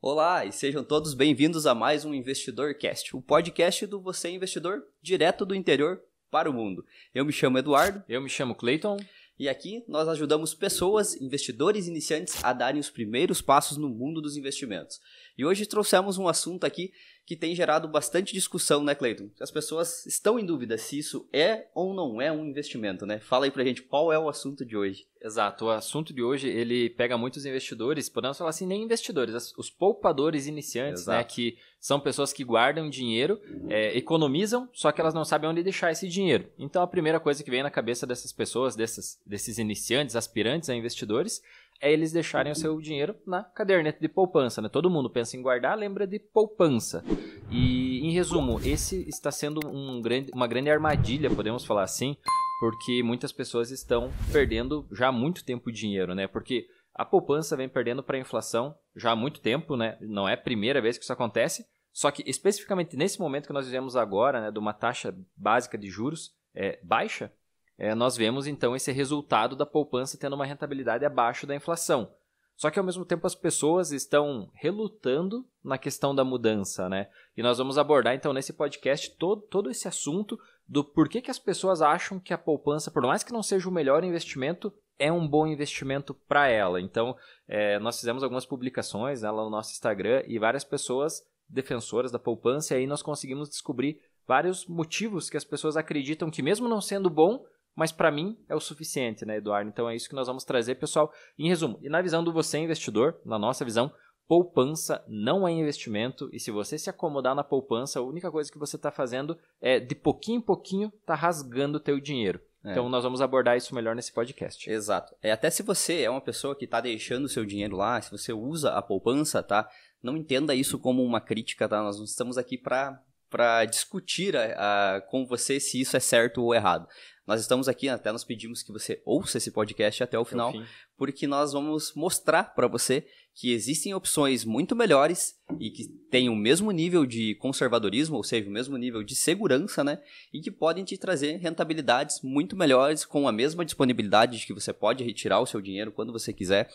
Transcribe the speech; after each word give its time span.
Olá 0.00 0.44
e 0.44 0.52
sejam 0.52 0.84
todos 0.84 1.12
bem-vindos 1.12 1.66
a 1.66 1.74
mais 1.74 2.04
um 2.04 2.14
Investidor 2.14 2.72
Cast, 2.74 3.16
o 3.16 3.20
podcast 3.20 3.84
do 3.84 4.00
Você 4.00 4.30
Investidor, 4.30 4.84
direto 5.02 5.44
do 5.44 5.56
interior 5.56 6.00
para 6.30 6.48
o 6.48 6.54
mundo. 6.54 6.86
Eu 7.12 7.24
me 7.24 7.32
chamo 7.32 7.58
Eduardo. 7.58 8.04
Eu 8.08 8.22
me 8.22 8.28
chamo 8.28 8.54
Clayton. 8.54 8.96
E 9.36 9.48
aqui 9.48 9.84
nós 9.88 10.06
ajudamos 10.06 10.54
pessoas, 10.54 11.20
investidores 11.20 11.88
iniciantes, 11.88 12.44
a 12.44 12.52
darem 12.52 12.80
os 12.80 12.90
primeiros 12.90 13.42
passos 13.42 13.76
no 13.76 13.88
mundo 13.88 14.20
dos 14.20 14.36
investimentos. 14.36 15.00
E 15.36 15.44
hoje 15.44 15.66
trouxemos 15.66 16.16
um 16.16 16.28
assunto 16.28 16.62
aqui 16.62 16.92
que 17.28 17.36
tem 17.36 17.54
gerado 17.54 17.86
bastante 17.86 18.32
discussão, 18.32 18.82
né, 18.82 18.94
Cleiton? 18.94 19.28
As 19.38 19.50
pessoas 19.50 20.06
estão 20.06 20.38
em 20.38 20.46
dúvida 20.46 20.78
se 20.78 20.98
isso 20.98 21.28
é 21.30 21.66
ou 21.74 21.92
não 21.92 22.22
é 22.22 22.32
um 22.32 22.42
investimento, 22.46 23.04
né? 23.04 23.18
Fala 23.18 23.44
aí 23.44 23.50
pra 23.50 23.62
gente 23.62 23.82
qual 23.82 24.10
é 24.10 24.18
o 24.18 24.30
assunto 24.30 24.64
de 24.64 24.74
hoje. 24.74 25.06
Exato, 25.20 25.66
o 25.66 25.70
assunto 25.70 26.14
de 26.14 26.22
hoje 26.22 26.48
ele 26.48 26.88
pega 26.88 27.18
muitos 27.18 27.44
investidores, 27.44 28.08
podemos 28.08 28.38
falar 28.38 28.50
assim, 28.50 28.66
nem 28.66 28.82
investidores, 28.82 29.52
os 29.58 29.68
poupadores 29.68 30.46
iniciantes, 30.46 31.06
né, 31.06 31.16
Exato. 31.16 31.18
né, 31.18 31.24
que 31.24 31.58
são 31.78 32.00
pessoas 32.00 32.32
que 32.32 32.44
guardam 32.44 32.88
dinheiro, 32.88 33.38
é, 33.68 33.96
economizam, 33.96 34.68
só 34.72 34.90
que 34.90 35.00
elas 35.00 35.12
não 35.12 35.24
sabem 35.24 35.50
onde 35.50 35.62
deixar 35.62 35.90
esse 35.90 36.08
dinheiro. 36.08 36.48
Então 36.58 36.82
a 36.82 36.86
primeira 36.86 37.20
coisa 37.20 37.42
que 37.44 37.50
vem 37.50 37.62
na 37.62 37.70
cabeça 37.70 38.06
dessas 38.06 38.32
pessoas, 38.32 38.74
desses, 38.74 39.20
desses 39.26 39.58
iniciantes, 39.58 40.16
aspirantes 40.16 40.70
a 40.70 40.74
investidores, 40.74 41.42
é 41.80 41.92
eles 41.92 42.12
deixarem 42.12 42.52
o 42.52 42.56
seu 42.56 42.80
dinheiro 42.80 43.14
na 43.26 43.42
caderneta 43.42 44.00
de 44.00 44.08
poupança. 44.08 44.60
Né? 44.60 44.68
Todo 44.68 44.90
mundo 44.90 45.10
pensa 45.10 45.36
em 45.36 45.42
guardar, 45.42 45.76
lembra 45.76 46.06
de 46.06 46.18
poupança. 46.18 47.04
E, 47.50 48.00
em 48.00 48.12
resumo, 48.12 48.60
esse 48.64 49.08
está 49.08 49.30
sendo 49.30 49.60
um 49.68 50.00
grande, 50.00 50.30
uma 50.34 50.46
grande 50.46 50.70
armadilha, 50.70 51.30
podemos 51.30 51.64
falar 51.64 51.84
assim, 51.84 52.16
porque 52.60 53.02
muitas 53.02 53.32
pessoas 53.32 53.70
estão 53.70 54.10
perdendo 54.32 54.86
já 54.92 55.08
há 55.08 55.12
muito 55.12 55.44
tempo 55.44 55.72
dinheiro, 55.72 56.14
né? 56.14 56.26
Porque 56.26 56.66
a 56.94 57.04
poupança 57.04 57.56
vem 57.56 57.68
perdendo 57.68 58.02
para 58.02 58.16
a 58.16 58.20
inflação 58.20 58.74
já 58.96 59.12
há 59.12 59.16
muito 59.16 59.40
tempo, 59.40 59.76
né? 59.76 59.96
Não 60.00 60.28
é 60.28 60.34
a 60.34 60.38
primeira 60.38 60.82
vez 60.82 60.98
que 60.98 61.04
isso 61.04 61.12
acontece. 61.12 61.64
Só 61.92 62.10
que 62.10 62.22
especificamente 62.26 62.96
nesse 62.96 63.18
momento 63.18 63.46
que 63.46 63.52
nós 63.52 63.66
vivemos 63.66 63.96
agora, 63.96 64.40
né, 64.40 64.50
de 64.50 64.58
uma 64.58 64.72
taxa 64.72 65.16
básica 65.36 65.78
de 65.78 65.88
juros 65.88 66.32
é, 66.54 66.78
baixa, 66.82 67.32
é, 67.78 67.94
nós 67.94 68.16
vemos 68.16 68.46
então 68.46 68.74
esse 68.74 68.90
resultado 68.90 69.54
da 69.54 69.64
poupança 69.64 70.18
tendo 70.18 70.34
uma 70.34 70.44
rentabilidade 70.44 71.04
abaixo 71.04 71.46
da 71.46 71.54
inflação. 71.54 72.12
Só 72.56 72.70
que 72.70 72.78
ao 72.78 72.84
mesmo 72.84 73.04
tempo 73.04 73.24
as 73.24 73.36
pessoas 73.36 73.92
estão 73.92 74.50
relutando 74.52 75.46
na 75.62 75.78
questão 75.78 76.12
da 76.12 76.24
mudança, 76.24 76.88
né? 76.88 77.08
E 77.36 77.42
nós 77.42 77.56
vamos 77.56 77.78
abordar 77.78 78.16
então 78.16 78.32
nesse 78.32 78.52
podcast 78.52 79.16
todo, 79.16 79.42
todo 79.42 79.70
esse 79.70 79.86
assunto 79.86 80.36
do 80.66 80.82
porquê 80.82 81.22
que 81.22 81.30
as 81.30 81.38
pessoas 81.38 81.80
acham 81.80 82.18
que 82.18 82.34
a 82.34 82.38
poupança, 82.38 82.90
por 82.90 83.02
mais 83.02 83.22
que 83.22 83.32
não 83.32 83.44
seja 83.44 83.68
o 83.68 83.72
melhor 83.72 84.02
investimento, 84.02 84.72
é 84.98 85.12
um 85.12 85.26
bom 85.26 85.46
investimento 85.46 86.12
para 86.12 86.48
ela. 86.48 86.80
Então, 86.80 87.16
é, 87.46 87.78
nós 87.78 88.00
fizemos 88.00 88.24
algumas 88.24 88.44
publicações 88.44 89.22
né, 89.22 89.30
lá 89.30 89.44
no 89.44 89.50
nosso 89.50 89.70
Instagram 89.70 90.24
e 90.26 90.36
várias 90.36 90.64
pessoas 90.64 91.24
defensoras 91.48 92.10
da 92.10 92.18
poupança, 92.18 92.74
e 92.74 92.78
aí 92.78 92.86
nós 92.88 93.02
conseguimos 93.02 93.48
descobrir 93.48 94.00
vários 94.26 94.66
motivos 94.66 95.30
que 95.30 95.36
as 95.36 95.44
pessoas 95.44 95.76
acreditam 95.76 96.28
que, 96.28 96.42
mesmo 96.42 96.68
não 96.68 96.80
sendo 96.80 97.08
bom, 97.08 97.44
mas 97.78 97.92
para 97.92 98.10
mim 98.10 98.36
é 98.48 98.56
o 98.56 98.60
suficiente, 98.60 99.24
né, 99.24 99.36
Eduardo? 99.36 99.70
Então 99.70 99.88
é 99.88 99.94
isso 99.94 100.08
que 100.08 100.14
nós 100.16 100.26
vamos 100.26 100.42
trazer, 100.42 100.74
pessoal. 100.74 101.12
Em 101.38 101.48
resumo, 101.48 101.78
e 101.80 101.88
na 101.88 102.02
visão 102.02 102.24
do 102.24 102.32
você 102.32 102.58
investidor, 102.58 103.20
na 103.24 103.38
nossa 103.38 103.64
visão, 103.64 103.92
poupança 104.26 105.04
não 105.06 105.46
é 105.46 105.52
investimento 105.52 106.28
e 106.32 106.40
se 106.40 106.50
você 106.50 106.76
se 106.76 106.90
acomodar 106.90 107.36
na 107.36 107.44
poupança, 107.44 108.00
a 108.00 108.02
única 108.02 108.32
coisa 108.32 108.50
que 108.50 108.58
você 108.58 108.74
está 108.74 108.90
fazendo 108.90 109.38
é 109.60 109.78
de 109.78 109.94
pouquinho 109.94 110.38
em 110.38 110.42
pouquinho 110.42 110.92
tá 111.06 111.14
rasgando 111.14 111.78
o 111.78 111.80
teu 111.80 112.00
dinheiro. 112.00 112.40
É. 112.64 112.72
Então 112.72 112.88
nós 112.88 113.04
vamos 113.04 113.22
abordar 113.22 113.56
isso 113.56 113.72
melhor 113.72 113.94
nesse 113.94 114.12
podcast. 114.12 114.68
Exato. 114.68 115.14
É 115.22 115.30
até 115.30 115.48
se 115.48 115.62
você 115.62 116.02
é 116.02 116.10
uma 116.10 116.20
pessoa 116.20 116.56
que 116.56 116.64
está 116.64 116.80
deixando 116.80 117.26
o 117.26 117.28
seu 117.28 117.46
dinheiro 117.46 117.76
lá, 117.76 118.00
se 118.00 118.10
você 118.10 118.32
usa 118.32 118.72
a 118.72 118.82
poupança, 118.82 119.40
tá? 119.40 119.70
Não 120.02 120.16
entenda 120.16 120.52
isso 120.52 120.80
como 120.80 121.04
uma 121.04 121.20
crítica, 121.20 121.68
tá? 121.68 121.80
Nós 121.80 121.96
não 121.96 122.04
estamos 122.04 122.36
aqui 122.36 122.58
para 122.58 123.00
para 123.30 123.64
discutir 123.66 124.34
a, 124.36 124.96
a, 124.96 125.00
com 125.02 125.26
você 125.26 125.60
se 125.60 125.80
isso 125.80 125.96
é 125.96 126.00
certo 126.00 126.42
ou 126.42 126.54
errado. 126.54 126.88
Nós 127.28 127.42
estamos 127.42 127.68
aqui, 127.68 127.90
até 127.90 128.10
nós 128.10 128.24
pedimos 128.24 128.62
que 128.62 128.72
você 128.72 129.02
ouça 129.04 129.36
esse 129.36 129.50
podcast 129.50 130.02
até 130.02 130.18
o 130.18 130.24
final, 130.24 130.50
porque 130.96 131.26
nós 131.26 131.52
vamos 131.52 131.92
mostrar 131.94 132.54
para 132.54 132.66
você 132.66 133.06
que 133.34 133.52
existem 133.52 133.92
opções 133.92 134.46
muito 134.46 134.74
melhores 134.74 135.36
e 135.60 135.70
que 135.70 135.86
têm 136.10 136.30
o 136.30 136.34
mesmo 136.34 136.70
nível 136.70 137.04
de 137.04 137.34
conservadorismo, 137.34 138.16
ou 138.16 138.24
seja, 138.24 138.48
o 138.48 138.52
mesmo 138.52 138.78
nível 138.78 139.02
de 139.02 139.14
segurança, 139.14 139.84
né? 139.84 140.00
E 140.32 140.40
que 140.40 140.50
podem 140.50 140.84
te 140.84 140.96
trazer 140.96 141.36
rentabilidades 141.36 142.22
muito 142.22 142.56
melhores 142.56 143.04
com 143.04 143.28
a 143.28 143.32
mesma 143.32 143.62
disponibilidade 143.62 144.38
de 144.38 144.46
que 144.46 144.54
você 144.54 144.72
pode 144.72 145.04
retirar 145.04 145.38
o 145.38 145.46
seu 145.46 145.60
dinheiro 145.60 145.92
quando 145.92 146.14
você 146.14 146.32
quiser 146.32 146.70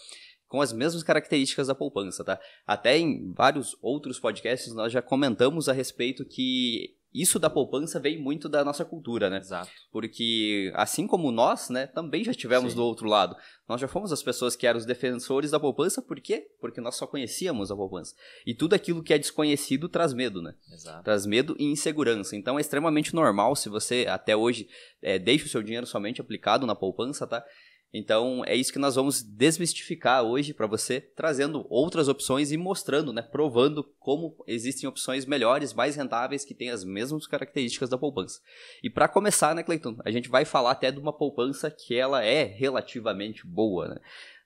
com 0.47 0.61
as 0.61 0.72
mesmas 0.72 1.01
características 1.01 1.66
da 1.66 1.73
poupança, 1.73 2.23
tá? 2.23 2.39
Até 2.67 2.95
em 2.95 3.33
vários 3.33 3.75
outros 3.81 4.19
podcasts 4.19 4.72
nós 4.72 4.94
já 4.94 5.01
comentamos 5.01 5.67
a 5.67 5.73
respeito 5.73 6.23
que 6.23 6.95
isso 7.13 7.38
da 7.38 7.50
poupança 7.50 8.00
vem 8.00 8.18
muito 8.18 8.50
da 8.50 8.66
nossa 8.66 8.84
cultura, 8.84 9.29
né? 9.29 9.38
Exato. 9.38 9.69
Porque 9.91 10.72
assim 10.75 11.06
como 11.06 11.31
nós, 11.31 11.69
né, 11.69 11.85
também 11.85 12.24
já 12.24 12.31
estivemos 12.31 12.72
Sim. 12.72 12.78
do 12.78 12.84
outro 12.84 13.07
lado. 13.07 13.35
Nós 13.68 13.79
já 13.79 13.88
fomos 13.88 14.12
as 14.12 14.24
pessoas 14.24 14.56
que 14.56 14.66
eram 14.66 14.79
os 14.79 14.85
defensores 14.85 15.52
da 15.52 15.59
poupança, 15.59 16.02
por 16.02 16.19
quê? 16.19 16.47
Porque 16.59 16.81
nós 16.81 16.96
só 16.96 17.06
conhecíamos 17.06 17.72
a 17.72 17.75
poupança. 17.75 18.16
E 18.46 18.53
tudo 18.53 18.73
aquilo 18.73 19.03
que 19.03 19.13
é 19.13 19.18
desconhecido 19.18 19.88
traz 19.88 20.13
medo, 20.13 20.41
né? 20.41 20.56
Exato. 20.72 21.03
Traz 21.03 21.25
medo 21.25 21.56
e 21.59 21.66
insegurança. 21.66 22.35
Então 22.35 22.57
é 22.57 22.62
extremamente 22.62 23.13
normal 23.13 23.56
se 23.56 23.69
você 23.69 24.06
até 24.09 24.35
hoje 24.35 24.68
é, 25.02 25.19
deixa 25.19 25.46
o 25.46 25.50
seu 25.50 25.62
dinheiro 25.62 25.85
somente 25.85 26.19
aplicado 26.19 26.66
na 26.66 26.75
poupança, 26.75 27.28
tá? 27.28 27.44
Então, 27.93 28.41
é 28.47 28.55
isso 28.55 28.73
que 28.73 28.79
nós 28.79 28.95
vamos 28.95 29.21
desmistificar 29.21 30.23
hoje 30.23 30.51
para 30.51 30.65
você, 30.65 30.99
trazendo 30.99 31.63
outras 31.69 32.07
opções 32.07 32.51
e 32.51 32.57
mostrando, 32.57 33.13
né, 33.13 33.21
provando 33.21 33.83
como 33.99 34.35
existem 34.47 34.89
opções 34.89 35.27
melhores, 35.27 35.73
mais 35.73 35.95
rentáveis, 35.95 36.43
que 36.43 36.55
têm 36.55 36.71
as 36.71 36.83
mesmas 36.83 37.27
características 37.27 37.89
da 37.89 37.97
poupança. 37.97 38.41
E 38.81 38.89
para 38.89 39.07
começar, 39.07 39.53
né, 39.53 39.61
Cleiton, 39.61 39.95
a 40.03 40.09
gente 40.09 40.27
vai 40.27 40.43
falar 40.43 40.71
até 40.71 40.89
de 40.89 40.97
uma 40.97 41.13
poupança 41.13 41.69
que 41.69 41.95
ela 41.95 42.23
é 42.23 42.43
relativamente 42.43 43.45
boa, 43.45 43.87
né? 43.87 43.97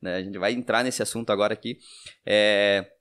né 0.01 0.15
a 0.15 0.21
gente 0.21 0.37
vai 0.37 0.51
entrar 0.51 0.83
nesse 0.83 1.01
assunto 1.01 1.29
agora 1.29 1.53
aqui, 1.53 1.79
é... 2.25 2.91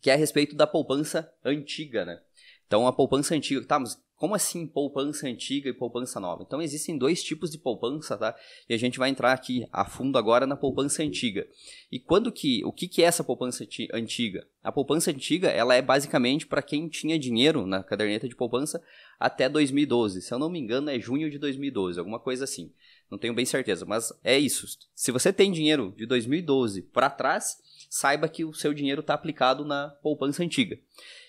que 0.00 0.10
é 0.10 0.14
a 0.14 0.16
respeito 0.16 0.56
da 0.56 0.66
poupança 0.66 1.30
antiga, 1.44 2.06
né? 2.06 2.18
Então, 2.66 2.86
a 2.86 2.92
poupança 2.92 3.34
antiga, 3.34 3.62
tá, 3.66 3.78
mas 3.78 4.02
como 4.24 4.34
assim 4.34 4.66
poupança 4.66 5.28
antiga 5.28 5.68
e 5.68 5.72
poupança 5.74 6.18
nova? 6.18 6.42
Então 6.42 6.62
existem 6.62 6.96
dois 6.96 7.22
tipos 7.22 7.50
de 7.50 7.58
poupança, 7.58 8.16
tá? 8.16 8.34
E 8.66 8.72
a 8.72 8.78
gente 8.78 8.98
vai 8.98 9.10
entrar 9.10 9.34
aqui 9.34 9.68
a 9.70 9.84
fundo 9.84 10.16
agora 10.16 10.46
na 10.46 10.56
poupança 10.56 11.02
antiga. 11.02 11.46
E 11.92 12.00
quando 12.00 12.32
que, 12.32 12.64
o 12.64 12.72
que 12.72 12.88
que 12.88 13.02
é 13.02 13.04
essa 13.04 13.22
poupança 13.22 13.66
antiga? 13.92 14.46
A 14.62 14.72
poupança 14.72 15.10
antiga, 15.10 15.48
ela 15.48 15.74
é 15.74 15.82
basicamente 15.82 16.46
para 16.46 16.62
quem 16.62 16.88
tinha 16.88 17.18
dinheiro 17.18 17.66
na 17.66 17.82
caderneta 17.82 18.26
de 18.26 18.34
poupança 18.34 18.82
até 19.20 19.46
2012. 19.46 20.22
Se 20.22 20.32
eu 20.32 20.38
não 20.38 20.48
me 20.48 20.58
engano, 20.58 20.88
é 20.88 20.98
junho 20.98 21.30
de 21.30 21.38
2012, 21.38 21.98
alguma 21.98 22.18
coisa 22.18 22.44
assim. 22.44 22.72
Não 23.10 23.18
tenho 23.18 23.34
bem 23.34 23.44
certeza, 23.44 23.84
mas 23.84 24.10
é 24.24 24.38
isso. 24.38 24.66
Se 24.94 25.12
você 25.12 25.34
tem 25.34 25.52
dinheiro 25.52 25.92
de 25.98 26.06
2012 26.06 26.80
para 26.80 27.10
trás, 27.10 27.58
saiba 27.90 28.26
que 28.26 28.42
o 28.42 28.54
seu 28.54 28.72
dinheiro 28.72 29.02
está 29.02 29.12
aplicado 29.12 29.66
na 29.66 29.90
poupança 30.02 30.42
antiga. 30.42 30.78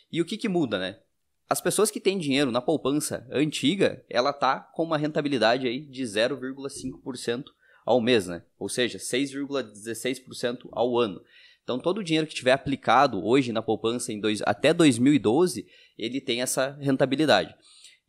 E 0.10 0.22
o 0.22 0.26
que 0.26 0.38
que 0.38 0.48
muda, 0.48 0.80
né? 0.80 1.00
As 1.50 1.62
pessoas 1.62 1.92
que 1.92 2.00
têm 2.00 2.18
dinheiro 2.18 2.52
na 2.52 2.62
poupança 2.62 3.28
antiga, 3.32 4.04
ela 4.10 4.34
tá 4.34 4.60
com 4.60 4.84
uma 4.84 4.98
rentabilidade 4.98 5.68
aí 5.68 5.80
de 5.80 6.04
0,5% 6.04 7.44
ao 7.86 8.02
mês, 8.02 8.26
né? 8.26 8.44
Ou 8.58 8.68
seja, 8.68 8.98
6,16% 8.98 10.68
ao 10.72 10.98
ano. 10.98 11.22
Então, 11.64 11.80
todo 11.80 12.00
o 12.00 12.04
dinheiro 12.04 12.28
que 12.28 12.34
tiver 12.34 12.52
aplicado 12.52 13.24
hoje 13.24 13.52
na 13.52 13.62
poupança 13.62 14.12
em 14.12 14.20
dois, 14.20 14.42
até 14.44 14.74
2012, 14.74 15.68
ele 15.98 16.20
tem 16.20 16.42
essa 16.42 16.78
rentabilidade. 16.80 17.56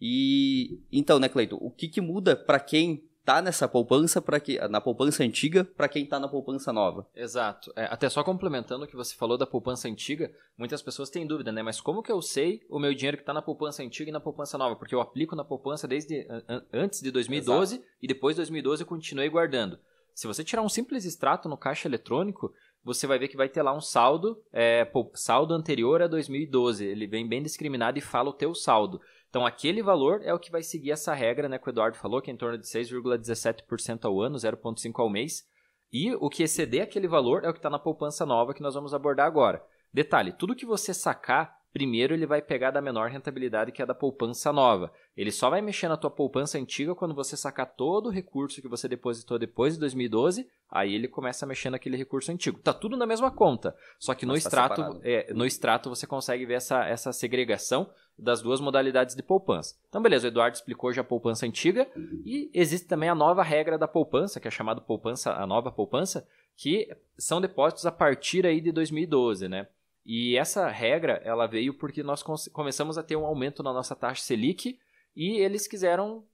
E 0.00 0.80
então, 0.92 1.18
né, 1.18 1.28
Cleito, 1.28 1.56
o 1.60 1.70
que, 1.70 1.88
que 1.88 2.00
muda 2.00 2.36
para 2.36 2.60
quem 2.60 3.04
tá 3.26 3.42
nessa 3.42 3.66
poupança 3.66 4.22
para 4.22 4.38
que 4.38 4.56
na 4.68 4.80
poupança 4.80 5.24
antiga 5.24 5.64
para 5.64 5.88
quem 5.88 6.06
tá 6.06 6.20
na 6.20 6.28
poupança 6.28 6.72
nova. 6.72 7.04
Exato. 7.12 7.72
É, 7.74 7.86
até 7.86 8.08
só 8.08 8.22
complementando 8.22 8.84
o 8.84 8.86
que 8.86 8.94
você 8.94 9.16
falou 9.16 9.36
da 9.36 9.44
poupança 9.44 9.88
antiga, 9.88 10.30
muitas 10.56 10.80
pessoas 10.80 11.10
têm 11.10 11.26
dúvida, 11.26 11.50
né? 11.50 11.60
Mas 11.60 11.80
como 11.80 12.04
que 12.04 12.12
eu 12.12 12.22
sei 12.22 12.62
o 12.70 12.78
meu 12.78 12.94
dinheiro 12.94 13.16
que 13.16 13.24
está 13.24 13.34
na 13.34 13.42
poupança 13.42 13.82
antiga 13.82 14.10
e 14.10 14.12
na 14.12 14.20
poupança 14.20 14.56
nova? 14.56 14.76
Porque 14.76 14.94
eu 14.94 15.00
aplico 15.00 15.34
na 15.34 15.44
poupança 15.44 15.88
desde 15.88 16.24
antes 16.72 17.00
de 17.00 17.10
2012 17.10 17.74
Exato. 17.74 17.88
e 18.00 18.06
depois 18.06 18.36
de 18.36 18.38
2012 18.42 18.82
eu 18.82 18.86
continuei 18.86 19.28
guardando. 19.28 19.76
Se 20.14 20.28
você 20.28 20.44
tirar 20.44 20.62
um 20.62 20.68
simples 20.68 21.04
extrato 21.04 21.48
no 21.48 21.58
caixa 21.58 21.88
eletrônico, 21.88 22.54
você 22.84 23.08
vai 23.08 23.18
ver 23.18 23.26
que 23.26 23.36
vai 23.36 23.48
ter 23.48 23.62
lá 23.62 23.76
um 23.76 23.80
saldo, 23.80 24.40
é, 24.52 24.88
saldo 25.14 25.52
anterior 25.52 26.00
a 26.00 26.06
2012. 26.06 26.84
Ele 26.84 27.08
vem 27.08 27.28
bem 27.28 27.42
discriminado 27.42 27.98
e 27.98 28.00
fala 28.00 28.30
o 28.30 28.32
teu 28.32 28.54
saldo. 28.54 29.00
Então, 29.36 29.44
aquele 29.44 29.82
valor 29.82 30.22
é 30.24 30.32
o 30.32 30.38
que 30.38 30.50
vai 30.50 30.62
seguir 30.62 30.92
essa 30.92 31.12
regra, 31.12 31.46
né, 31.46 31.58
que 31.58 31.68
o 31.68 31.70
Eduardo 31.70 31.98
falou, 31.98 32.22
que 32.22 32.30
é 32.30 32.32
em 32.32 32.38
torno 32.38 32.56
de 32.56 32.66
6,17% 32.66 34.06
ao 34.06 34.18
ano, 34.18 34.38
0,5% 34.38 34.98
ao 34.98 35.10
mês. 35.10 35.46
E 35.92 36.14
o 36.14 36.30
que 36.30 36.42
exceder 36.42 36.82
aquele 36.82 37.06
valor 37.06 37.44
é 37.44 37.50
o 37.50 37.52
que 37.52 37.58
está 37.58 37.68
na 37.68 37.78
poupança 37.78 38.24
nova 38.24 38.54
que 38.54 38.62
nós 38.62 38.72
vamos 38.72 38.94
abordar 38.94 39.26
agora. 39.26 39.62
Detalhe: 39.92 40.32
tudo 40.32 40.56
que 40.56 40.64
você 40.64 40.94
sacar 40.94 41.54
primeiro 41.76 42.14
ele 42.14 42.24
vai 42.24 42.40
pegar 42.40 42.70
da 42.70 42.80
menor 42.80 43.10
rentabilidade 43.10 43.70
que 43.70 43.82
é 43.82 43.86
da 43.86 43.94
poupança 43.94 44.50
nova. 44.50 44.90
Ele 45.14 45.30
só 45.30 45.50
vai 45.50 45.60
mexer 45.60 45.88
na 45.88 45.98
tua 45.98 46.10
poupança 46.10 46.56
antiga 46.56 46.94
quando 46.94 47.14
você 47.14 47.36
sacar 47.36 47.66
todo 47.66 48.06
o 48.06 48.10
recurso 48.10 48.62
que 48.62 48.68
você 48.68 48.88
depositou 48.88 49.38
depois 49.38 49.74
de 49.74 49.80
2012, 49.80 50.48
aí 50.70 50.94
ele 50.94 51.06
começa 51.06 51.44
a 51.44 51.48
mexer 51.48 51.68
naquele 51.68 51.98
recurso 51.98 52.32
antigo. 52.32 52.58
Tá 52.60 52.72
tudo 52.72 52.96
na 52.96 53.04
mesma 53.04 53.30
conta, 53.30 53.76
só 53.98 54.14
que 54.14 54.24
no 54.24 54.32
tá 54.32 54.38
extrato, 54.38 55.00
é, 55.02 55.30
no 55.34 55.44
extrato 55.44 55.90
você 55.90 56.06
consegue 56.06 56.46
ver 56.46 56.54
essa, 56.54 56.82
essa 56.86 57.12
segregação 57.12 57.90
das 58.18 58.40
duas 58.40 58.60
modalidades 58.60 59.14
de 59.14 59.22
poupança. 59.22 59.74
Então, 59.88 60.00
beleza, 60.00 60.26
o 60.26 60.28
Eduardo 60.28 60.56
explicou 60.56 60.92
já 60.92 61.02
a 61.02 61.04
poupança 61.04 61.44
antiga 61.44 61.86
e 62.24 62.50
existe 62.54 62.86
também 62.86 63.08
a 63.08 63.14
nova 63.14 63.42
regra 63.42 63.76
da 63.76 63.86
poupança, 63.86 64.40
que 64.40 64.48
é 64.48 64.50
chamada 64.50 64.80
poupança, 64.80 65.32
a 65.32 65.46
nova 65.46 65.70
poupança, 65.70 66.26
que 66.56 66.88
são 67.18 67.40
depósitos 67.40 67.84
a 67.84 67.92
partir 67.92 68.46
aí 68.46 68.60
de 68.60 68.72
2012, 68.72 69.48
né? 69.48 69.68
E 70.04 70.36
essa 70.36 70.68
regra, 70.68 71.20
ela 71.24 71.46
veio 71.46 71.74
porque 71.74 72.02
nós 72.02 72.22
começamos 72.22 72.96
a 72.96 73.02
ter 73.02 73.16
um 73.16 73.26
aumento 73.26 73.62
na 73.62 73.72
nossa 73.72 73.94
taxa 73.94 74.22
Selic 74.22 74.78
e 75.14 75.36
eles 75.38 75.66
quiseram 75.66 76.24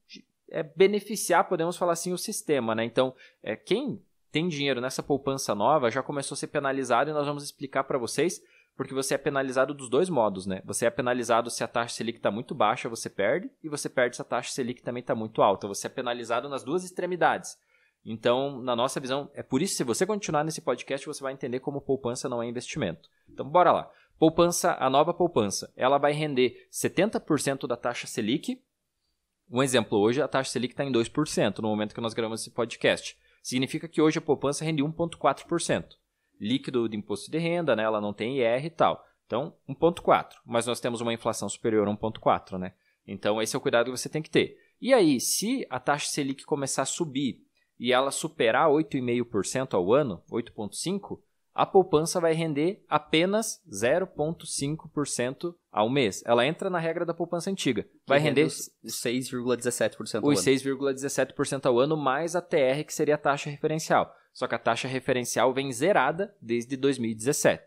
é, 0.51 0.63
beneficiar, 0.63 1.49
podemos 1.49 1.77
falar 1.77 1.95
assim, 1.95 2.13
o 2.13 2.19
sistema, 2.19 2.75
né? 2.75 2.85
Então, 2.85 3.15
é, 3.43 3.57
quem 3.57 4.01
tem 4.31 4.49
dinheiro 4.49 4.81
nessa 4.81 5.03
poupança 5.03 5.55
nova 5.55 5.91
já 5.91 6.03
começou 6.03 6.35
a 6.35 6.39
ser 6.39 6.47
penalizado 6.49 7.11
e 7.11 7.13
nós 7.13 7.27
vamos 7.27 7.43
explicar 7.43 7.85
para 7.85 7.99
vocês 7.99 8.43
porque 8.77 8.95
você 8.95 9.15
é 9.15 9.19
penalizado 9.19 9.75
dos 9.75 9.89
dois 9.89 10.09
modos, 10.09 10.47
né? 10.47 10.63
Você 10.65 10.87
é 10.87 10.91
penalizado 10.91 11.51
se 11.51 11.63
a 11.63 11.69
taxa 11.69 11.97
Selic 11.97 12.19
está 12.19 12.31
muito 12.31 12.55
baixa, 12.55 12.89
você 12.89 13.11
perde, 13.11 13.51
e 13.63 13.69
você 13.69 13.89
perde 13.89 14.17
se 14.17 14.23
a 14.23 14.25
taxa 14.25 14.53
Selic 14.53 14.83
também 14.83 15.01
está 15.01 15.15
muito 15.15 15.43
alta. 15.43 15.69
Você 15.69 15.87
é 15.87 15.91
penalizado 15.91 16.49
nas 16.49 16.65
duas 16.65 16.85
extremidades. 16.85 17.57
Então, 18.05 18.61
na 18.61 18.75
nossa 18.75 18.99
visão, 18.99 19.31
é 19.35 19.43
por 19.43 19.63
isso, 19.63 19.77
se 19.77 19.85
você 19.85 20.05
continuar 20.05 20.43
nesse 20.43 20.61
podcast, 20.61 21.07
você 21.07 21.23
vai 21.23 21.33
entender 21.33 21.61
como 21.61 21.81
poupança 21.81 22.29
não 22.29 22.43
é 22.43 22.47
investimento. 22.47 23.09
Então, 23.29 23.49
bora 23.49 23.71
lá. 23.71 23.91
Poupança, 24.19 24.77
a 24.79 24.89
nova 24.89 25.13
poupança, 25.13 25.73
ela 25.77 25.99
vai 25.99 26.13
render 26.13 26.67
70% 26.71 27.67
da 27.67 27.77
taxa 27.77 28.07
Selic. 28.07 28.61
Um 29.51 29.63
exemplo, 29.63 29.99
hoje 29.99 30.23
a 30.23 30.29
taxa 30.29 30.51
Selic 30.51 30.73
está 30.73 30.85
em 30.85 30.93
2% 30.93 31.59
no 31.59 31.69
momento 31.69 31.95
que 31.95 32.01
nós 32.01 32.15
gravamos 32.15 32.41
esse 32.41 32.51
podcast. 32.51 33.17
Significa 33.43 33.89
que 33.89 34.01
hoje 34.01 34.19
a 34.19 34.23
poupança 34.23 34.65
rende 34.65 34.83
1,4%. 34.83 35.97
Líquido 36.43 36.89
de 36.89 36.97
imposto 36.97 37.31
de 37.31 37.39
renda, 37.39 37.77
né? 37.77 37.85
ela 37.85 38.01
não 38.01 38.13
tem 38.13 38.39
IR 38.39 38.67
e 38.67 38.71
tal. 38.71 39.07
Então, 39.27 39.55
1,4%. 39.69 40.31
Mas 40.45 40.67
nós 40.67 40.81
temos 40.81 41.01
uma 41.01 41.15
inflação 41.15 41.49
superior 41.49 41.87
a 41.87 41.91
1,4%. 41.93 42.59
Né? 42.59 42.73
Então, 43.07 43.41
esse 43.41 43.55
é 43.55 43.59
o 43.59 43.63
cuidado 43.63 43.87
que 43.87 43.97
você 43.97 44.09
tem 44.09 44.21
que 44.21 44.29
ter. 44.29 44.59
E 44.81 44.93
aí, 44.93 45.21
se 45.21 45.65
a 45.71 45.79
taxa 45.79 46.09
Selic 46.09 46.45
começar 46.45 46.83
a 46.83 46.87
subir 46.87 47.41
e 47.79 47.93
ela 47.93 48.11
superar 48.11 48.69
8,5% 48.69 49.75
ao 49.75 49.93
ano, 49.93 50.21
8,5%, 50.31 51.21
a 51.55 51.67
poupança 51.67 52.21
vai 52.21 52.33
render 52.33 52.83
apenas 52.89 53.61
0,5% 53.71 55.55
ao 55.71 55.91
mês. 55.91 56.23
Ela 56.25 56.47
entra 56.47 56.71
na 56.71 56.79
regra 56.79 57.05
da 57.05 57.13
poupança 57.13 57.51
antiga. 57.51 57.87
Vai 58.07 58.19
que 58.19 58.25
render 58.25 58.47
6,17% 58.47 59.95
ao 59.97 60.03
os 60.03 60.15
ano. 60.15 60.27
Os 60.29 60.41
6,17% 60.41 61.67
ao 61.67 61.79
ano 61.79 61.97
mais 61.97 62.35
a 62.35 62.41
TR, 62.41 62.85
que 62.87 62.95
seria 62.95 63.17
a 63.17 63.19
taxa 63.19 63.51
referencial. 63.51 64.15
Só 64.33 64.47
que 64.47 64.55
a 64.55 64.59
taxa 64.59 64.89
referencial 64.89 65.53
vem 65.53 65.71
zerada 65.73 66.35
desde 66.41 66.77
2017. 66.77 67.63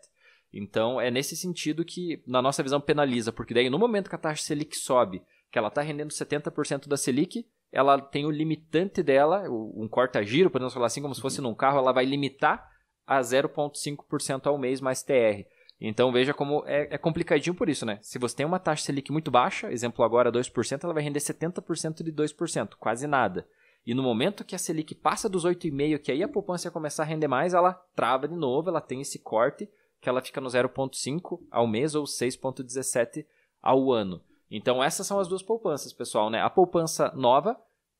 Então, 0.52 1.00
é 1.00 1.10
nesse 1.10 1.36
sentido 1.36 1.84
que, 1.84 2.22
na 2.26 2.42
nossa 2.42 2.62
visão, 2.62 2.80
penaliza, 2.80 3.32
porque 3.32 3.54
daí 3.54 3.70
no 3.70 3.78
momento 3.78 4.08
que 4.08 4.16
a 4.16 4.18
taxa 4.18 4.42
Selic 4.42 4.76
sobe, 4.76 5.22
que 5.52 5.58
ela 5.58 5.68
está 5.68 5.82
rendendo 5.82 6.10
70% 6.10 6.88
da 6.88 6.96
Selic, 6.96 7.46
ela 7.70 8.00
tem 8.00 8.24
o 8.24 8.30
limitante 8.30 9.02
dela, 9.02 9.44
um 9.50 9.86
corta-giro, 9.88 10.50
podemos 10.50 10.72
falar 10.72 10.86
assim, 10.86 11.02
como 11.02 11.14
se 11.14 11.20
fosse 11.20 11.40
num 11.40 11.54
carro, 11.54 11.78
ela 11.78 11.92
vai 11.92 12.04
limitar 12.04 12.66
a 13.06 13.20
0,5% 13.20 14.46
ao 14.46 14.58
mês 14.58 14.80
mais 14.80 15.02
TR. 15.02 15.46
Então 15.80 16.10
veja 16.10 16.32
como 16.32 16.64
é, 16.66 16.94
é, 16.94 16.98
complicadinho 16.98 17.54
por 17.54 17.68
isso, 17.68 17.84
né? 17.84 17.98
Se 18.00 18.18
você 18.18 18.36
tem 18.36 18.46
uma 18.46 18.58
taxa 18.58 18.84
Selic 18.84 19.12
muito 19.12 19.30
baixa, 19.30 19.70
exemplo 19.70 20.04
agora 20.04 20.32
2%, 20.32 20.84
ela 20.84 20.94
vai 20.94 21.02
render 21.02 21.20
70% 21.20 22.02
de 22.02 22.12
2%, 22.12 22.70
quase 22.78 23.06
nada. 23.06 23.46
E 23.86 23.94
no 23.94 24.02
momento 24.02 24.44
que 24.44 24.54
a 24.54 24.58
Selic 24.58 24.94
passa 24.94 25.28
dos 25.28 25.44
8,5%, 25.44 25.98
que 25.98 26.10
aí 26.10 26.22
a 26.22 26.28
poupança 26.28 26.70
começar 26.70 27.02
a 27.02 27.06
render 27.06 27.28
mais, 27.28 27.54
ela 27.54 27.74
trava 27.94 28.26
de 28.26 28.34
novo, 28.34 28.70
ela 28.70 28.80
tem 28.80 29.00
esse 29.00 29.18
corte, 29.18 29.68
que 30.00 30.08
ela 30.08 30.22
fica 30.22 30.40
no 30.40 30.48
0,5% 30.48 31.38
ao 31.50 31.66
mês 31.66 31.94
ou 31.94 32.04
6,17% 32.04 33.24
ao 33.62 33.92
ano. 33.92 34.22
Então 34.50 34.82
essas 34.82 35.06
são 35.06 35.18
as 35.20 35.28
duas 35.28 35.42
poupanças, 35.42 35.92
pessoal, 35.92 36.30
né? 36.30 36.40
A 36.40 36.50
poupança 36.50 37.12
nova 37.14 37.56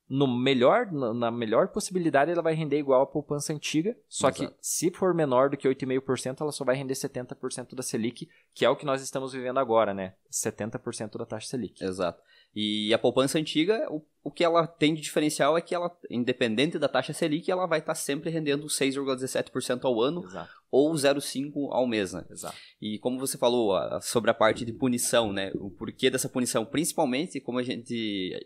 no 0.08 0.26
melhor, 0.26 0.90
na 0.92 1.30
melhor 1.30 1.68
possibilidade, 1.68 2.30
ela 2.30 2.42
vai 2.42 2.54
render 2.54 2.78
igual 2.78 3.02
a 3.02 3.06
poupança 3.06 3.52
antiga, 3.52 3.96
só 4.08 4.28
Exato. 4.28 4.52
que 4.52 4.56
se 4.60 4.90
for 4.90 5.12
menor 5.12 5.50
do 5.50 5.56
que 5.56 5.68
8,5%, 5.68 6.40
ela 6.40 6.52
só 6.52 6.64
vai 6.64 6.76
render 6.76 6.94
70% 6.94 7.74
da 7.74 7.82
Selic, 7.82 8.28
que 8.54 8.64
é 8.64 8.70
o 8.70 8.76
que 8.76 8.86
nós 8.86 9.02
estamos 9.02 9.32
vivendo 9.32 9.58
agora, 9.58 9.92
né? 9.92 10.14
70% 10.30 11.18
da 11.18 11.26
taxa 11.26 11.48
Selic. 11.48 11.82
Exato. 11.82 12.22
E 12.58 12.94
a 12.94 12.98
poupança 12.98 13.38
antiga, 13.38 13.86
o, 13.90 14.02
o 14.24 14.30
que 14.30 14.42
ela 14.42 14.66
tem 14.66 14.94
de 14.94 15.02
diferencial 15.02 15.58
é 15.58 15.60
que 15.60 15.74
ela, 15.74 15.94
independente 16.10 16.78
da 16.78 16.88
taxa 16.88 17.12
Selic, 17.12 17.50
ela 17.50 17.66
vai 17.66 17.80
estar 17.80 17.94
sempre 17.94 18.30
rendendo 18.30 18.66
6,17% 18.66 19.84
ao 19.84 20.00
ano 20.00 20.24
Exato. 20.24 20.50
ou 20.70 20.90
0,5% 20.94 21.52
ao 21.70 21.86
mês, 21.86 22.14
né? 22.14 22.24
Exato. 22.30 22.56
E 22.80 22.98
como 22.98 23.18
você 23.18 23.36
falou 23.36 23.78
sobre 24.00 24.30
a 24.30 24.34
parte 24.34 24.64
de 24.64 24.72
punição, 24.72 25.34
né? 25.34 25.52
O 25.56 25.70
porquê 25.70 26.08
dessa 26.08 26.30
punição, 26.30 26.64
principalmente 26.64 27.40
como 27.40 27.58
a 27.58 27.62
gente, 27.62 27.94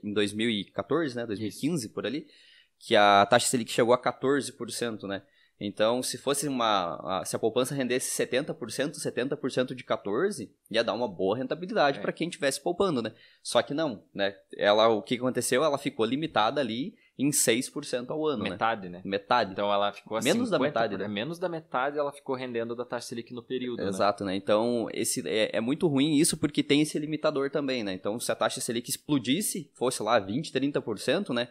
em 0.02 0.12
2014, 0.12 1.14
né? 1.14 1.24
2015, 1.24 1.84
Isso. 1.84 1.94
por 1.94 2.04
ali, 2.04 2.26
que 2.80 2.96
a 2.96 3.24
taxa 3.26 3.46
Selic 3.46 3.70
chegou 3.70 3.94
a 3.94 4.02
14%, 4.02 5.06
né? 5.06 5.22
Então, 5.60 6.02
se 6.02 6.16
fosse 6.16 6.48
uma. 6.48 7.22
Se 7.26 7.36
a 7.36 7.38
poupança 7.38 7.74
rendesse 7.74 8.10
70%, 8.16 8.94
70% 8.94 9.74
de 9.74 9.84
14%, 9.84 10.48
ia 10.70 10.82
dar 10.82 10.94
uma 10.94 11.06
boa 11.06 11.36
rentabilidade 11.36 11.98
é. 11.98 12.00
para 12.00 12.12
quem 12.12 12.28
estivesse 12.28 12.62
poupando, 12.62 13.02
né? 13.02 13.12
Só 13.42 13.60
que 13.60 13.74
não, 13.74 14.02
né? 14.14 14.34
Ela, 14.56 14.88
o 14.88 15.02
que 15.02 15.16
aconteceu? 15.16 15.62
Ela 15.62 15.76
ficou 15.76 16.06
limitada 16.06 16.62
ali 16.62 16.94
em 17.18 17.28
6% 17.28 18.08
ao 18.08 18.26
ano, 18.26 18.44
né? 18.44 18.50
Metade, 18.50 18.88
né? 18.88 18.98
né? 18.98 19.02
Metade. 19.04 19.52
Então 19.52 19.70
ela 19.70 19.92
ficou 19.92 20.16
assim. 20.16 20.32
Menos 20.32 20.48
da 20.48 20.58
metade, 20.58 20.96
né? 20.96 21.06
Menos 21.06 21.38
da 21.38 21.48
metade 21.48 21.98
ela 21.98 22.10
ficou 22.10 22.34
rendendo 22.34 22.74
da 22.74 22.86
taxa 22.86 23.08
Selic 23.08 23.34
no 23.34 23.42
período. 23.42 23.82
Né? 23.82 23.88
Exato, 23.88 24.24
né? 24.24 24.32
né? 24.32 24.36
Então, 24.38 24.88
esse, 24.94 25.28
é, 25.28 25.54
é, 25.54 25.60
muito 25.60 25.86
ruim 25.86 26.14
isso 26.14 26.38
porque 26.38 26.62
tem 26.62 26.80
esse 26.80 26.98
limitador 26.98 27.50
também, 27.50 27.84
né? 27.84 27.92
Então, 27.92 28.18
se 28.18 28.32
a 28.32 28.34
taxa 28.34 28.60
Selic 28.60 28.88
explodisse, 28.88 29.70
fosse 29.74 30.02
lá 30.02 30.18
20%, 30.18 30.52
30%, 30.52 31.34
né? 31.34 31.48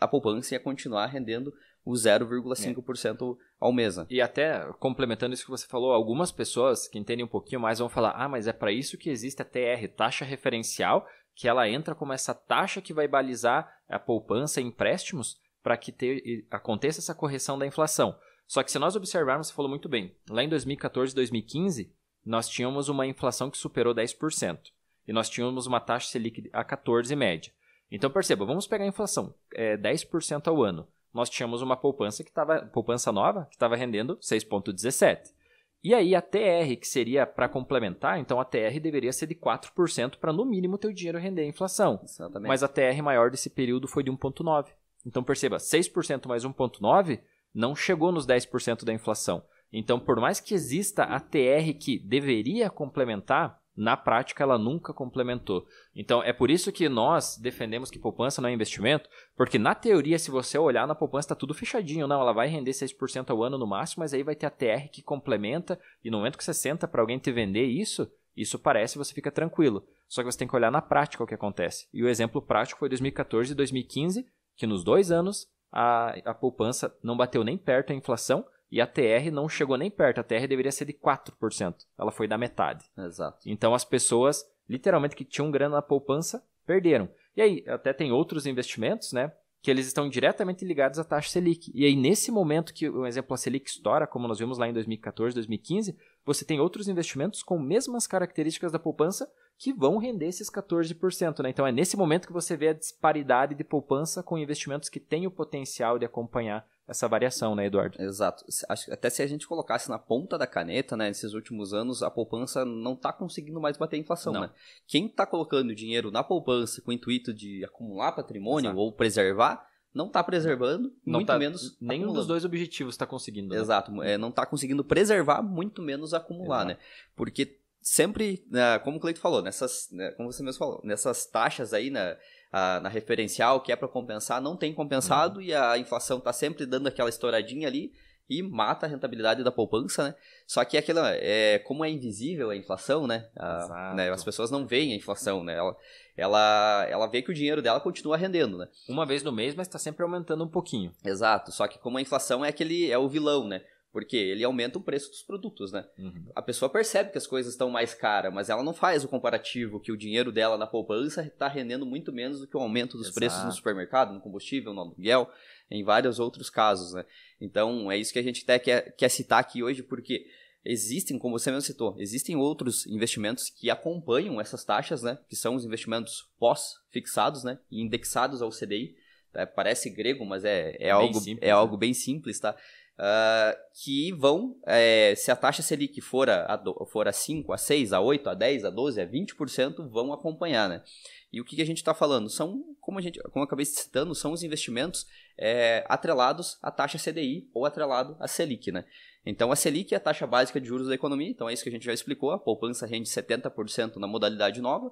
A 0.00 0.08
poupança 0.08 0.54
ia 0.54 0.60
continuar 0.60 1.06
rendendo 1.06 1.52
o 1.86 1.92
0,5% 1.92 3.36
é. 3.36 3.42
ao 3.60 3.72
mês. 3.72 3.96
Né? 3.96 4.06
E 4.10 4.20
até 4.20 4.60
complementando 4.80 5.32
isso 5.32 5.44
que 5.44 5.50
você 5.50 5.68
falou, 5.68 5.92
algumas 5.92 6.32
pessoas 6.32 6.88
que 6.88 6.98
entendem 6.98 7.24
um 7.24 7.28
pouquinho 7.28 7.60
mais 7.60 7.78
vão 7.78 7.88
falar: 7.88 8.10
ah, 8.10 8.28
mas 8.28 8.48
é 8.48 8.52
para 8.52 8.72
isso 8.72 8.98
que 8.98 9.08
existe 9.08 9.40
a 9.40 9.44
TR, 9.44 9.86
taxa 9.96 10.24
referencial, 10.24 11.06
que 11.32 11.46
ela 11.46 11.68
entra 11.68 11.94
como 11.94 12.12
essa 12.12 12.34
taxa 12.34 12.82
que 12.82 12.92
vai 12.92 13.06
balizar 13.06 13.72
a 13.88 14.00
poupança 14.00 14.60
e 14.60 14.64
empréstimos 14.64 15.40
para 15.62 15.76
que 15.76 15.92
ter, 15.92 16.44
aconteça 16.50 16.98
essa 16.98 17.14
correção 17.14 17.56
da 17.56 17.66
inflação. 17.66 18.18
Só 18.48 18.62
que 18.62 18.70
se 18.70 18.78
nós 18.78 18.96
observarmos, 18.96 19.48
você 19.48 19.54
falou 19.54 19.68
muito 19.68 19.88
bem, 19.88 20.14
lá 20.28 20.42
em 20.42 20.48
2014 20.48 21.14
2015, 21.14 21.92
nós 22.24 22.48
tínhamos 22.48 22.88
uma 22.88 23.06
inflação 23.06 23.48
que 23.50 23.58
superou 23.58 23.94
10%. 23.94 24.58
E 25.06 25.12
nós 25.12 25.28
tínhamos 25.28 25.66
uma 25.68 25.78
taxa 25.78 26.08
Selic 26.08 26.50
a 26.52 26.64
14 26.64 27.14
média. 27.14 27.52
Então 27.90 28.10
perceba, 28.10 28.44
vamos 28.44 28.66
pegar 28.66 28.84
a 28.84 28.88
inflação, 28.88 29.32
é 29.54 29.76
10% 29.76 30.48
ao 30.48 30.64
ano 30.64 30.88
nós 31.16 31.30
tínhamos 31.30 31.62
uma 31.62 31.76
poupança 31.76 32.22
que 32.22 32.30
estava 32.30 32.60
poupança 32.66 33.10
nova 33.10 33.46
que 33.46 33.56
estava 33.56 33.74
rendendo 33.74 34.16
6,17. 34.18 35.34
E 35.82 35.94
aí 35.94 36.14
a 36.14 36.20
TR, 36.20 36.76
que 36.78 36.86
seria 36.86 37.26
para 37.26 37.48
complementar, 37.48 38.18
então 38.18 38.40
a 38.40 38.44
TR 38.44 38.78
deveria 38.80 39.12
ser 39.12 39.26
de 39.26 39.34
4% 39.34 40.18
para 40.18 40.32
no 40.32 40.44
mínimo 40.44 40.76
ter 40.76 40.88
o 40.88 40.92
dinheiro 40.92 41.18
render 41.18 41.42
a 41.42 41.46
inflação. 41.46 42.00
Exatamente. 42.02 42.48
Mas 42.48 42.62
a 42.62 42.68
TR 42.68 43.02
maior 43.02 43.30
desse 43.30 43.48
período 43.48 43.88
foi 43.88 44.02
de 44.02 44.10
1,9. 44.10 44.68
Então 45.06 45.22
perceba, 45.22 45.56
6% 45.56 46.26
mais 46.26 46.44
1,9 46.44 47.20
não 47.54 47.74
chegou 47.74 48.12
nos 48.12 48.26
10% 48.26 48.84
da 48.84 48.92
inflação. 48.92 49.42
Então, 49.72 49.98
por 49.98 50.20
mais 50.20 50.40
que 50.40 50.54
exista 50.54 51.04
a 51.04 51.18
TR 51.18 51.72
que 51.80 51.98
deveria 51.98 52.68
complementar, 52.68 53.58
na 53.76 53.96
prática 53.96 54.42
ela 54.42 54.58
nunca 54.58 54.92
complementou. 54.92 55.66
Então 55.94 56.22
é 56.22 56.32
por 56.32 56.50
isso 56.50 56.72
que 56.72 56.88
nós 56.88 57.36
defendemos 57.36 57.90
que 57.90 57.98
poupança 57.98 58.40
não 58.40 58.48
é 58.48 58.52
investimento, 58.52 59.08
porque 59.36 59.58
na 59.58 59.74
teoria, 59.74 60.18
se 60.18 60.30
você 60.30 60.56
olhar 60.56 60.86
na 60.86 60.94
poupança, 60.94 61.26
está 61.26 61.34
tudo 61.34 61.52
fechadinho. 61.52 62.06
Não, 62.06 62.20
ela 62.20 62.32
vai 62.32 62.48
render 62.48 62.70
6% 62.70 63.30
ao 63.30 63.42
ano 63.42 63.58
no 63.58 63.66
máximo, 63.66 64.02
mas 64.02 64.14
aí 64.14 64.22
vai 64.22 64.34
ter 64.34 64.46
a 64.46 64.50
TR 64.50 64.88
que 64.90 65.02
complementa, 65.02 65.78
e 66.02 66.10
no 66.10 66.18
momento 66.18 66.38
que 66.38 66.44
você 66.44 66.54
senta 66.54 66.88
para 66.88 67.02
alguém 67.02 67.18
te 67.18 67.30
vender 67.30 67.66
isso, 67.66 68.10
isso 68.36 68.58
parece 68.58 68.98
você 68.98 69.12
fica 69.12 69.30
tranquilo. 69.30 69.86
Só 70.08 70.22
que 70.22 70.30
você 70.30 70.38
tem 70.38 70.48
que 70.48 70.56
olhar 70.56 70.70
na 70.70 70.82
prática 70.82 71.22
o 71.22 71.26
que 71.26 71.34
acontece. 71.34 71.88
E 71.92 72.02
o 72.02 72.08
exemplo 72.08 72.40
prático 72.40 72.78
foi 72.78 72.88
2014 72.88 73.52
e 73.52 73.54
2015, 73.54 74.26
que 74.56 74.66
nos 74.66 74.84
dois 74.84 75.10
anos 75.10 75.48
a, 75.72 76.14
a 76.24 76.34
poupança 76.34 76.96
não 77.02 77.16
bateu 77.16 77.42
nem 77.42 77.58
perto 77.58 77.92
a 77.92 77.96
inflação, 77.96 78.44
e 78.70 78.80
a 78.80 78.86
TR 78.86 79.30
não 79.32 79.48
chegou 79.48 79.76
nem 79.76 79.90
perto. 79.90 80.20
A 80.20 80.24
TR 80.24 80.46
deveria 80.48 80.72
ser 80.72 80.84
de 80.84 80.92
4%. 80.92 81.74
Ela 81.98 82.10
foi 82.10 82.26
da 82.26 82.38
metade. 82.38 82.84
Exato. 82.96 83.38
Então 83.46 83.74
as 83.74 83.84
pessoas, 83.84 84.44
literalmente, 84.68 85.16
que 85.16 85.24
tinham 85.24 85.50
grana 85.50 85.76
na 85.76 85.82
poupança, 85.82 86.44
perderam. 86.66 87.08
E 87.36 87.42
aí, 87.42 87.64
até 87.68 87.92
tem 87.92 88.12
outros 88.12 88.46
investimentos, 88.46 89.12
né? 89.12 89.32
Que 89.62 89.70
eles 89.70 89.86
estão 89.86 90.08
diretamente 90.08 90.64
ligados 90.64 90.98
à 90.98 91.04
taxa 91.04 91.30
Selic. 91.30 91.70
E 91.74 91.84
aí, 91.84 91.96
nesse 91.96 92.30
momento 92.30 92.72
que 92.72 92.88
o 92.88 93.06
exemplo 93.06 93.34
a 93.34 93.36
Selic 93.36 93.68
estoura, 93.68 94.06
como 94.06 94.28
nós 94.28 94.38
vimos 94.38 94.58
lá 94.58 94.68
em 94.68 94.72
2014, 94.72 95.34
2015, 95.34 95.96
você 96.24 96.44
tem 96.44 96.60
outros 96.60 96.88
investimentos 96.88 97.42
com 97.42 97.58
mesmas 97.58 98.06
características 98.06 98.72
da 98.72 98.78
poupança 98.78 99.30
que 99.58 99.72
vão 99.72 99.96
render 99.96 100.26
esses 100.26 100.50
14%. 100.50 101.42
Né? 101.42 101.50
Então 101.50 101.66
é 101.66 101.72
nesse 101.72 101.96
momento 101.96 102.26
que 102.26 102.32
você 102.32 102.56
vê 102.56 102.68
a 102.68 102.74
disparidade 102.74 103.54
de 103.54 103.64
poupança 103.64 104.22
com 104.22 104.38
investimentos 104.38 104.88
que 104.88 105.00
têm 105.00 105.26
o 105.26 105.30
potencial 105.30 105.98
de 105.98 106.04
acompanhar 106.04 106.66
essa 106.88 107.08
variação, 107.08 107.54
né, 107.54 107.66
Eduardo? 107.66 108.00
Exato. 108.00 108.44
Acho, 108.68 108.92
até 108.92 109.10
se 109.10 109.22
a 109.22 109.26
gente 109.26 109.46
colocasse 109.46 109.88
na 109.88 109.98
ponta 109.98 110.38
da 110.38 110.46
caneta, 110.46 110.96
né, 110.96 111.08
nesses 111.08 111.34
últimos 111.34 111.74
anos, 111.74 112.02
a 112.02 112.10
poupança 112.10 112.64
não 112.64 112.92
está 112.94 113.12
conseguindo 113.12 113.60
mais 113.60 113.76
bater 113.76 113.96
a 113.96 113.98
inflação, 113.98 114.32
não. 114.32 114.40
né? 114.42 114.50
Quem 114.86 115.06
está 115.06 115.26
colocando 115.26 115.74
dinheiro 115.74 116.10
na 116.10 116.22
poupança 116.22 116.80
com 116.80 116.90
o 116.90 116.94
intuito 116.94 117.34
de 117.34 117.64
acumular 117.64 118.12
patrimônio 118.12 118.68
Exato. 118.68 118.80
ou 118.80 118.92
preservar, 118.92 119.66
não 119.92 120.06
está 120.06 120.22
preservando, 120.22 120.92
não 121.04 121.20
muito 121.20 121.26
tá, 121.26 121.38
menos 121.38 121.76
nenhum 121.80 122.04
acumulando. 122.04 122.18
dos 122.20 122.26
dois 122.26 122.44
objetivos 122.44 122.94
está 122.94 123.06
conseguindo. 123.06 123.54
Né? 123.54 123.60
Exato, 123.60 124.02
é, 124.02 124.16
não 124.16 124.28
está 124.28 124.46
conseguindo 124.46 124.84
preservar, 124.84 125.42
muito 125.42 125.82
menos 125.82 126.14
acumular, 126.14 126.66
Exato. 126.66 126.80
né? 126.80 126.86
Porque 127.16 127.58
sempre, 127.80 128.44
né, 128.50 128.78
como 128.80 128.98
o 128.98 129.00
Cleito 129.00 129.20
falou, 129.20 129.42
nessas, 129.42 129.88
né, 129.90 130.10
como 130.12 130.30
você 130.30 130.42
mesmo 130.42 130.58
falou, 130.58 130.80
nessas 130.84 131.24
taxas 131.26 131.72
aí 131.72 131.88
né, 131.88 132.16
a, 132.52 132.80
na 132.80 132.88
referencial 132.88 133.60
que 133.60 133.72
é 133.72 133.76
para 133.76 133.88
compensar, 133.88 134.40
não 134.40 134.56
tem 134.56 134.72
compensado 134.72 135.40
uhum. 135.40 135.46
e 135.46 135.54
a 135.54 135.78
inflação 135.78 136.18
está 136.18 136.32
sempre 136.32 136.66
dando 136.66 136.86
aquela 136.86 137.08
estouradinha 137.08 137.68
ali 137.68 137.92
e 138.28 138.42
mata 138.42 138.86
a 138.86 138.88
rentabilidade 138.88 139.44
da 139.44 139.52
poupança, 139.52 140.08
né? 140.08 140.14
Só 140.46 140.64
que 140.64 140.76
aquilo, 140.76 140.98
é, 141.02 141.60
como 141.60 141.84
é 141.84 141.90
invisível 141.90 142.50
a 142.50 142.56
inflação, 142.56 143.06
né? 143.06 143.28
A, 143.36 143.94
né? 143.94 144.10
As 144.10 144.24
pessoas 144.24 144.50
não 144.50 144.66
veem 144.66 144.92
a 144.92 144.96
inflação, 144.96 145.44
né? 145.44 145.54
Ela, 145.54 145.76
ela, 146.16 146.86
ela 146.90 147.06
vê 147.06 147.22
que 147.22 147.30
o 147.30 147.34
dinheiro 147.34 147.62
dela 147.62 147.78
continua 147.78 148.16
rendendo, 148.16 148.58
né? 148.58 148.68
Uma 148.88 149.06
vez 149.06 149.22
no 149.22 149.30
mês, 149.30 149.54
mas 149.54 149.68
está 149.68 149.78
sempre 149.78 150.02
aumentando 150.02 150.42
um 150.42 150.48
pouquinho. 150.48 150.92
Exato. 151.04 151.52
Só 151.52 151.68
que 151.68 151.78
como 151.78 151.98
a 151.98 152.02
inflação 152.02 152.44
é 152.44 152.48
aquele 152.48 152.90
é 152.90 152.98
o 152.98 153.08
vilão, 153.08 153.46
né? 153.46 153.62
Porque 153.96 154.14
ele 154.18 154.44
aumenta 154.44 154.76
o 154.76 154.82
preço 154.82 155.08
dos 155.08 155.22
produtos, 155.22 155.72
né? 155.72 155.82
Uhum. 155.96 156.26
A 156.34 156.42
pessoa 156.42 156.68
percebe 156.68 157.10
que 157.10 157.16
as 157.16 157.26
coisas 157.26 157.54
estão 157.54 157.70
mais 157.70 157.94
caras, 157.94 158.30
mas 158.30 158.50
ela 158.50 158.62
não 158.62 158.74
faz 158.74 159.02
o 159.02 159.08
comparativo 159.08 159.80
que 159.80 159.90
o 159.90 159.96
dinheiro 159.96 160.30
dela 160.30 160.58
na 160.58 160.66
poupança 160.66 161.22
está 161.22 161.48
rendendo 161.48 161.86
muito 161.86 162.12
menos 162.12 162.38
do 162.38 162.46
que 162.46 162.54
o 162.58 162.60
aumento 162.60 162.98
dos 162.98 163.06
Exato. 163.06 163.18
preços 163.18 163.42
no 163.42 163.52
supermercado, 163.52 164.12
no 164.12 164.20
combustível, 164.20 164.74
no 164.74 164.82
aluguel, 164.82 165.30
em 165.70 165.82
vários 165.82 166.18
outros 166.18 166.50
casos, 166.50 166.92
né? 166.92 167.06
Então, 167.40 167.90
é 167.90 167.96
isso 167.96 168.12
que 168.12 168.18
a 168.18 168.22
gente 168.22 168.42
até 168.42 168.58
quer, 168.58 168.94
quer 168.96 169.08
citar 169.08 169.40
aqui 169.40 169.62
hoje, 169.62 169.82
porque 169.82 170.26
existem, 170.62 171.18
como 171.18 171.38
você 171.38 171.50
mesmo 171.50 171.62
citou, 171.62 171.96
existem 171.98 172.36
outros 172.36 172.86
investimentos 172.86 173.48
que 173.48 173.70
acompanham 173.70 174.38
essas 174.38 174.62
taxas, 174.62 175.02
né? 175.02 175.18
Que 175.26 175.34
são 175.34 175.54
os 175.54 175.64
investimentos 175.64 176.30
pós-fixados, 176.38 177.44
né? 177.44 177.58
E 177.70 177.80
indexados 177.80 178.42
ao 178.42 178.50
CDI. 178.50 178.94
É, 179.32 179.44
parece 179.44 179.90
grego, 179.90 180.24
mas 180.24 180.44
é, 180.44 180.76
é, 180.78 180.90
algo, 180.90 181.14
simples, 181.14 181.42
é 181.42 181.46
né? 181.46 181.52
algo 181.52 181.76
bem 181.76 181.92
simples, 181.92 182.40
tá? 182.40 182.56
Uh, 182.98 183.54
que 183.84 184.10
vão, 184.12 184.56
é, 184.64 185.14
se 185.14 185.30
a 185.30 185.36
taxa 185.36 185.62
Selic 185.62 186.00
for 186.00 186.30
a, 186.30 186.58
for 186.90 187.06
a 187.06 187.12
5, 187.12 187.52
a 187.52 187.58
6, 187.58 187.92
a 187.92 188.00
8, 188.00 188.30
a 188.30 188.34
10, 188.34 188.64
a 188.64 188.70
12, 188.70 189.00
a 189.02 189.06
20%, 189.06 189.86
vão 189.90 190.14
acompanhar, 190.14 190.66
né? 190.66 190.82
E 191.30 191.38
o 191.38 191.44
que, 191.44 191.56
que 191.56 191.60
a 191.60 191.66
gente 191.66 191.76
está 191.76 191.92
falando? 191.92 192.30
São, 192.30 192.64
como, 192.80 192.98
a 192.98 193.02
gente, 193.02 193.20
como 193.24 193.42
eu 193.42 193.46
acabei 193.46 193.66
citando, 193.66 194.14
são 194.14 194.32
os 194.32 194.42
investimentos 194.42 195.06
é, 195.36 195.84
atrelados 195.88 196.56
à 196.62 196.70
taxa 196.70 196.98
CDI 196.98 197.50
ou 197.52 197.66
atrelado 197.66 198.16
à 198.18 198.26
Selic, 198.26 198.72
né? 198.72 198.86
Então, 199.26 199.52
a 199.52 199.56
Selic 199.56 199.92
é 199.92 199.98
a 199.98 200.00
taxa 200.00 200.26
básica 200.26 200.58
de 200.58 200.66
juros 200.66 200.88
da 200.88 200.94
economia, 200.94 201.28
então 201.28 201.50
é 201.50 201.52
isso 201.52 201.62
que 201.62 201.68
a 201.68 201.72
gente 201.72 201.84
já 201.84 201.92
explicou, 201.92 202.30
a 202.30 202.38
poupança 202.38 202.86
rende 202.86 203.10
70% 203.10 203.96
na 203.96 204.06
modalidade 204.06 204.60
nova, 204.62 204.90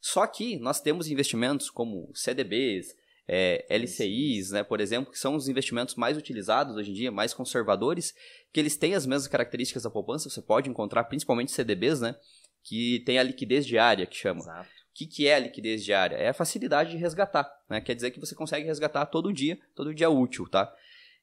só 0.00 0.26
que 0.26 0.58
nós 0.58 0.80
temos 0.80 1.08
investimentos 1.08 1.70
como 1.70 2.10
CDBs, 2.12 2.94
é, 3.28 3.66
LCIs, 3.68 4.52
né, 4.52 4.64
por 4.64 4.80
exemplo, 4.80 5.12
que 5.12 5.18
são 5.18 5.36
os 5.36 5.48
investimentos 5.48 5.94
mais 5.94 6.16
utilizados 6.16 6.74
hoje 6.76 6.90
em 6.90 6.94
dia, 6.94 7.12
mais 7.12 7.34
conservadores, 7.34 8.14
que 8.50 8.58
eles 8.58 8.76
têm 8.76 8.94
as 8.94 9.04
mesmas 9.04 9.28
características 9.28 9.82
da 9.82 9.90
poupança, 9.90 10.30
você 10.30 10.40
pode 10.40 10.70
encontrar 10.70 11.04
principalmente 11.04 11.52
CDBs, 11.52 12.00
né, 12.00 12.16
que 12.64 13.00
tem 13.04 13.18
a 13.18 13.22
liquidez 13.22 13.66
diária, 13.66 14.06
que 14.06 14.16
chama. 14.16 14.40
Exato. 14.40 14.68
O 14.68 14.98
que, 14.98 15.06
que 15.06 15.28
é 15.28 15.34
a 15.34 15.38
liquidez 15.38 15.84
diária? 15.84 16.16
É 16.16 16.28
a 16.28 16.34
facilidade 16.34 16.90
de 16.90 16.96
resgatar, 16.96 17.48
né, 17.68 17.82
quer 17.82 17.94
dizer 17.94 18.10
que 18.10 18.18
você 18.18 18.34
consegue 18.34 18.66
resgatar 18.66 19.04
todo 19.06 19.32
dia, 19.32 19.58
todo 19.74 19.94
dia 19.94 20.08
útil, 20.08 20.48
tá? 20.48 20.74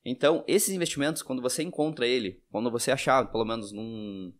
Então, 0.06 0.44
esses 0.48 0.70
investimentos, 0.70 1.24
quando 1.24 1.42
você 1.42 1.64
encontra 1.64 2.06
ele, 2.06 2.40
quando 2.52 2.70
você 2.70 2.92
achar, 2.92 3.32
pelo 3.32 3.44
menos 3.44 3.72
num, 3.72 4.32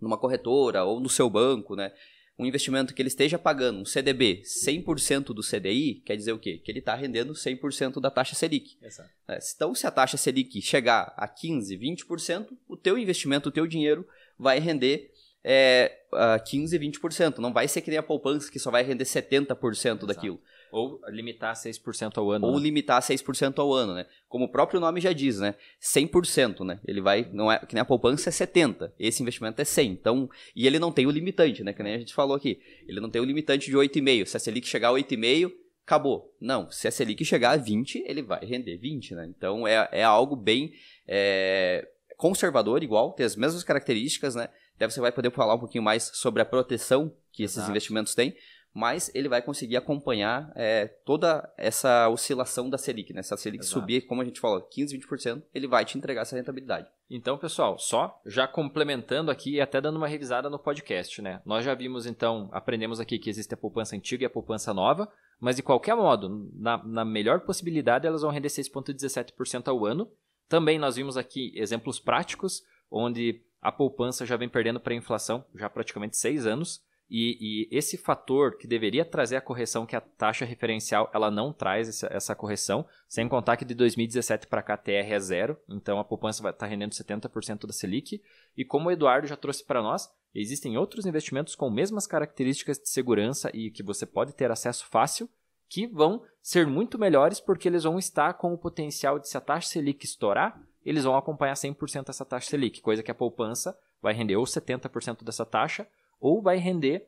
numa 0.00 0.18
corretora 0.18 0.82
ou 0.82 0.98
no 0.98 1.08
seu 1.08 1.30
banco, 1.30 1.76
né, 1.76 1.92
um 2.38 2.46
investimento 2.46 2.94
que 2.94 3.02
ele 3.02 3.08
esteja 3.08 3.38
pagando 3.38 3.80
um 3.80 3.84
CDB 3.84 4.42
100% 4.44 5.34
do 5.34 5.42
CDI, 5.42 6.02
quer 6.04 6.16
dizer 6.16 6.32
o 6.32 6.38
quê? 6.38 6.58
Que 6.58 6.70
ele 6.70 6.78
está 6.78 6.94
rendendo 6.94 7.32
100% 7.32 8.00
da 8.00 8.10
taxa 8.10 8.36
Selic. 8.36 8.78
Exato. 8.80 9.10
É, 9.26 9.38
então, 9.54 9.74
se 9.74 9.86
a 9.86 9.90
taxa 9.90 10.16
Selic 10.16 10.62
chegar 10.62 11.12
a 11.16 11.26
15%, 11.26 11.78
20%, 12.06 12.48
o 12.68 12.76
teu 12.76 12.96
investimento, 12.96 13.48
o 13.48 13.52
teu 13.52 13.66
dinheiro 13.66 14.06
vai 14.38 14.60
render 14.60 15.10
é, 15.42 15.98
uh, 16.12 16.42
15%, 16.44 16.78
20%. 16.78 17.38
Não 17.38 17.52
vai 17.52 17.66
ser 17.66 17.80
que 17.80 17.90
nem 17.90 17.98
a 17.98 18.02
poupança 18.02 18.50
que 18.50 18.58
só 18.58 18.70
vai 18.70 18.84
render 18.84 19.04
70% 19.04 19.72
Exato. 19.72 20.06
daquilo. 20.06 20.40
Ou 20.70 21.00
limitar 21.08 21.50
a 21.50 21.54
6% 21.54 22.18
ao 22.18 22.30
ano. 22.30 22.46
Ou 22.46 22.56
né? 22.56 22.62
limitar 22.62 22.98
a 22.98 23.00
6% 23.00 23.58
ao 23.58 23.72
ano, 23.72 23.94
né? 23.94 24.06
Como 24.28 24.44
o 24.44 24.48
próprio 24.48 24.80
nome 24.80 25.00
já 25.00 25.12
diz, 25.12 25.38
né? 25.38 25.54
100%, 25.80 26.64
né? 26.64 26.80
Ele 26.86 27.00
vai, 27.00 27.28
não 27.32 27.50
é, 27.50 27.58
que 27.58 27.74
nem 27.74 27.82
a 27.82 27.84
poupança 27.84 28.28
é 28.28 28.32
70, 28.32 28.92
esse 28.98 29.22
investimento 29.22 29.60
é 29.60 29.64
100. 29.64 29.90
Então, 29.90 30.30
e 30.54 30.66
ele 30.66 30.78
não 30.78 30.92
tem 30.92 31.06
o 31.06 31.10
limitante, 31.10 31.62
né? 31.64 31.72
Que 31.72 31.82
nem 31.82 31.94
a 31.94 31.98
gente 31.98 32.14
falou 32.14 32.36
aqui. 32.36 32.60
Ele 32.86 33.00
não 33.00 33.10
tem 33.10 33.20
o 33.20 33.24
limitante 33.24 33.70
de 33.70 33.76
8,5. 33.76 34.26
Se 34.26 34.36
a 34.36 34.40
Selic 34.40 34.66
chegar 34.66 34.88
a 34.88 34.92
8,5, 34.92 35.52
acabou. 35.84 36.34
Não, 36.40 36.70
se 36.70 36.86
a 36.86 36.90
Selic 36.90 37.24
chegar 37.24 37.52
a 37.52 37.56
20, 37.56 38.04
ele 38.06 38.22
vai 38.22 38.44
render 38.44 38.76
20, 38.76 39.14
né? 39.14 39.26
Então, 39.36 39.66
é, 39.66 39.88
é 39.90 40.04
algo 40.04 40.36
bem 40.36 40.72
é, 41.06 41.88
conservador, 42.18 42.82
igual, 42.82 43.12
tem 43.12 43.24
as 43.24 43.36
mesmas 43.36 43.64
características, 43.64 44.34
né? 44.34 44.48
Daí 44.78 44.90
você 44.90 45.00
vai 45.00 45.10
poder 45.10 45.32
falar 45.32 45.54
um 45.54 45.58
pouquinho 45.58 45.82
mais 45.82 46.10
sobre 46.14 46.42
a 46.42 46.44
proteção 46.44 47.12
que 47.32 47.42
Exato. 47.42 47.60
esses 47.60 47.70
investimentos 47.70 48.14
têm, 48.14 48.34
mas 48.74 49.10
ele 49.14 49.28
vai 49.28 49.42
conseguir 49.42 49.76
acompanhar 49.76 50.52
é, 50.54 50.86
toda 50.86 51.52
essa 51.56 52.08
oscilação 52.08 52.68
da 52.68 52.78
Selic, 52.78 53.12
né? 53.12 53.22
Se 53.22 53.34
a 53.34 53.36
Selic 53.36 53.64
Exato. 53.64 53.80
subir, 53.80 54.02
como 54.02 54.22
a 54.22 54.24
gente 54.24 54.40
falou, 54.40 54.60
15, 54.60 54.98
20%, 54.98 55.42
ele 55.54 55.66
vai 55.66 55.84
te 55.84 55.96
entregar 55.96 56.22
essa 56.22 56.36
rentabilidade. 56.36 56.88
Então, 57.10 57.38
pessoal, 57.38 57.78
só 57.78 58.20
já 58.26 58.46
complementando 58.46 59.30
aqui 59.30 59.54
e 59.54 59.60
até 59.60 59.80
dando 59.80 59.96
uma 59.96 60.06
revisada 60.06 60.50
no 60.50 60.58
podcast, 60.58 61.22
né? 61.22 61.40
Nós 61.44 61.64
já 61.64 61.74
vimos, 61.74 62.06
então, 62.06 62.48
aprendemos 62.52 63.00
aqui 63.00 63.18
que 63.18 63.30
existe 63.30 63.54
a 63.54 63.56
poupança 63.56 63.96
antiga 63.96 64.24
e 64.24 64.26
a 64.26 64.30
poupança 64.30 64.74
nova, 64.74 65.10
mas 65.40 65.56
de 65.56 65.62
qualquer 65.62 65.96
modo, 65.96 66.50
na, 66.54 66.84
na 66.84 67.04
melhor 67.04 67.40
possibilidade, 67.40 68.06
elas 68.06 68.22
vão 68.22 68.30
render 68.30 68.48
6,17% 68.48 69.68
ao 69.68 69.86
ano. 69.86 70.10
Também 70.48 70.78
nós 70.78 70.96
vimos 70.96 71.16
aqui 71.16 71.52
exemplos 71.54 71.98
práticos, 71.98 72.62
onde 72.90 73.42
a 73.60 73.72
poupança 73.72 74.24
já 74.24 74.36
vem 74.36 74.48
perdendo 74.48 74.80
para 74.80 74.92
a 74.92 74.96
inflação 74.96 75.44
já 75.54 75.66
há 75.66 75.70
praticamente 75.70 76.16
seis 76.16 76.46
anos. 76.46 76.82
E, 77.10 77.66
e, 77.70 77.76
esse 77.76 77.96
fator 77.96 78.58
que 78.58 78.66
deveria 78.66 79.04
trazer 79.04 79.36
a 79.36 79.40
correção 79.40 79.86
que 79.86 79.96
a 79.96 80.00
taxa 80.00 80.44
referencial 80.44 81.10
ela 81.14 81.30
não 81.30 81.52
traz 81.52 81.88
essa, 81.88 82.06
essa 82.10 82.34
correção, 82.34 82.86
sem 83.08 83.26
contar 83.28 83.56
que 83.56 83.64
de 83.64 83.74
2017 83.74 84.46
para 84.46 84.62
cá 84.62 84.74
a 84.74 84.76
TR 84.76 85.10
é 85.10 85.18
zero, 85.18 85.58
então 85.68 85.98
a 85.98 86.04
poupança 86.04 86.42
vai 86.42 86.52
estar 86.52 86.66
tá 86.66 86.70
rendendo 86.70 86.92
70% 86.92 87.66
da 87.66 87.72
Selic. 87.72 88.22
E 88.56 88.64
como 88.64 88.88
o 88.88 88.92
Eduardo 88.92 89.26
já 89.26 89.36
trouxe 89.36 89.64
para 89.64 89.82
nós, 89.82 90.10
existem 90.34 90.76
outros 90.76 91.06
investimentos 91.06 91.54
com 91.54 91.70
mesmas 91.70 92.06
características 92.06 92.78
de 92.78 92.90
segurança 92.90 93.50
e 93.54 93.70
que 93.70 93.82
você 93.82 94.04
pode 94.04 94.34
ter 94.34 94.50
acesso 94.50 94.84
fácil, 94.86 95.30
que 95.66 95.86
vão 95.86 96.22
ser 96.42 96.66
muito 96.66 96.98
melhores 96.98 97.40
porque 97.40 97.68
eles 97.68 97.84
vão 97.84 97.98
estar 97.98 98.34
com 98.34 98.52
o 98.52 98.58
potencial 98.58 99.18
de 99.18 99.28
se 99.28 99.36
a 99.36 99.40
taxa 99.40 99.68
Selic 99.68 100.04
estourar, 100.04 100.60
eles 100.84 101.04
vão 101.04 101.16
acompanhar 101.16 101.54
100% 101.54 102.10
essa 102.10 102.24
taxa 102.24 102.50
Selic, 102.50 102.82
coisa 102.82 103.02
que 103.02 103.10
a 103.10 103.14
poupança 103.14 103.78
vai 104.00 104.12
render 104.14 104.36
ou 104.36 104.44
70% 104.44 105.24
dessa 105.24 105.44
taxa 105.44 105.86
ou 106.20 106.42
vai 106.42 106.56
render 106.58 107.06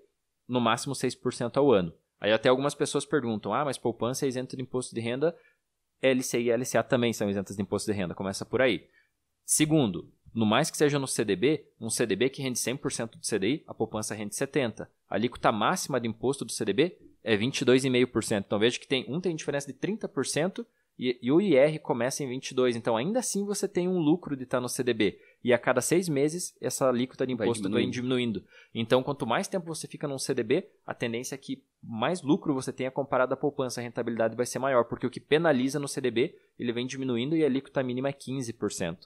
no 0.49 0.61
máximo 0.61 0.95
6% 0.95 1.57
ao 1.57 1.73
ano. 1.73 1.93
Aí 2.21 2.33
até 2.33 2.49
algumas 2.49 2.75
pessoas 2.75 3.07
perguntam: 3.07 3.55
ah, 3.55 3.65
mas 3.65 3.79
poupança 3.79 4.27
é 4.27 4.29
isenta 4.29 4.57
de 4.57 4.63
imposto 4.63 4.95
de 4.95 5.01
renda, 5.01 5.37
LCI 6.03 6.49
e 6.49 6.57
LCA 6.57 6.83
também 6.83 7.13
são 7.13 7.29
isentas 7.29 7.57
de 7.57 7.63
imposto 7.63 7.91
de 7.91 7.97
renda, 7.97 8.15
começa 8.15 8.45
por 8.45 8.61
aí. 8.61 8.87
Segundo, 9.45 10.13
no 10.33 10.47
mais 10.47 10.71
que 10.71 10.77
seja 10.77 10.99
no 10.99 11.07
CDB, 11.07 11.67
um 11.81 11.91
CDB 11.91 12.31
que 12.31 12.43
rende 12.43 12.59
100% 12.59 13.17
do 13.17 13.27
CDI, 13.27 13.65
a 13.67 13.75
poupança 13.75 14.15
rende 14.15 14.35
70%. 14.35 14.87
A 15.09 15.15
alíquota 15.15 15.51
máxima 15.51 16.01
de 16.01 16.07
imposto 16.07 16.45
do 16.45 16.53
CDB 16.53 16.97
é 17.23 17.37
22,5%. 17.37 18.45
Então 18.47 18.59
veja 18.59 18.79
que 18.79 18.87
tem 18.87 19.05
um 19.09 19.21
tem 19.21 19.35
diferença 19.35 19.67
de 19.67 19.79
30% 19.79 20.65
e, 20.99 21.19
e, 21.21 21.33
o 21.33 21.41
IR 21.41 21.81
começa 21.81 22.23
em 22.23 22.29
22. 22.29 22.77
Então 22.77 22.97
ainda 22.97 23.19
assim 23.19 23.45
você 23.45 23.67
tem 23.67 23.89
um 23.89 23.99
lucro 23.99 24.37
de 24.37 24.45
estar 24.45 24.61
no 24.61 24.69
CDB 24.69 25.19
e 25.43 25.53
a 25.53 25.59
cada 25.59 25.81
seis 25.81 26.09
meses 26.09 26.55
essa 26.61 26.89
alíquota 26.89 27.27
de 27.27 27.33
imposto 27.33 27.63
vai 27.63 27.83
diminuindo. 27.83 27.93
diminuindo. 27.93 28.45
Então, 28.75 29.03
quanto 29.03 29.27
mais 29.27 29.49
tempo 29.49 29.67
você 29.67 29.89
fica 29.89 30.07
num 30.07 30.19
CDB, 30.19 30.69
a 30.87 30.95
tendência 30.95 31.35
é 31.35 31.39
que 31.39 31.65
mais 31.83 32.23
lucro 32.23 32.55
você 32.55 32.73
tenha 32.73 32.91
comparado 32.91 33.33
à 33.33 33.37
poupança, 33.37 33.81
a 33.81 33.85
rentabilidade 33.85 34.37
vai 34.37 34.47
ser 34.47 34.59
maior, 34.59 34.85
porque 34.85 35.07
o 35.07 35.11
que 35.11 35.21
penaliza 35.21 35.79
no 35.79 35.89
CDB, 35.89 36.37
ele 36.59 36.73
vem 36.73 36.87
diminuindo 36.87 37.37
e 37.37 37.43
a 37.43 37.47
alíquota 37.47 37.83
mínima 37.83 38.09
é 38.09 38.13
15%. 38.13 38.99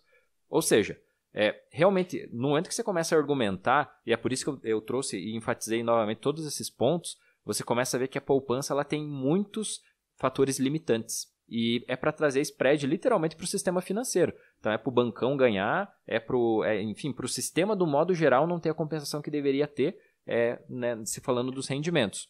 Ou 0.49 0.61
seja, 0.61 1.01
é, 1.33 1.61
realmente, 1.71 2.29
no 2.33 2.49
momento 2.49 2.69
que 2.69 2.75
você 2.75 2.85
começa 2.85 3.15
a 3.15 3.19
argumentar, 3.19 4.01
e 4.07 4.13
é 4.13 4.17
por 4.17 4.33
isso 4.33 4.45
que 4.45 4.51
eu, 4.51 4.77
eu 4.77 4.81
trouxe 4.81 5.19
e 5.19 5.37
enfatizei 5.37 5.83
novamente 5.83 6.19
todos 6.19 6.47
esses 6.47 6.71
pontos, 6.71 7.17
você 7.45 7.63
começa 7.63 7.97
a 7.97 8.01
ver 8.01 8.09
que 8.09 8.19
a 8.19 8.23
poupança 8.23 8.73
ela 8.73 8.85
tem 8.85 9.05
muitos 9.05 9.83
fatores 10.17 10.59
limitantes. 10.59 11.34
E 11.49 11.85
é 11.87 11.97
para 11.97 12.13
trazer 12.13 12.41
spread 12.41 12.87
literalmente 12.87 13.37
para 13.37 13.45
o 13.45 13.49
sistema 13.49 13.81
financeiro. 13.81 14.33
Então 14.59 14.73
é 14.73 14.79
para 14.79 14.89
o 14.89 14.93
bancão 14.93 15.37
ganhar, 15.37 15.93
é 16.07 16.19
para 16.19 16.37
é, 16.65 16.83
enfim, 16.83 17.13
para 17.13 17.27
o 17.27 17.29
sistema 17.29 17.77
do 17.77 17.87
modo 17.87 18.15
geral 18.15 18.47
não 18.47 18.61
ter 18.61 18.71
a 18.71 18.75
compensação 18.75 19.21
que 19.21 19.31
deveria 19.31 19.67
ter, 19.67 19.99
é, 20.27 20.63
né, 20.69 21.05
se 21.05 21.21
falando 21.21 21.51
dos 21.51 21.69
rendimentos. 21.69 22.29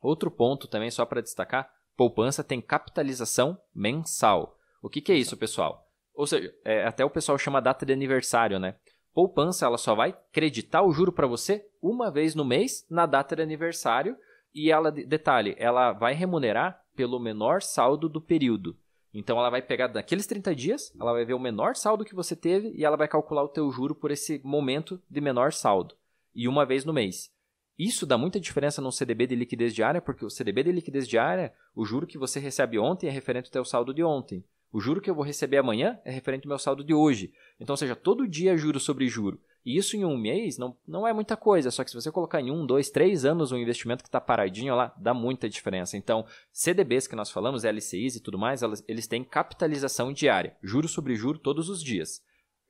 Outro 0.00 0.30
ponto 0.30 0.66
também 0.66 0.90
só 0.90 1.06
para 1.06 1.20
destacar, 1.20 1.70
poupança 1.96 2.42
tem 2.42 2.60
capitalização 2.60 3.56
mensal. 3.74 4.56
O 4.82 4.88
que, 4.88 5.00
que 5.00 5.12
é 5.12 5.16
isso, 5.16 5.36
pessoal? 5.36 5.88
Ou 6.14 6.26
seja, 6.26 6.52
é, 6.64 6.84
até 6.84 7.04
o 7.04 7.10
pessoal 7.10 7.38
chama 7.38 7.62
data 7.62 7.86
de 7.86 7.92
aniversário, 7.92 8.58
né? 8.58 8.76
Poupança 9.14 9.66
ela 9.66 9.78
só 9.78 9.94
vai 9.94 10.16
creditar 10.32 10.84
o 10.84 10.92
juro 10.92 11.12
para 11.12 11.26
você 11.26 11.64
uma 11.80 12.10
vez 12.10 12.34
no 12.34 12.44
mês 12.44 12.86
na 12.90 13.06
data 13.06 13.36
de 13.36 13.42
aniversário 13.42 14.16
e 14.54 14.70
ela 14.70 14.90
detalhe, 14.90 15.54
ela 15.58 15.92
vai 15.92 16.14
remunerar 16.14 16.81
pelo 16.94 17.18
menor 17.18 17.62
saldo 17.62 18.08
do 18.08 18.20
período. 18.20 18.76
Então 19.14 19.38
ela 19.38 19.50
vai 19.50 19.60
pegar 19.60 19.88
daqueles 19.88 20.26
30 20.26 20.54
dias, 20.54 20.92
ela 20.98 21.12
vai 21.12 21.24
ver 21.24 21.34
o 21.34 21.38
menor 21.38 21.76
saldo 21.76 22.04
que 22.04 22.14
você 22.14 22.34
teve 22.34 22.72
e 22.74 22.84
ela 22.84 22.96
vai 22.96 23.08
calcular 23.08 23.42
o 23.42 23.48
teu 23.48 23.70
juro 23.70 23.94
por 23.94 24.10
esse 24.10 24.40
momento 24.42 25.00
de 25.10 25.20
menor 25.20 25.52
saldo 25.52 25.94
e 26.34 26.48
uma 26.48 26.64
vez 26.64 26.84
no 26.84 26.92
mês. 26.92 27.30
Isso 27.78 28.06
dá 28.06 28.18
muita 28.18 28.38
diferença 28.38 28.82
no 28.82 28.92
CDB 28.92 29.26
de 29.26 29.34
liquidez 29.34 29.74
diária, 29.74 30.00
porque 30.00 30.24
o 30.24 30.30
CDB 30.30 30.64
de 30.64 30.72
liquidez 30.72 31.08
diária, 31.08 31.52
o 31.74 31.84
juro 31.84 32.06
que 32.06 32.18
você 32.18 32.38
recebe 32.38 32.78
ontem 32.78 33.08
é 33.08 33.10
referente 33.10 33.46
ao 33.46 33.52
teu 33.52 33.64
saldo 33.64 33.94
de 33.94 34.04
ontem. 34.04 34.44
O 34.72 34.80
juro 34.80 35.00
que 35.00 35.10
eu 35.10 35.14
vou 35.14 35.24
receber 35.24 35.58
amanhã 35.58 35.98
é 36.04 36.10
referente 36.10 36.46
ao 36.46 36.48
meu 36.48 36.58
saldo 36.58 36.84
de 36.84 36.94
hoje. 36.94 37.32
Então, 37.60 37.74
ou 37.74 37.76
seja, 37.76 37.96
todo 37.96 38.28
dia 38.28 38.52
é 38.52 38.56
juro 38.56 38.78
sobre 38.80 39.08
juro. 39.08 39.40
E 39.64 39.76
isso 39.76 39.96
em 39.96 40.04
um 40.04 40.16
mês 40.16 40.58
não, 40.58 40.76
não 40.86 41.06
é 41.06 41.12
muita 41.12 41.36
coisa, 41.36 41.70
só 41.70 41.84
que 41.84 41.90
se 41.90 41.94
você 41.94 42.10
colocar 42.10 42.40
em 42.40 42.50
um, 42.50 42.66
dois, 42.66 42.90
três 42.90 43.24
anos 43.24 43.52
um 43.52 43.56
investimento 43.56 44.02
que 44.02 44.08
está 44.08 44.20
paradinho 44.20 44.74
lá, 44.74 44.92
dá 44.96 45.14
muita 45.14 45.48
diferença. 45.48 45.96
Então, 45.96 46.24
CDBs 46.52 47.06
que 47.06 47.14
nós 47.14 47.30
falamos, 47.30 47.64
LCIs 47.64 48.16
e 48.16 48.20
tudo 48.20 48.38
mais, 48.38 48.62
elas, 48.62 48.84
eles 48.88 49.06
têm 49.06 49.22
capitalização 49.22 50.12
diária, 50.12 50.56
juro 50.62 50.88
sobre 50.88 51.14
juro 51.14 51.38
todos 51.38 51.68
os 51.68 51.82
dias. 51.82 52.22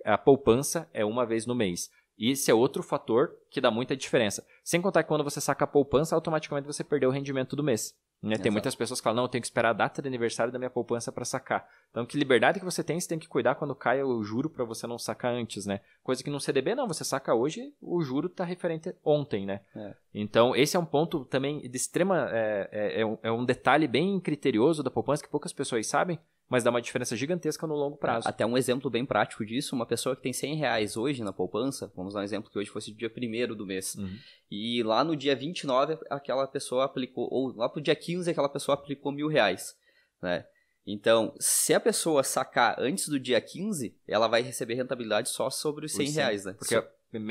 A 0.04 0.18
poupança 0.18 0.88
é 0.92 1.04
uma 1.04 1.24
vez 1.24 1.46
no 1.46 1.54
mês. 1.54 1.90
E 2.18 2.30
esse 2.30 2.50
é 2.50 2.54
outro 2.54 2.82
fator 2.82 3.36
que 3.50 3.60
dá 3.60 3.70
muita 3.70 3.96
diferença. 3.96 4.46
Sem 4.62 4.80
contar 4.80 5.02
que 5.02 5.08
quando 5.08 5.24
você 5.24 5.40
saca 5.40 5.64
a 5.64 5.68
poupança, 5.68 6.14
automaticamente 6.14 6.66
você 6.66 6.84
perdeu 6.84 7.08
o 7.08 7.12
rendimento 7.12 7.56
do 7.56 7.64
mês. 7.64 7.96
Né? 8.22 8.38
Tem 8.38 8.52
muitas 8.52 8.76
pessoas 8.76 9.00
que 9.00 9.04
falam, 9.04 9.16
não, 9.16 9.24
eu 9.24 9.28
tenho 9.28 9.42
que 9.42 9.46
esperar 9.46 9.70
a 9.70 9.72
data 9.72 10.00
de 10.00 10.06
aniversário 10.06 10.52
da 10.52 10.58
minha 10.58 10.70
poupança 10.70 11.10
para 11.10 11.24
sacar. 11.24 11.68
Então, 11.90 12.06
que 12.06 12.16
liberdade 12.16 12.60
que 12.60 12.64
você 12.64 12.84
tem, 12.84 13.00
você 13.00 13.08
tem 13.08 13.18
que 13.18 13.26
cuidar 13.26 13.56
quando 13.56 13.74
cai 13.74 14.00
o 14.02 14.22
juro 14.22 14.48
para 14.48 14.64
você 14.64 14.86
não 14.86 14.96
sacar 14.96 15.32
antes, 15.32 15.66
né? 15.66 15.80
Coisa 16.04 16.22
que 16.22 16.30
no 16.30 16.38
CDB, 16.38 16.76
não, 16.76 16.86
você 16.86 17.04
saca 17.04 17.34
hoje, 17.34 17.74
o 17.80 18.00
juro 18.00 18.28
está 18.28 18.44
referente 18.44 18.94
ontem, 19.04 19.44
né? 19.44 19.62
É. 19.74 19.94
Então, 20.14 20.54
esse 20.54 20.76
é 20.76 20.80
um 20.80 20.86
ponto 20.86 21.24
também 21.24 21.68
de 21.68 21.76
extrema... 21.76 22.28
É, 22.30 22.68
é, 22.70 23.00
é, 23.00 23.06
um, 23.06 23.18
é 23.24 23.32
um 23.32 23.44
detalhe 23.44 23.88
bem 23.88 24.20
criterioso 24.20 24.84
da 24.84 24.90
poupança 24.90 25.24
que 25.24 25.28
poucas 25.28 25.52
pessoas 25.52 25.88
sabem, 25.88 26.16
mas 26.52 26.62
dá 26.62 26.68
uma 26.68 26.82
diferença 26.82 27.16
gigantesca 27.16 27.66
no 27.66 27.74
longo 27.74 27.96
prazo. 27.96 28.28
Até 28.28 28.44
um 28.44 28.58
exemplo 28.58 28.90
bem 28.90 29.06
prático 29.06 29.42
disso, 29.42 29.74
uma 29.74 29.86
pessoa 29.86 30.14
que 30.14 30.20
tem 30.20 30.34
100 30.34 30.56
reais 30.56 30.98
hoje 30.98 31.24
na 31.24 31.32
poupança, 31.32 31.90
vamos 31.96 32.12
dar 32.12 32.20
um 32.20 32.24
exemplo 32.24 32.50
que 32.50 32.58
hoje 32.58 32.68
fosse 32.68 32.90
o 32.90 32.94
dia 32.94 33.10
1 33.10 33.54
do 33.54 33.64
mês, 33.64 33.94
uhum. 33.94 34.14
e 34.50 34.82
lá 34.82 35.02
no 35.02 35.16
dia 35.16 35.34
29 35.34 35.96
aquela 36.10 36.46
pessoa 36.46 36.84
aplicou, 36.84 37.26
ou 37.32 37.56
lá 37.56 37.70
pro 37.70 37.80
dia 37.80 37.96
15 37.96 38.30
aquela 38.30 38.50
pessoa 38.50 38.74
aplicou 38.74 39.10
mil 39.10 39.28
reais, 39.28 39.74
né? 40.20 40.44
Então, 40.86 41.34
se 41.40 41.72
a 41.72 41.80
pessoa 41.80 42.22
sacar 42.22 42.76
antes 42.78 43.08
do 43.08 43.18
dia 43.18 43.40
15, 43.40 43.96
ela 44.06 44.28
vai 44.28 44.42
receber 44.42 44.74
rentabilidade 44.74 45.30
só 45.30 45.48
sobre 45.48 45.86
os 45.86 45.94
100 45.94 46.10
reais, 46.10 46.44
né? 46.44 46.52
Porque 46.52 46.74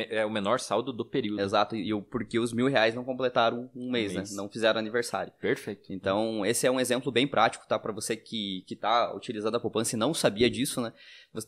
é 0.09 0.25
o 0.25 0.29
menor 0.29 0.59
saldo 0.59 0.93
do 0.93 1.03
período. 1.03 1.41
Exato, 1.41 1.75
e 1.75 1.93
o, 1.93 2.01
porque 2.01 2.39
os 2.39 2.53
mil 2.53 2.67
reais 2.67 2.93
não 2.93 3.03
completaram 3.03 3.69
um 3.75 3.91
mês, 3.91 4.11
um 4.11 4.15
mês. 4.15 4.31
né? 4.31 4.37
Não 4.37 4.49
fizeram 4.49 4.79
aniversário. 4.79 5.33
Perfeito. 5.39 5.91
Então, 5.91 6.45
esse 6.45 6.67
é 6.67 6.71
um 6.71 6.79
exemplo 6.79 7.11
bem 7.11 7.27
prático, 7.27 7.67
tá? 7.67 7.79
Para 7.79 7.91
você 7.91 8.15
que, 8.15 8.63
que 8.67 8.75
tá 8.75 9.13
utilizando 9.15 9.55
a 9.55 9.59
poupança 9.59 9.95
e 9.95 9.99
não 9.99 10.13
sabia 10.13 10.49
disso, 10.49 10.81
né? 10.81 10.93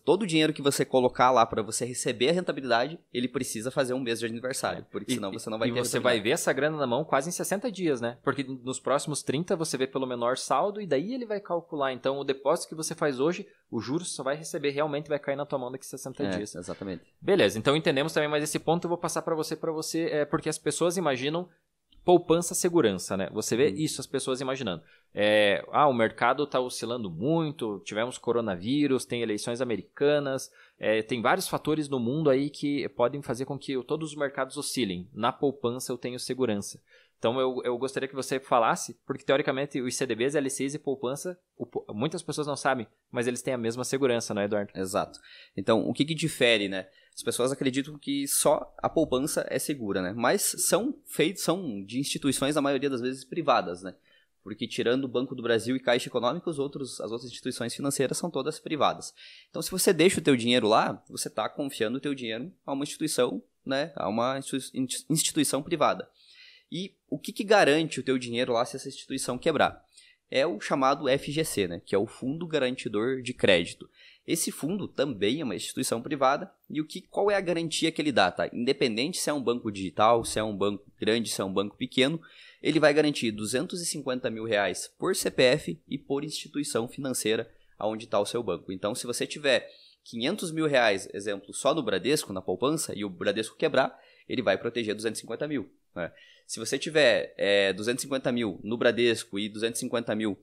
Todo 0.04 0.24
o 0.24 0.28
dinheiro 0.28 0.54
que 0.54 0.62
você 0.62 0.86
colocar 0.86 1.30
lá 1.32 1.46
para 1.46 1.62
você 1.62 1.86
receber 1.86 2.30
a 2.30 2.34
rentabilidade, 2.34 3.00
ele 3.14 3.28
precisa 3.28 3.70
fazer 3.70 3.94
um 3.94 4.00
mês 4.00 4.20
de 4.20 4.26
aniversário, 4.26 4.86
porque 4.92 5.12
e, 5.12 5.16
senão 5.16 5.32
você 5.32 5.50
não 5.50 5.60
vai 5.60 5.70
e 5.70 5.74
ter 5.74 5.80
E 5.80 5.86
você 5.86 6.00
vai 6.00 6.20
ver 6.20 6.32
essa 6.32 6.54
grana 6.54 6.78
na 6.78 6.88
mão 6.88 7.04
quase 7.04 7.30
em 7.30 7.32
60 7.32 7.72
dias, 7.72 8.02
né? 8.02 8.18
Porque 8.24 8.44
nos 8.44 8.80
próximos 8.80 9.22
30 9.22 9.56
você 9.56 9.78
vê 9.78 9.86
pelo 9.86 10.08
menor 10.08 10.38
saldo 10.38 10.82
e 10.82 10.88
daí 10.88 11.14
ele 11.14 11.26
vai 11.26 11.40
calcular. 11.40 11.94
Então, 11.94 12.18
o 12.18 12.24
depósito 12.24 12.70
que 12.70 12.76
você 12.76 12.96
faz 12.96 13.20
hoje, 13.20 13.46
o 13.74 13.80
juros 13.80 14.14
só 14.14 14.22
vai 14.22 14.36
receber 14.36 14.70
realmente 14.70 15.10
vai 15.10 15.18
cair 15.18 15.36
na 15.36 15.46
tua 15.46 15.58
mão 15.58 15.72
daqui 15.72 15.86
60 15.86 16.24
é, 16.24 16.30
dias. 16.30 16.56
Exatamente. 16.56 17.04
Beleza, 17.20 17.58
então 17.58 17.76
entendemos 17.76 18.14
também 18.14 18.30
mais 18.30 18.44
esse 18.44 18.60
ponto, 18.60 18.86
eu 18.86 18.90
vou 18.90 18.98
passar 18.98 19.24
para 19.24 19.36
você 19.36 19.56
para 19.56 19.72
você, 19.72 20.06
é, 20.12 20.26
porque 20.26 20.48
as 20.48 20.60
pessoas 20.60 20.96
imaginam 20.96 21.50
poupança 22.06 22.54
segurança, 22.54 23.16
né? 23.16 23.30
Você 23.32 23.56
vê 23.56 23.70
uhum. 23.70 23.76
isso 23.76 24.02
as 24.02 24.08
pessoas 24.08 24.42
imaginando. 24.42 24.84
É, 25.14 25.64
ah, 25.72 25.88
o 25.88 25.94
mercado 25.94 26.44
está 26.44 26.60
oscilando 26.60 27.10
muito, 27.10 27.82
tivemos 27.86 28.18
coronavírus, 28.18 29.06
tem 29.06 29.22
eleições 29.22 29.62
americanas, 29.62 30.52
é, 30.78 31.02
tem 31.02 31.22
vários 31.22 31.48
fatores 31.48 31.88
no 31.88 32.00
mundo 32.00 32.30
aí 32.30 32.50
que 32.50 32.88
podem 32.90 33.22
fazer 33.22 33.46
com 33.46 33.58
que 33.58 33.82
todos 33.84 34.12
os 34.12 34.18
mercados 34.18 34.58
oscilem. 34.58 35.10
Na 35.14 35.32
poupança 35.32 35.92
eu 35.92 35.98
tenho 35.98 36.20
segurança. 36.20 36.80
Então 37.24 37.40
eu, 37.40 37.62
eu 37.64 37.78
gostaria 37.78 38.10
que 38.10 38.14
você 38.14 38.38
falasse, 38.38 39.00
porque 39.06 39.24
teoricamente 39.24 39.80
os 39.80 39.96
CDBs, 39.96 40.36
LCs 40.36 40.74
e 40.74 40.78
poupança, 40.78 41.40
o, 41.58 41.66
muitas 41.94 42.22
pessoas 42.22 42.46
não 42.46 42.58
sabem, 42.58 42.86
mas 43.10 43.28
eles 43.28 43.42
têm 43.42 43.54
a 43.54 43.58
mesma 43.58 43.86
segurança, 43.86 44.34
não 44.34 44.42
é, 44.42 44.46
Eduardo? 44.46 44.74
Exato. 44.76 45.22
Então, 45.56 45.88
o 45.88 45.94
que, 45.94 46.04
que 46.04 46.14
difere, 46.14 46.68
né? 46.68 46.86
As 47.16 47.24
pessoas 47.24 47.50
acreditam 47.54 47.98
que 47.98 48.28
só 48.28 48.76
a 48.78 48.90
poupança 48.90 49.48
é 49.50 49.58
segura, 49.58 50.02
né? 50.02 50.12
Mas 50.14 50.42
são 50.68 51.00
feitos, 51.06 51.44
são 51.44 51.82
de 51.86 51.98
instituições, 51.98 52.56
na 52.56 52.62
maioria 52.62 52.90
das 52.90 53.00
vezes, 53.00 53.24
privadas, 53.24 53.84
né? 53.84 53.96
Porque 54.44 54.68
tirando 54.68 55.06
o 55.06 55.08
Banco 55.08 55.34
do 55.34 55.42
Brasil 55.42 55.78
e 55.78 55.80
Caixa 55.80 56.10
Econômica, 56.10 56.50
os 56.50 56.60
outros, 56.60 57.00
as 57.00 57.10
outras 57.10 57.32
instituições 57.32 57.74
financeiras 57.74 58.18
são 58.18 58.30
todas 58.30 58.60
privadas. 58.60 59.14
Então, 59.50 59.62
se 59.62 59.72
você 59.72 59.94
deixa 59.94 60.20
o 60.20 60.24
teu 60.24 60.36
dinheiro 60.36 60.68
lá, 60.68 61.02
você 61.08 61.30
está 61.30 61.48
confiando 61.48 62.00
o 62.00 62.02
teu 62.02 62.14
dinheiro 62.14 62.52
a 62.66 62.74
uma 62.74 62.84
instituição, 62.84 63.42
né? 63.66 63.94
A 63.96 64.10
uma 64.10 64.38
instituição 65.10 65.64
privada. 65.64 66.10
E 66.74 66.96
o 67.08 67.20
que, 67.20 67.32
que 67.32 67.44
garante 67.44 68.00
o 68.00 68.04
teu 68.04 68.18
dinheiro 68.18 68.52
lá 68.52 68.66
se 68.66 68.76
essa 68.76 68.88
instituição 68.88 69.38
quebrar? 69.38 69.86
É 70.32 70.48
o 70.48 70.60
chamado 70.60 71.06
FGC, 71.08 71.68
né? 71.68 71.80
Que 71.86 71.94
é 71.94 71.98
o 72.00 72.08
Fundo 72.08 72.48
Garantidor 72.48 73.22
de 73.22 73.32
Crédito. 73.32 73.88
Esse 74.26 74.52
fundo 74.52 74.88
também 74.88 75.40
é 75.40 75.44
uma 75.44 75.56
instituição 75.56 76.02
privada 76.02 76.52
e 76.68 76.82
o 76.82 76.88
que, 76.88 77.02
qual 77.02 77.30
é 77.30 77.36
a 77.36 77.42
garantia 77.42 77.92
que 77.92 78.02
ele 78.02 78.12
dá, 78.12 78.32
tá? 78.32 78.50
Independente 78.52 79.20
se 79.20 79.30
é 79.30 79.34
um 79.34 79.44
banco 79.44 79.72
digital, 79.72 80.26
se 80.26 80.40
é 80.40 80.44
um 80.44 80.58
banco 80.58 80.84
grande, 81.00 81.30
se 81.30 81.40
é 81.40 81.44
um 81.44 81.54
banco 81.54 81.78
pequeno, 81.78 82.20
ele 82.60 82.80
vai 82.80 82.92
garantir 82.92 83.32
250 83.32 84.32
mil 84.32 84.46
reais 84.46 84.92
por 84.98 85.16
CPF 85.16 85.80
e 85.88 86.00
por 86.00 86.24
instituição 86.24 86.88
financeira 86.88 87.48
aonde 87.78 88.06
está 88.06 88.20
o 88.20 88.26
seu 88.26 88.42
banco. 88.42 88.72
Então, 88.72 88.96
se 88.96 89.06
você 89.06 89.28
tiver 89.28 89.70
500 90.06 90.52
mil 90.52 90.66
reais, 90.66 91.08
exemplo, 91.14 91.54
só 91.54 91.76
no 91.76 91.84
Bradesco, 91.84 92.34
na 92.34 92.42
poupança, 92.42 92.94
e 92.96 93.06
o 93.06 93.10
Bradesco 93.10 93.58
quebrar, 93.58 93.96
ele 94.28 94.42
vai 94.42 94.58
proteger 94.58 94.96
250 94.96 95.48
mil. 95.48 95.70
Né? 95.94 96.12
Se 96.54 96.60
você 96.60 96.78
tiver 96.78 97.34
é, 97.36 97.74
250 97.74 98.32
mil 98.32 98.60
no 98.64 98.78
Bradesco 98.78 99.40
e 99.40 99.50
250 99.50 100.14
mil 100.14 100.38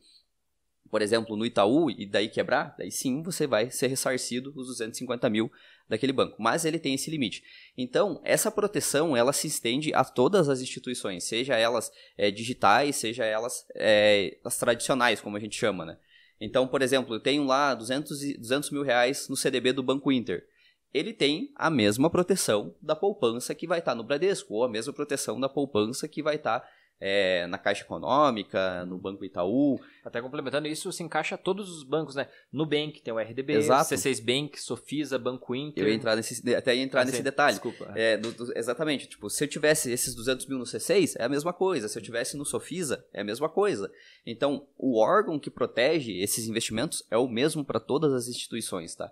por 0.90 1.03
exemplo, 1.03 1.37
no 1.37 1.46
Itaú 1.46 1.88
e 1.88 2.05
daí 2.05 2.29
quebrar, 2.29 2.75
daí 2.77 2.90
sim 2.90 3.23
você 3.23 3.46
vai 3.46 3.70
ser 3.70 3.87
ressarcido 3.87 4.53
os 4.57 4.66
250 4.66 5.31
mil 5.31 5.49
daquele 5.88 6.12
banco. 6.12 6.35
Mas 6.37 6.64
ele 6.64 6.81
tem 6.81 6.94
esse 6.94 7.09
limite. 7.12 7.44
Então, 7.79 8.20
essa 8.25 8.51
proteção 8.51 9.16
ela 9.16 9.33
se 9.33 9.46
estende 9.46 9.94
a 9.94 10.03
todas 10.03 10.49
as 10.49 10.61
instituições, 10.61 11.23
seja 11.23 11.55
elas 11.55 11.92
é, 12.18 12.29
digitais, 12.29 12.96
seja 12.96 13.25
elas 13.25 13.64
é, 13.77 14.37
as 14.44 14.59
tradicionais, 14.59 15.20
como 15.20 15.37
a 15.37 15.40
gente 15.40 15.57
chama, 15.57 15.87
né? 15.87 15.96
Então, 16.40 16.66
por 16.66 16.83
exemplo, 16.83 17.14
eu 17.14 17.20
tenho 17.20 17.44
lá 17.44 17.73
200, 17.73 18.37
200 18.37 18.70
mil 18.73 18.83
reais 18.83 19.29
no 19.29 19.37
CDB 19.37 19.73
do 19.73 19.85
Banco 19.85 20.11
Inter. 20.11 20.44
Ele 20.92 21.12
tem 21.12 21.53
a 21.55 21.70
mesma 21.70 22.11
proteção 22.11 22.74
da 22.81 22.96
poupança 22.96 23.55
que 23.55 23.66
vai 23.66 23.79
estar 23.79 23.94
no 23.94 24.03
Bradesco, 24.03 24.55
ou 24.55 24.64
a 24.64 24.68
mesma 24.68 24.92
proteção 24.92 25.38
da 25.38 25.48
poupança 25.48 26.09
que 26.09 26.22
vai 26.22 26.37
estar 26.37 26.68
é, 27.00 27.46
na 27.46 27.57
Caixa 27.57 27.83
Econômica, 27.83 28.85
no 28.85 28.98
Banco 28.98 29.24
Itaú. 29.24 29.81
Até 30.05 30.20
complementando, 30.20 30.68
isso 30.68 30.92
se 30.92 31.03
encaixa 31.03 31.35
a 31.35 31.38
todos 31.38 31.70
os 31.70 31.83
bancos, 31.83 32.14
né? 32.14 32.29
Nubank 32.53 33.00
tem 33.00 33.12
o 33.12 33.18
RDB, 33.18 33.55
Exato. 33.55 33.94
C6 33.94 34.22
Bank, 34.22 34.61
Sofisa, 34.61 35.18
Banco 35.18 35.55
Inter. 35.55 35.85
Eu 35.85 35.88
ia 35.88 35.94
entrar 35.94 36.14
nesse, 36.14 36.55
até 36.55 36.76
ia 36.76 36.83
entrar 36.83 37.00
ah, 37.00 37.05
nesse 37.07 37.22
detalhe. 37.22 37.55
Desculpa. 37.55 37.90
É, 37.94 38.18
do, 38.18 38.33
do, 38.33 38.57
exatamente. 38.57 39.09
Tipo, 39.09 39.31
se 39.31 39.42
eu 39.42 39.48
tivesse 39.48 39.90
esses 39.90 40.14
200 40.14 40.46
mil 40.46 40.59
no 40.59 40.64
C6, 40.64 41.14
é 41.18 41.24
a 41.24 41.29
mesma 41.29 41.55
coisa. 41.55 41.88
Se 41.88 41.98
eu 41.98 42.03
tivesse 42.03 42.37
no 42.37 42.44
Sofisa, 42.44 43.05
é 43.14 43.22
a 43.22 43.24
mesma 43.24 43.48
coisa. 43.48 43.90
Então, 44.26 44.68
o 44.76 45.00
órgão 45.00 45.38
que 45.38 45.50
protege 45.50 46.20
esses 46.20 46.46
investimentos 46.46 47.03
é 47.11 47.16
o 47.16 47.29
mesmo 47.29 47.64
para 47.64 47.81
todas 47.81 48.12
as 48.12 48.29
instituições, 48.29 48.94
tá? 48.94 49.11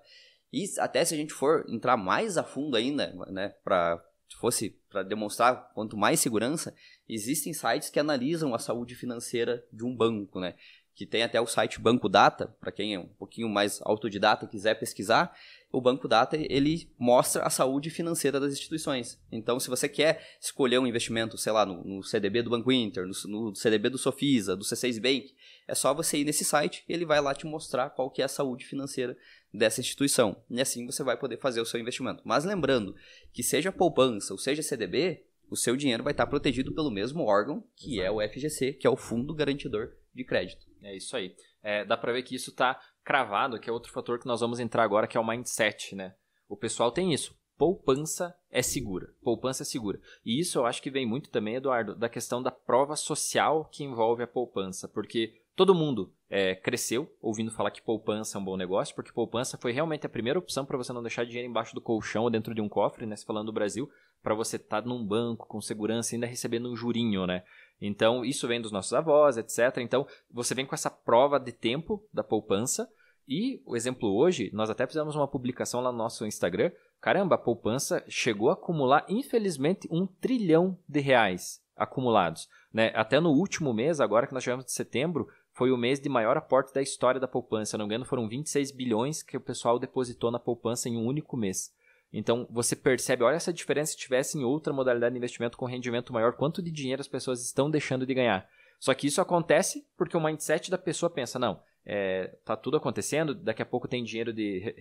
E 0.53 0.65
até 0.79 1.05
se 1.05 1.15
a 1.15 1.17
gente 1.17 1.33
for 1.33 1.65
entrar 1.69 1.97
mais 1.97 2.39
a 2.39 2.45
fundo 2.45 2.77
ainda, 2.77 3.13
né, 3.31 3.51
para 3.63 4.03
fosse 4.39 4.79
para 4.89 5.03
demonstrar 5.03 5.73
quanto 5.75 5.97
mais 5.97 6.21
segurança, 6.21 6.75
existem 7.09 7.53
sites 7.53 7.91
que 7.91 7.99
analisam 7.99 8.55
a 8.55 8.59
saúde 8.59 8.95
financeira 8.95 9.65
de 9.73 9.85
um 9.85 9.95
banco, 9.95 10.39
né? 10.39 10.55
Que 10.99 11.07
tem 11.07 11.23
até 11.23 11.41
o 11.41 11.47
site 11.47 11.79
Banco 11.79 12.09
Data, 12.09 12.53
para 12.61 12.73
quem 12.73 12.95
é 12.95 12.99
um 12.99 13.07
pouquinho 13.07 13.49
mais 13.49 13.81
autodidata 13.83 14.45
e 14.45 14.49
quiser 14.49 14.75
pesquisar, 14.75 15.33
o 15.71 15.81
Banco 15.81 16.09
Data 16.09 16.37
ele 16.37 16.91
mostra 16.99 17.45
a 17.45 17.51
saúde 17.51 17.89
financeira 17.89 18.41
das 18.41 18.53
instituições. 18.53 19.17
Então, 19.31 19.61
se 19.61 19.71
você 19.71 19.89
quer 19.89 20.27
escolher 20.41 20.81
um 20.81 20.89
investimento, 20.89 21.39
sei 21.39 21.53
lá, 21.53 21.65
no, 21.65 21.85
no 21.85 22.03
CDB 22.03 22.43
do 22.43 22.51
Banco 22.51 22.73
Inter, 22.73 23.07
no, 23.07 23.13
no, 23.29 23.55
CDB 23.55 23.91
do 23.91 23.97
Sofisa, 23.97 24.57
do 24.57 24.65
C6 24.65 25.01
Bank, 25.01 25.33
é 25.69 25.75
só 25.75 25.95
você 25.95 26.19
ir 26.19 26.25
nesse 26.25 26.45
site 26.45 26.83
e 26.89 26.93
ele 26.93 27.07
vai 27.07 27.21
lá 27.21 27.33
te 27.33 27.47
mostrar 27.47 27.91
qual 27.91 28.11
que 28.11 28.21
é 28.21 28.25
a 28.25 28.29
saúde 28.29 28.65
financeira 28.65 29.17
dessa 29.55 29.81
instituição. 29.81 30.43
E 30.51 30.61
assim 30.61 30.85
você 30.85 31.05
vai 31.05 31.17
poder 31.17 31.39
fazer 31.39 31.61
o 31.61 31.65
seu 31.65 31.79
investimento. 31.79 32.23
Mas 32.25 32.45
lembrando 32.45 32.97
que 33.33 33.45
seja 33.45 33.71
poupança 33.71 34.35
ou 34.35 34.39
seja 34.39 34.63
CDB, 34.63 35.23
o 35.51 35.57
seu 35.57 35.77
dinheiro 35.77 36.03
vai 36.03 36.13
estar 36.13 36.27
protegido 36.27 36.75
pelo 36.75 36.91
mesmo 36.91 37.25
órgão, 37.25 37.65
que 37.77 37.99
Exato. 37.99 38.07
é 38.07 38.11
o 38.11 38.29
FGC, 38.29 38.73
que 38.75 38.87
é 38.87 38.91
o 38.91 38.97
Fundo 38.97 39.35
Garantidor 39.35 39.93
de 40.15 40.25
Crédito. 40.25 40.67
É 40.83 40.97
isso 40.97 41.17
aí. 41.17 41.35
É, 41.63 41.85
dá 41.85 41.97
para 41.97 42.13
ver 42.13 42.23
que 42.23 42.35
isso 42.35 42.51
está 42.51 42.81
cravado, 43.05 43.59
que 43.59 43.69
é 43.69 43.73
outro 43.73 43.93
fator 43.93 44.19
que 44.19 44.27
nós 44.27 44.41
vamos 44.41 44.61
entrar 44.61 44.83
agora, 44.83 45.07
que 45.07 45.17
é 45.17 45.21
o 45.21 45.27
mindset, 45.27 45.95
né? 45.95 46.15
O 46.49 46.57
pessoal 46.57 46.91
tem 46.91 47.13
isso. 47.13 47.37
Poupança 47.57 48.35
é 48.51 48.63
segura. 48.63 49.09
Poupança 49.23 49.65
é 49.65 49.67
segura. 49.67 50.01
E 50.25 50.39
isso 50.39 50.59
eu 50.59 50.67
acho 50.67 50.81
que 50.81 50.91
vem 50.91 51.05
muito 51.05 51.29
também, 51.29 51.57
Eduardo, 51.57 51.97
da 51.97 52.09
questão 52.09 52.41
da 52.41 52.53
prova 52.53 52.95
social 52.95 53.65
que 53.65 53.83
envolve 53.83 54.23
a 54.23 54.29
poupança. 54.29 54.87
Porque 54.87 55.43
todo 55.57 55.75
mundo 55.75 56.15
é, 56.31 56.55
cresceu 56.55 57.13
ouvindo 57.21 57.51
falar 57.51 57.73
que 57.73 57.83
poupança 57.83 58.39
é 58.39 58.41
um 58.41 58.45
bom 58.45 58.57
negócio, 58.57 58.95
porque 58.95 59.13
poupança 59.13 59.59
foi 59.59 59.73
realmente 59.73 60.07
a 60.07 60.09
primeira 60.09 60.39
opção 60.39 60.65
para 60.65 60.77
você 60.77 60.93
não 60.93 61.03
deixar 61.03 61.25
dinheiro 61.25 61.49
embaixo 61.49 61.75
do 61.75 61.81
colchão 61.81 62.23
ou 62.23 62.31
dentro 62.31 62.55
de 62.55 62.61
um 62.61 62.69
cofre, 62.69 63.07
né? 63.07 63.17
Se 63.17 63.27
falando 63.27 63.47
do 63.47 63.53
Brasil, 63.53 63.91
para 64.23 64.35
você 64.35 64.57
estar 64.57 64.83
tá 64.83 64.89
num 64.89 65.05
banco 65.05 65.47
com 65.47 65.61
segurança 65.61 66.15
e 66.15 66.17
ainda 66.17 66.27
recebendo 66.27 66.71
um 66.71 66.77
jurinho, 66.77 67.27
né? 67.27 67.43
Então, 67.81 68.25
isso 68.25 68.49
vem 68.49 68.61
dos 68.61 68.73
nossos 68.73 68.93
avós, 68.93 69.37
etc. 69.37 69.79
Então, 69.79 70.07
você 70.31 70.55
vem 70.55 70.67
com 70.67 70.75
essa 70.75 70.91
prova 70.91 71.39
de 71.39 71.53
tempo 71.53 72.05
da 72.13 72.25
poupança 72.25 72.89
e 73.29 73.63
o 73.67 73.77
exemplo 73.77 74.09
hoje, 74.17 74.51
nós 74.55 74.71
até 74.71 74.87
fizemos 74.87 75.15
uma 75.15 75.29
publicação 75.29 75.83
lá 75.83 75.93
no 75.93 75.99
nosso 75.99 76.25
Instagram. 76.25 76.73
Caramba, 76.99 77.35
a 77.35 77.39
poupança 77.39 78.03
chegou 78.09 78.49
a 78.49 78.55
acumular, 78.55 79.05
infelizmente, 79.07 79.87
um 79.91 80.07
trilhão 80.07 80.79
de 80.89 81.01
reais 81.01 81.63
acumulados. 81.77 82.49
Né? 82.73 82.91
Até 82.95 83.21
no 83.21 83.31
último 83.31 83.75
mês, 83.75 84.01
agora 84.01 84.27
que 84.27 84.33
nós 84.33 84.43
tivemos 84.43 84.65
de 84.65 84.73
setembro, 84.73 85.29
foi 85.53 85.71
o 85.71 85.77
mês 85.77 86.01
de 86.01 86.09
maior 86.09 86.39
aporte 86.39 86.73
da 86.73 86.81
história 86.81 87.21
da 87.21 87.29
poupança. 87.29 87.77
não 87.77 87.85
me 87.85 87.91
engano, 87.91 88.07
foram 88.07 88.27
26 88.27 88.73
bilhões 88.73 89.23
que 89.23 89.37
o 89.37 89.41
pessoal 89.41 89.79
depositou 89.79 90.31
na 90.31 90.39
poupança 90.39 90.89
em 90.89 90.97
um 90.97 91.05
único 91.05 91.37
mês. 91.37 91.71
Então 92.13 92.47
você 92.51 92.75
percebe, 92.75 93.23
olha 93.23 93.37
essa 93.37 93.53
diferença 93.53 93.93
se 93.93 93.99
tivesse 93.99 94.39
em 94.39 94.45
outra 94.45 94.73
modalidade 94.73 95.13
de 95.13 95.19
investimento 95.19 95.59
com 95.59 95.67
rendimento 95.67 96.13
maior, 96.13 96.33
quanto 96.33 96.63
de 96.63 96.71
dinheiro 96.71 97.01
as 97.01 97.09
pessoas 97.09 97.45
estão 97.45 97.71
deixando 97.71 98.07
de 98.07 98.15
ganhar. 98.15 98.49
Só 98.79 98.95
que 98.95 99.07
isso 99.07 99.21
acontece 99.21 99.87
porque 99.97 100.17
o 100.17 100.21
mindset 100.21 100.71
da 100.71 100.79
pessoa 100.79 101.11
pensa, 101.11 101.39
não, 101.39 101.61
é, 101.85 102.37
tá 102.45 102.57
tudo 102.57 102.77
acontecendo, 102.77 103.35
daqui 103.35 103.63
a 103.63 103.67
pouco 103.67 103.89
tem 103.89 104.05
dinheiro 104.05 104.33
de 104.33 104.75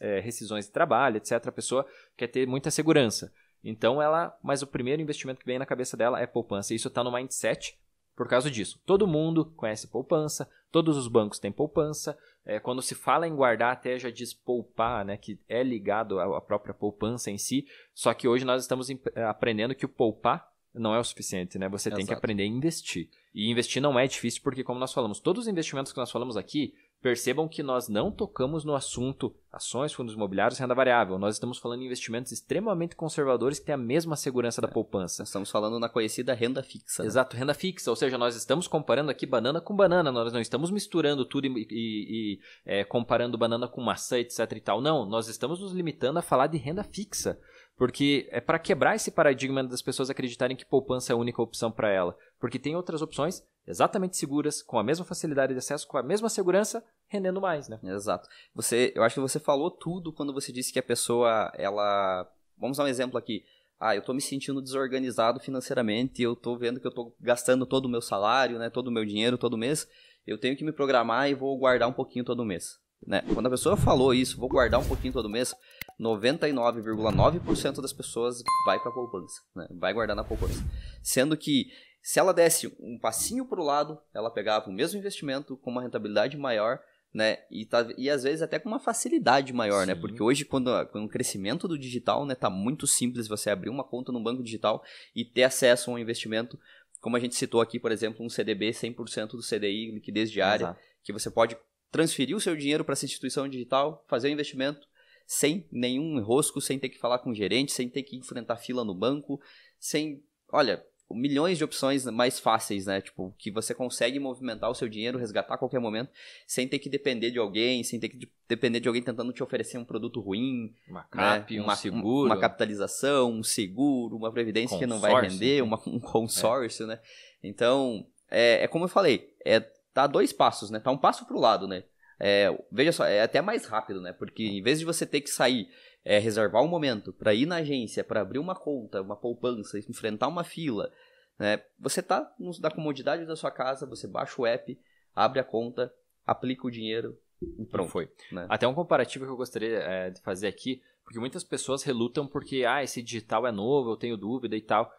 é, 0.00 0.20
rescisões 0.20 0.66
de 0.66 0.72
trabalho, 0.72 1.16
etc. 1.16 1.32
A 1.46 1.52
pessoa 1.52 1.86
quer 2.16 2.28
ter 2.28 2.46
muita 2.46 2.70
segurança. 2.70 3.32
Então 3.62 4.00
ela, 4.00 4.36
mas 4.42 4.62
o 4.62 4.66
primeiro 4.66 5.02
investimento 5.02 5.40
que 5.40 5.46
vem 5.46 5.58
na 5.58 5.66
cabeça 5.66 5.96
dela 5.96 6.20
é 6.20 6.26
poupança. 6.26 6.74
Isso 6.74 6.88
está 6.88 7.04
no 7.04 7.12
mindset 7.12 7.78
por 8.16 8.28
causa 8.28 8.50
disso. 8.50 8.80
Todo 8.84 9.06
mundo 9.06 9.46
conhece 9.56 9.86
poupança, 9.86 10.48
todos 10.70 10.96
os 10.96 11.08
bancos 11.08 11.38
têm 11.38 11.50
poupança. 11.50 12.16
É, 12.44 12.58
quando 12.58 12.82
se 12.82 12.94
fala 12.94 13.28
em 13.28 13.36
guardar, 13.36 13.72
até 13.72 13.98
já 13.98 14.10
diz 14.10 14.32
poupar, 14.32 15.04
né, 15.04 15.16
que 15.16 15.38
é 15.48 15.62
ligado 15.62 16.18
à 16.18 16.40
própria 16.40 16.74
poupança 16.74 17.30
em 17.30 17.38
si. 17.38 17.66
Só 17.94 18.14
que 18.14 18.26
hoje 18.26 18.44
nós 18.44 18.62
estamos 18.62 18.88
aprendendo 19.28 19.74
que 19.74 19.84
o 19.84 19.88
poupar 19.88 20.50
não 20.74 20.94
é 20.94 20.98
o 20.98 21.04
suficiente, 21.04 21.58
né? 21.58 21.68
Você 21.68 21.88
Exato. 21.88 21.98
tem 21.98 22.06
que 22.06 22.14
aprender 22.14 22.44
a 22.44 22.46
investir. 22.46 23.08
E 23.34 23.50
investir 23.50 23.82
não 23.82 23.98
é 23.98 24.06
difícil 24.06 24.40
porque, 24.42 24.62
como 24.62 24.78
nós 24.78 24.92
falamos, 24.92 25.18
todos 25.20 25.44
os 25.44 25.48
investimentos 25.48 25.92
que 25.92 25.98
nós 25.98 26.10
falamos 26.10 26.36
aqui, 26.36 26.74
percebam 27.02 27.48
que 27.48 27.62
nós 27.62 27.88
não 27.88 28.10
tocamos 28.10 28.64
no 28.64 28.74
assunto 28.74 29.34
ações, 29.52 29.92
fundos 29.92 30.14
imobiliários, 30.14 30.58
renda 30.58 30.74
variável. 30.74 31.18
Nós 31.18 31.34
estamos 31.34 31.58
falando 31.58 31.82
em 31.82 31.86
investimentos 31.86 32.30
extremamente 32.30 32.94
conservadores 32.94 33.58
que 33.58 33.66
têm 33.66 33.74
a 33.74 33.78
mesma 33.78 34.14
segurança 34.16 34.60
da 34.60 34.68
é. 34.68 34.70
poupança. 34.70 35.22
Estamos 35.22 35.50
falando 35.50 35.78
na 35.80 35.88
conhecida 35.88 36.34
renda 36.34 36.62
fixa. 36.62 37.02
Né? 37.02 37.08
Exato, 37.08 37.36
renda 37.36 37.54
fixa. 37.54 37.90
Ou 37.90 37.96
seja, 37.96 38.16
nós 38.16 38.36
estamos 38.36 38.68
comparando 38.68 39.10
aqui 39.10 39.26
banana 39.26 39.60
com 39.60 39.74
banana. 39.74 40.12
Nós 40.12 40.32
não 40.32 40.40
estamos 40.40 40.70
misturando 40.70 41.24
tudo 41.24 41.46
e, 41.46 41.66
e, 41.68 41.68
e 41.70 42.40
é, 42.64 42.84
comparando 42.84 43.38
banana 43.38 43.66
com 43.66 43.80
maçã, 43.80 44.18
etc 44.18 44.52
e 44.52 44.60
tal. 44.60 44.80
Não, 44.80 45.04
nós 45.06 45.26
estamos 45.26 45.60
nos 45.60 45.72
limitando 45.72 46.18
a 46.18 46.22
falar 46.22 46.46
de 46.46 46.58
renda 46.58 46.84
fixa. 46.84 47.40
Porque 47.76 48.28
é 48.30 48.42
para 48.42 48.58
quebrar 48.58 48.94
esse 48.94 49.10
paradigma 49.10 49.64
das 49.64 49.80
pessoas 49.80 50.10
acreditarem 50.10 50.54
que 50.54 50.66
poupança 50.66 51.12
é 51.12 51.14
a 51.14 51.18
única 51.18 51.40
opção 51.40 51.72
para 51.72 51.90
ela. 51.90 52.14
Porque 52.38 52.58
tem 52.58 52.76
outras 52.76 53.00
opções 53.00 53.42
exatamente 53.70 54.16
seguras, 54.16 54.62
com 54.62 54.78
a 54.78 54.84
mesma 54.84 55.04
facilidade 55.04 55.52
de 55.52 55.58
acesso, 55.58 55.86
com 55.86 55.96
a 55.96 56.02
mesma 56.02 56.28
segurança, 56.28 56.84
rendendo 57.08 57.40
mais, 57.40 57.68
né? 57.68 57.78
Exato. 57.84 58.28
Você, 58.54 58.92
eu 58.94 59.02
acho 59.02 59.14
que 59.14 59.20
você 59.20 59.40
falou 59.40 59.70
tudo 59.70 60.12
quando 60.12 60.34
você 60.34 60.52
disse 60.52 60.72
que 60.72 60.78
a 60.78 60.82
pessoa, 60.82 61.52
ela... 61.56 62.30
Vamos 62.58 62.76
dar 62.76 62.84
um 62.84 62.88
exemplo 62.88 63.16
aqui. 63.16 63.42
Ah, 63.78 63.94
eu 63.94 64.00
estou 64.00 64.14
me 64.14 64.20
sentindo 64.20 64.60
desorganizado 64.60 65.40
financeiramente, 65.40 66.22
eu 66.22 66.34
estou 66.34 66.58
vendo 66.58 66.78
que 66.78 66.86
eu 66.86 66.90
estou 66.90 67.16
gastando 67.18 67.64
todo 67.64 67.86
o 67.86 67.88
meu 67.88 68.02
salário, 68.02 68.58
né, 68.58 68.68
todo 68.68 68.88
o 68.88 68.92
meu 68.92 69.06
dinheiro 69.06 69.38
todo 69.38 69.56
mês, 69.56 69.88
eu 70.26 70.38
tenho 70.38 70.54
que 70.54 70.62
me 70.62 70.70
programar 70.70 71.30
e 71.30 71.34
vou 71.34 71.56
guardar 71.56 71.88
um 71.88 71.92
pouquinho 71.92 72.22
todo 72.22 72.44
mês. 72.44 72.78
Né? 73.06 73.22
Quando 73.32 73.46
a 73.46 73.50
pessoa 73.50 73.78
falou 73.78 74.12
isso, 74.12 74.38
vou 74.38 74.50
guardar 74.50 74.78
um 74.78 74.86
pouquinho 74.86 75.14
todo 75.14 75.30
mês, 75.30 75.54
99,9% 76.00 77.82
das 77.82 77.92
pessoas 77.92 78.42
vai 78.64 78.80
para 78.80 78.90
a 78.90 78.94
poupança, 78.94 79.42
né? 79.54 79.68
vai 79.72 79.92
guardar 79.92 80.16
na 80.16 80.24
poupança. 80.24 80.64
Sendo 81.02 81.36
que 81.36 81.70
se 82.02 82.18
ela 82.18 82.32
desse 82.32 82.74
um 82.80 82.98
passinho 82.98 83.44
para 83.44 83.60
o 83.60 83.64
lado, 83.64 84.00
ela 84.14 84.30
pegava 84.30 84.70
o 84.70 84.72
mesmo 84.72 84.98
investimento 84.98 85.56
com 85.58 85.70
uma 85.70 85.82
rentabilidade 85.82 86.36
maior, 86.38 86.80
né? 87.12 87.38
E, 87.50 87.66
tá, 87.66 87.86
e 87.98 88.08
às 88.08 88.22
vezes 88.22 88.40
até 88.40 88.58
com 88.58 88.68
uma 88.68 88.78
facilidade 88.78 89.52
maior, 89.52 89.86
né? 89.86 89.94
Sim. 89.94 90.00
né? 90.00 90.00
Porque 90.00 90.22
hoje, 90.22 90.44
quando, 90.44 90.70
com 90.86 91.04
o 91.04 91.08
crescimento 91.08 91.68
do 91.68 91.78
digital, 91.78 92.24
né, 92.24 92.34
tá 92.34 92.48
muito 92.48 92.86
simples 92.86 93.28
você 93.28 93.50
abrir 93.50 93.68
uma 93.68 93.84
conta 93.84 94.12
no 94.12 94.22
banco 94.22 94.42
digital 94.42 94.82
e 95.14 95.24
ter 95.24 95.42
acesso 95.42 95.90
a 95.90 95.94
um 95.94 95.98
investimento, 95.98 96.58
como 97.00 97.16
a 97.16 97.20
gente 97.20 97.34
citou 97.34 97.60
aqui, 97.60 97.78
por 97.78 97.92
exemplo, 97.92 98.24
um 98.24 98.30
CDB 98.30 98.70
100% 98.70 99.30
do 99.30 99.42
CDI, 99.42 99.90
liquidez 99.90 100.30
diária, 100.30 100.64
Exato. 100.64 100.80
que 101.02 101.12
você 101.12 101.30
pode 101.30 101.56
transferir 101.90 102.36
o 102.36 102.40
seu 102.40 102.56
dinheiro 102.56 102.84
para 102.84 102.92
essa 102.92 103.04
instituição 103.04 103.48
digital, 103.48 104.04
fazer 104.08 104.28
o 104.28 104.32
investimento 104.32 104.88
sem 105.30 105.64
nenhum 105.70 106.18
enrosco, 106.18 106.60
sem 106.60 106.76
ter 106.76 106.88
que 106.88 106.98
falar 106.98 107.20
com 107.20 107.30
o 107.30 107.34
gerente, 107.34 107.70
sem 107.70 107.88
ter 107.88 108.02
que 108.02 108.16
enfrentar 108.16 108.56
fila 108.56 108.84
no 108.84 108.92
banco, 108.92 109.40
sem, 109.78 110.24
olha, 110.50 110.84
milhões 111.08 111.56
de 111.56 111.62
opções 111.62 112.04
mais 112.06 112.40
fáceis, 112.40 112.86
né? 112.86 113.00
Tipo, 113.00 113.32
que 113.38 113.48
você 113.48 113.72
consegue 113.72 114.18
movimentar 114.18 114.68
o 114.68 114.74
seu 114.74 114.88
dinheiro, 114.88 115.20
resgatar 115.20 115.54
a 115.54 115.56
qualquer 115.56 115.78
momento, 115.78 116.10
sem 116.48 116.66
ter 116.66 116.80
que 116.80 116.88
depender 116.88 117.30
de 117.30 117.38
alguém, 117.38 117.84
sem 117.84 118.00
ter 118.00 118.08
que 118.08 118.28
depender 118.48 118.80
de 118.80 118.88
alguém 118.88 119.04
tentando 119.04 119.32
te 119.32 119.40
oferecer 119.40 119.78
um 119.78 119.84
produto 119.84 120.20
ruim, 120.20 120.74
uma 120.88 121.04
cap, 121.04 121.54
né? 121.54 121.60
um 121.60 121.64
uma, 121.64 121.76
seguro, 121.76 122.26
uma 122.26 122.40
capitalização, 122.40 123.30
um 123.30 123.44
seguro, 123.44 124.16
uma 124.16 124.32
previdência 124.32 124.76
consórcio, 124.76 124.80
que 124.80 124.92
não 124.92 124.98
vai 124.98 125.28
render, 125.28 125.58
né? 125.58 125.62
uma, 125.62 125.80
um 125.86 126.00
consórcio, 126.00 126.86
é. 126.86 126.86
né? 126.88 127.00
Então, 127.40 128.04
é, 128.28 128.64
é 128.64 128.66
como 128.66 128.86
eu 128.86 128.88
falei, 128.88 129.32
é 129.44 129.60
tá 129.94 130.08
dois 130.08 130.32
passos, 130.32 130.70
né? 130.70 130.80
Tá 130.80 130.90
um 130.90 130.98
passo 130.98 131.24
pro 131.24 131.38
lado, 131.38 131.68
né? 131.68 131.84
É, 132.20 132.54
veja 132.70 132.92
só, 132.92 133.06
é 133.06 133.22
até 133.22 133.40
mais 133.40 133.64
rápido, 133.64 134.00
né? 134.00 134.12
Porque 134.12 134.44
em 134.44 134.62
vez 134.62 134.78
de 134.78 134.84
você 134.84 135.06
ter 135.06 135.22
que 135.22 135.30
sair, 135.30 135.68
é, 136.04 136.18
reservar 136.18 136.62
um 136.62 136.68
momento 136.68 137.12
para 137.14 137.32
ir 137.32 137.46
na 137.46 137.56
agência, 137.56 138.04
para 138.04 138.20
abrir 138.20 138.38
uma 138.38 138.54
conta, 138.54 139.00
uma 139.00 139.16
poupança, 139.16 139.78
enfrentar 139.78 140.28
uma 140.28 140.44
fila, 140.44 140.92
né? 141.38 141.62
Você 141.78 142.02
tá 142.02 142.30
na 142.60 142.70
comodidade 142.70 143.24
da 143.24 143.34
sua 143.34 143.50
casa, 143.50 143.86
você 143.86 144.06
baixa 144.06 144.40
o 144.40 144.46
app, 144.46 144.78
abre 145.14 145.40
a 145.40 145.44
conta, 145.44 145.92
aplica 146.26 146.66
o 146.66 146.70
dinheiro 146.70 147.18
e 147.58 147.64
pronto. 147.64 147.90
Foi. 147.90 148.10
Né? 148.30 148.46
Até 148.50 148.68
um 148.68 148.74
comparativo 148.74 149.24
que 149.24 149.30
eu 149.30 149.36
gostaria 149.36 149.78
é, 149.78 150.10
de 150.10 150.20
fazer 150.20 150.46
aqui, 150.46 150.82
porque 151.02 151.18
muitas 151.18 151.42
pessoas 151.42 151.82
relutam 151.82 152.26
porque, 152.26 152.64
ah, 152.64 152.84
esse 152.84 153.02
digital 153.02 153.46
é 153.46 153.52
novo, 153.52 153.90
eu 153.90 153.96
tenho 153.96 154.16
dúvida 154.16 154.54
e 154.54 154.60
tal. 154.60 154.92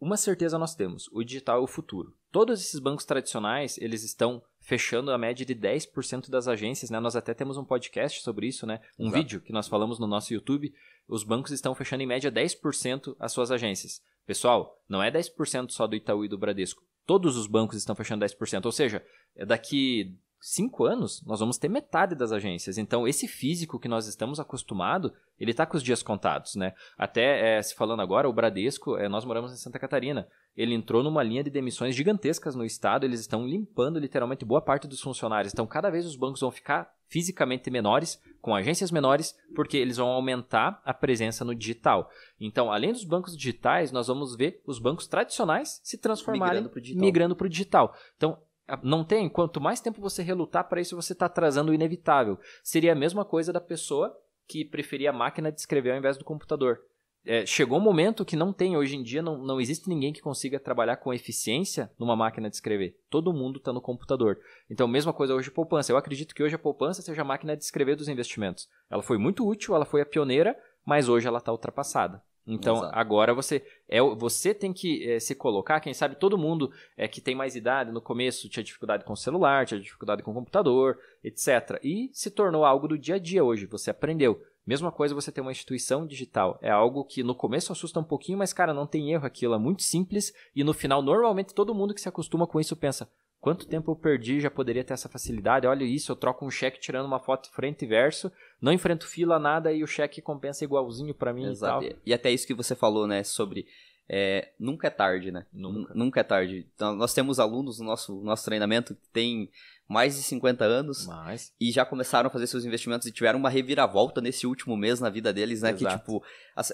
Uma 0.00 0.16
certeza 0.16 0.58
nós 0.58 0.74
temos, 0.74 1.08
o 1.12 1.22
digital 1.22 1.58
é 1.60 1.62
o 1.62 1.66
futuro. 1.66 2.14
Todos 2.30 2.60
esses 2.60 2.80
bancos 2.80 3.04
tradicionais, 3.04 3.78
eles 3.78 4.02
estão 4.02 4.42
fechando 4.60 5.12
a 5.12 5.18
média 5.18 5.46
de 5.46 5.54
10% 5.54 6.28
das 6.28 6.48
agências, 6.48 6.90
né? 6.90 6.98
Nós 6.98 7.14
até 7.14 7.32
temos 7.32 7.56
um 7.56 7.64
podcast 7.64 8.22
sobre 8.22 8.46
isso, 8.48 8.66
né? 8.66 8.80
Um 8.98 9.06
Exato. 9.06 9.16
vídeo 9.16 9.40
que 9.40 9.52
nós 9.52 9.68
falamos 9.68 9.98
no 9.98 10.06
nosso 10.06 10.32
YouTube. 10.32 10.74
Os 11.06 11.22
bancos 11.22 11.52
estão 11.52 11.74
fechando 11.74 12.02
em 12.02 12.06
média 12.06 12.32
10% 12.32 13.14
as 13.20 13.32
suas 13.32 13.50
agências. 13.50 14.02
Pessoal, 14.26 14.82
não 14.88 15.02
é 15.02 15.10
10% 15.10 15.70
só 15.70 15.86
do 15.86 15.94
Itaú 15.94 16.24
e 16.24 16.28
do 16.28 16.38
Bradesco. 16.38 16.82
Todos 17.06 17.36
os 17.36 17.46
bancos 17.46 17.76
estão 17.76 17.94
fechando 17.94 18.24
10%. 18.24 18.64
Ou 18.64 18.72
seja, 18.72 19.04
é 19.36 19.44
daqui 19.44 20.16
cinco 20.46 20.84
anos, 20.84 21.22
nós 21.24 21.40
vamos 21.40 21.56
ter 21.56 21.70
metade 21.70 22.14
das 22.14 22.30
agências. 22.30 22.76
Então, 22.76 23.08
esse 23.08 23.26
físico 23.26 23.78
que 23.78 23.88
nós 23.88 24.06
estamos 24.06 24.38
acostumados, 24.38 25.10
ele 25.40 25.52
está 25.52 25.64
com 25.64 25.74
os 25.74 25.82
dias 25.82 26.02
contados, 26.02 26.54
né? 26.54 26.74
Até, 26.98 27.56
é, 27.56 27.62
se 27.62 27.74
falando 27.74 28.02
agora, 28.02 28.28
o 28.28 28.32
Bradesco, 28.32 28.98
é, 28.98 29.08
nós 29.08 29.24
moramos 29.24 29.54
em 29.54 29.56
Santa 29.56 29.78
Catarina. 29.78 30.28
Ele 30.54 30.74
entrou 30.74 31.02
numa 31.02 31.22
linha 31.22 31.42
de 31.42 31.48
demissões 31.48 31.96
gigantescas 31.96 32.54
no 32.54 32.62
estado, 32.62 33.06
eles 33.06 33.20
estão 33.20 33.46
limpando 33.46 33.98
literalmente 33.98 34.44
boa 34.44 34.60
parte 34.60 34.86
dos 34.86 35.00
funcionários. 35.00 35.50
Então, 35.50 35.66
cada 35.66 35.88
vez 35.88 36.04
os 36.04 36.14
bancos 36.14 36.42
vão 36.42 36.50
ficar 36.50 36.92
fisicamente 37.08 37.70
menores, 37.70 38.20
com 38.42 38.54
agências 38.54 38.90
menores, 38.90 39.34
porque 39.54 39.78
eles 39.78 39.96
vão 39.96 40.08
aumentar 40.08 40.82
a 40.84 40.92
presença 40.92 41.44
no 41.44 41.54
digital. 41.54 42.10
Então, 42.38 42.70
além 42.70 42.92
dos 42.92 43.04
bancos 43.04 43.34
digitais, 43.34 43.90
nós 43.92 44.08
vamos 44.08 44.36
ver 44.36 44.60
os 44.66 44.78
bancos 44.78 45.06
tradicionais 45.06 45.80
se 45.82 45.96
transformarem 45.96 46.68
migrando 46.96 47.34
para 47.34 47.46
o 47.46 47.48
digital. 47.48 47.86
digital. 47.88 47.96
Então, 48.16 48.38
não 48.82 49.04
tem. 49.04 49.28
Quanto 49.28 49.60
mais 49.60 49.80
tempo 49.80 50.00
você 50.00 50.22
relutar 50.22 50.68
para 50.68 50.80
isso, 50.80 50.96
você 50.96 51.12
está 51.12 51.26
atrasando 51.26 51.70
o 51.70 51.74
inevitável. 51.74 52.38
Seria 52.62 52.92
a 52.92 52.96
mesma 52.96 53.24
coisa 53.24 53.52
da 53.52 53.60
pessoa 53.60 54.16
que 54.46 54.64
preferia 54.64 55.10
a 55.10 55.12
máquina 55.12 55.50
de 55.50 55.60
escrever 55.60 55.92
ao 55.92 55.98
invés 55.98 56.16
do 56.16 56.24
computador. 56.24 56.80
É, 57.26 57.46
chegou 57.46 57.78
um 57.78 57.82
momento 57.82 58.24
que 58.24 58.36
não 58.36 58.52
tem, 58.52 58.76
hoje 58.76 58.96
em 58.96 59.02
dia, 59.02 59.22
não, 59.22 59.38
não 59.38 59.58
existe 59.58 59.88
ninguém 59.88 60.12
que 60.12 60.20
consiga 60.20 60.60
trabalhar 60.60 60.98
com 60.98 61.12
eficiência 61.12 61.90
numa 61.98 62.14
máquina 62.14 62.50
de 62.50 62.56
escrever. 62.56 62.98
Todo 63.08 63.32
mundo 63.32 63.56
está 63.56 63.72
no 63.72 63.80
computador. 63.80 64.38
Então, 64.68 64.86
mesma 64.86 65.12
coisa 65.12 65.34
hoje 65.34 65.50
poupança. 65.50 65.90
Eu 65.90 65.96
acredito 65.96 66.34
que 66.34 66.42
hoje 66.42 66.54
a 66.54 66.58
poupança 66.58 67.00
seja 67.00 67.22
a 67.22 67.24
máquina 67.24 67.56
de 67.56 67.64
escrever 67.64 67.96
dos 67.96 68.08
investimentos. 68.08 68.68
Ela 68.90 69.02
foi 69.02 69.16
muito 69.16 69.46
útil, 69.48 69.74
ela 69.74 69.86
foi 69.86 70.02
a 70.02 70.06
pioneira, 70.06 70.54
mas 70.84 71.08
hoje 71.08 71.26
ela 71.26 71.38
está 71.38 71.50
ultrapassada. 71.50 72.22
Então, 72.46 72.76
Exato. 72.76 72.98
agora 72.98 73.32
você 73.32 73.64
é 73.88 74.00
você 74.00 74.52
tem 74.52 74.72
que 74.72 75.08
é, 75.10 75.18
se 75.18 75.34
colocar, 75.34 75.80
quem 75.80 75.94
sabe 75.94 76.16
todo 76.16 76.36
mundo 76.36 76.70
é 76.96 77.08
que 77.08 77.20
tem 77.20 77.34
mais 77.34 77.56
idade 77.56 77.90
no 77.90 78.02
começo 78.02 78.48
tinha 78.48 78.62
dificuldade 78.62 79.04
com 79.04 79.14
o 79.14 79.16
celular, 79.16 79.66
tinha 79.66 79.80
dificuldade 79.80 80.22
com 80.22 80.30
o 80.30 80.34
computador, 80.34 80.98
etc. 81.22 81.80
E 81.82 82.10
se 82.12 82.30
tornou 82.30 82.64
algo 82.64 82.88
do 82.88 82.98
dia 82.98 83.14
a 83.14 83.18
dia 83.18 83.42
hoje, 83.42 83.66
você 83.66 83.90
aprendeu. 83.90 84.42
Mesma 84.66 84.90
coisa 84.90 85.14
você 85.14 85.30
ter 85.30 85.42
uma 85.42 85.52
instituição 85.52 86.06
digital. 86.06 86.58
É 86.62 86.70
algo 86.70 87.04
que 87.04 87.22
no 87.22 87.34
começo 87.34 87.70
assusta 87.70 88.00
um 88.00 88.04
pouquinho, 88.04 88.38
mas 88.38 88.52
cara, 88.52 88.72
não 88.72 88.86
tem 88.86 89.12
erro 89.12 89.26
aquilo, 89.26 89.54
é 89.54 89.58
muito 89.58 89.82
simples 89.82 90.32
e 90.54 90.64
no 90.64 90.72
final 90.72 91.02
normalmente 91.02 91.54
todo 91.54 91.74
mundo 91.74 91.94
que 91.94 92.00
se 92.00 92.08
acostuma 92.08 92.46
com 92.46 92.60
isso 92.60 92.76
pensa: 92.76 93.08
Quanto 93.44 93.66
tempo 93.66 93.90
eu 93.90 93.94
perdi, 93.94 94.40
já 94.40 94.50
poderia 94.50 94.82
ter 94.82 94.94
essa 94.94 95.06
facilidade. 95.06 95.66
Olha 95.66 95.84
isso, 95.84 96.10
eu 96.10 96.16
troco 96.16 96.46
um 96.46 96.50
cheque 96.50 96.80
tirando 96.80 97.04
uma 97.04 97.20
foto 97.20 97.52
frente 97.52 97.84
e 97.84 97.86
verso, 97.86 98.32
não 98.58 98.72
enfrento 98.72 99.06
fila, 99.06 99.38
nada, 99.38 99.70
e 99.70 99.84
o 99.84 99.86
cheque 99.86 100.22
compensa 100.22 100.64
igualzinho 100.64 101.12
para 101.12 101.30
mim 101.30 101.50
Exato. 101.50 101.84
e 101.84 101.90
tal. 101.90 101.98
E 102.06 102.14
até 102.14 102.30
isso 102.30 102.46
que 102.46 102.54
você 102.54 102.74
falou, 102.74 103.06
né, 103.06 103.22
sobre 103.22 103.66
é, 104.08 104.52
nunca 104.58 104.88
é 104.88 104.90
tarde, 104.90 105.30
né? 105.30 105.46
Nunca. 105.52 105.94
Nunca 105.94 106.20
é 106.20 106.22
tarde. 106.22 106.66
Então, 106.74 106.94
nós 106.94 107.14
temos 107.14 107.38
alunos 107.38 107.78
no 107.78 107.86
nosso, 107.86 108.20
nosso 108.22 108.44
treinamento 108.44 108.94
que 108.94 109.08
tem 109.08 109.50
mais 109.88 110.16
de 110.16 110.22
50 110.22 110.64
anos 110.64 111.06
Mais. 111.06 111.52
e 111.60 111.70
já 111.70 111.84
começaram 111.84 112.28
a 112.28 112.30
fazer 112.30 112.46
seus 112.46 112.64
investimentos 112.64 113.06
e 113.06 113.12
tiveram 113.12 113.38
uma 113.38 113.50
reviravolta 113.50 114.20
nesse 114.20 114.46
último 114.46 114.76
mês 114.76 114.98
na 114.98 115.10
vida 115.10 115.32
deles, 115.32 115.62
né? 115.62 115.70
Exato. 115.70 115.84
Que, 115.84 115.98
tipo, 115.98 116.22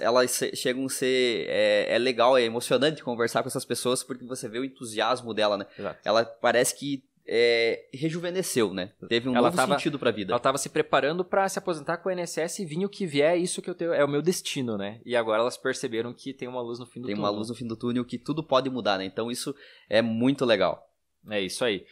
elas 0.01 0.41
chegam 0.55 0.87
a 0.87 0.89
ser. 0.89 1.47
É, 1.49 1.95
é, 1.95 1.99
legal, 1.99 2.37
é 2.37 2.43
emocionante 2.43 3.03
conversar 3.03 3.43
com 3.43 3.49
essas 3.49 3.65
pessoas 3.65 4.03
porque 4.03 4.25
você 4.25 4.49
vê 4.49 4.59
o 4.59 4.65
entusiasmo 4.65 5.35
dela, 5.35 5.57
né? 5.57 5.67
Exato. 5.79 6.01
Ela 6.05 6.25
parece 6.25 6.77
que 6.77 7.03
é, 7.33 7.89
rejuvenesceu, 7.95 8.75
né? 8.75 8.93
Teve 9.09 9.29
um 9.29 9.37
ela 9.37 9.49
novo 9.49 9.57
tava, 9.57 9.75
sentido 9.75 10.01
pra 10.01 10.11
vida. 10.11 10.33
Ela 10.33 10.39
estava 10.39 10.59
se 10.59 10.69
preparando 10.69 11.25
para 11.25 11.49
se 11.49 11.61
aposentar 11.61 11.99
com 11.99 12.09
o 12.09 12.13
INSS 12.13 12.59
e 12.59 12.65
vinha 12.67 12.85
o 12.85 12.91
que 12.91 13.07
vier, 13.07 13.35
é 13.35 13.39
isso 13.39 13.63
que 13.63 13.71
eu 13.71 13.75
tenho, 13.75 13.93
é 13.93 14.05
o 14.05 14.09
meu 14.09 14.21
destino, 14.21 14.77
né? 14.77 15.01
E 15.05 15.15
agora 15.15 15.41
elas 15.41 15.57
perceberam 15.57 16.13
que 16.13 16.35
tem 16.35 16.49
uma 16.49 16.61
luz 16.61 16.81
no 16.81 16.87
fim 16.87 17.01
do 17.01 17.07
tem 17.07 17.15
túnel. 17.15 17.29
Tem 17.29 17.33
uma 17.33 17.39
luz 17.39 17.49
no 17.49 17.55
fim 17.55 17.69
do 17.69 17.77
túnel 17.77 18.05
que 18.05 18.19
tudo 18.19 18.43
pode 18.43 18.69
mudar, 18.69 18.99
né? 18.99 19.05
Então 19.05 19.31
isso 19.31 19.55
é 19.89 20.03
muito 20.03 20.45
legal. 20.45 20.93
É 21.31 21.41
isso 21.41 21.65
aí. 21.65 21.87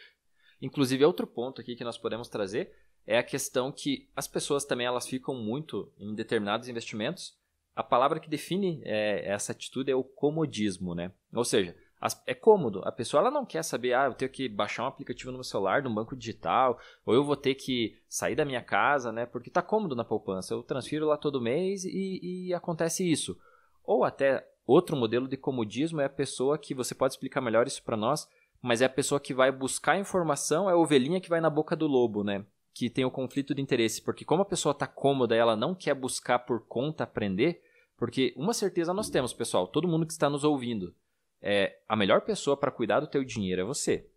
Inclusive, 0.60 1.04
outro 1.04 1.24
ponto 1.24 1.60
aqui 1.60 1.76
que 1.76 1.84
nós 1.84 1.96
podemos 1.96 2.28
trazer 2.28 2.72
é 3.06 3.16
a 3.16 3.22
questão 3.22 3.70
que 3.70 4.08
as 4.16 4.26
pessoas 4.26 4.64
também 4.64 4.88
elas 4.88 5.06
ficam 5.06 5.36
muito 5.36 5.92
em 6.00 6.16
determinados 6.16 6.68
investimentos. 6.68 7.38
A 7.76 7.82
palavra 7.84 8.18
que 8.18 8.28
define 8.28 8.82
é, 8.84 9.30
essa 9.30 9.52
atitude 9.52 9.88
é 9.88 9.94
o 9.94 10.02
comodismo, 10.02 10.96
né? 10.96 11.12
Ou 11.32 11.44
seja, 11.44 11.76
as, 12.00 12.22
é 12.26 12.34
cômodo. 12.34 12.80
A 12.84 12.92
pessoa 12.92 13.20
ela 13.20 13.30
não 13.30 13.44
quer 13.44 13.62
saber, 13.62 13.94
ah, 13.94 14.06
eu 14.06 14.14
tenho 14.14 14.30
que 14.30 14.48
baixar 14.48 14.84
um 14.84 14.86
aplicativo 14.86 15.32
no 15.32 15.38
meu 15.38 15.44
celular, 15.44 15.82
no 15.82 15.92
banco 15.92 16.16
digital, 16.16 16.78
ou 17.04 17.14
eu 17.14 17.24
vou 17.24 17.36
ter 17.36 17.54
que 17.54 17.96
sair 18.08 18.36
da 18.36 18.44
minha 18.44 18.62
casa, 18.62 19.10
né? 19.10 19.26
Porque 19.26 19.50
tá 19.50 19.62
cômodo 19.62 19.96
na 19.96 20.04
poupança. 20.04 20.54
Eu 20.54 20.62
transfiro 20.62 21.06
lá 21.06 21.16
todo 21.16 21.40
mês 21.40 21.84
e, 21.84 22.46
e 22.48 22.54
acontece 22.54 23.08
isso. 23.08 23.36
Ou 23.84 24.04
até 24.04 24.46
outro 24.66 24.96
modelo 24.96 25.26
de 25.26 25.36
comodismo 25.36 26.00
é 26.00 26.04
a 26.04 26.10
pessoa 26.10 26.58
que 26.58 26.74
você 26.74 26.94
pode 26.94 27.14
explicar 27.14 27.40
melhor 27.40 27.66
isso 27.66 27.82
para 27.82 27.96
nós, 27.96 28.28
mas 28.62 28.80
é 28.80 28.84
a 28.84 28.90
pessoa 28.90 29.20
que 29.20 29.34
vai 29.34 29.50
buscar 29.50 29.98
informação, 29.98 30.68
é 30.68 30.74
a 30.74 30.76
ovelhinha 30.76 31.20
que 31.20 31.28
vai 31.28 31.40
na 31.40 31.50
boca 31.50 31.74
do 31.74 31.86
lobo, 31.86 32.22
né? 32.22 32.44
Que 32.74 32.88
tem 32.88 33.04
o 33.04 33.10
conflito 33.10 33.54
de 33.54 33.62
interesse, 33.62 34.02
porque 34.02 34.24
como 34.24 34.42
a 34.42 34.46
pessoa 34.46 34.72
está 34.72 34.86
cômoda 34.86 35.34
ela 35.34 35.56
não 35.56 35.74
quer 35.74 35.94
buscar 35.94 36.40
por 36.40 36.60
conta 36.66 37.02
aprender, 37.04 37.60
porque 37.96 38.32
uma 38.36 38.52
certeza 38.52 38.94
nós 38.94 39.10
temos, 39.10 39.32
pessoal, 39.32 39.66
todo 39.66 39.88
mundo 39.88 40.06
que 40.06 40.12
está 40.12 40.30
nos 40.30 40.44
ouvindo, 40.44 40.94
é 41.42 41.78
a 41.88 41.96
melhor 41.96 42.22
pessoa 42.22 42.56
para 42.56 42.70
cuidar 42.70 43.00
do 43.00 43.06
teu 43.06 43.24
dinheiro 43.24 43.62
é 43.62 43.64
você. 43.64 44.08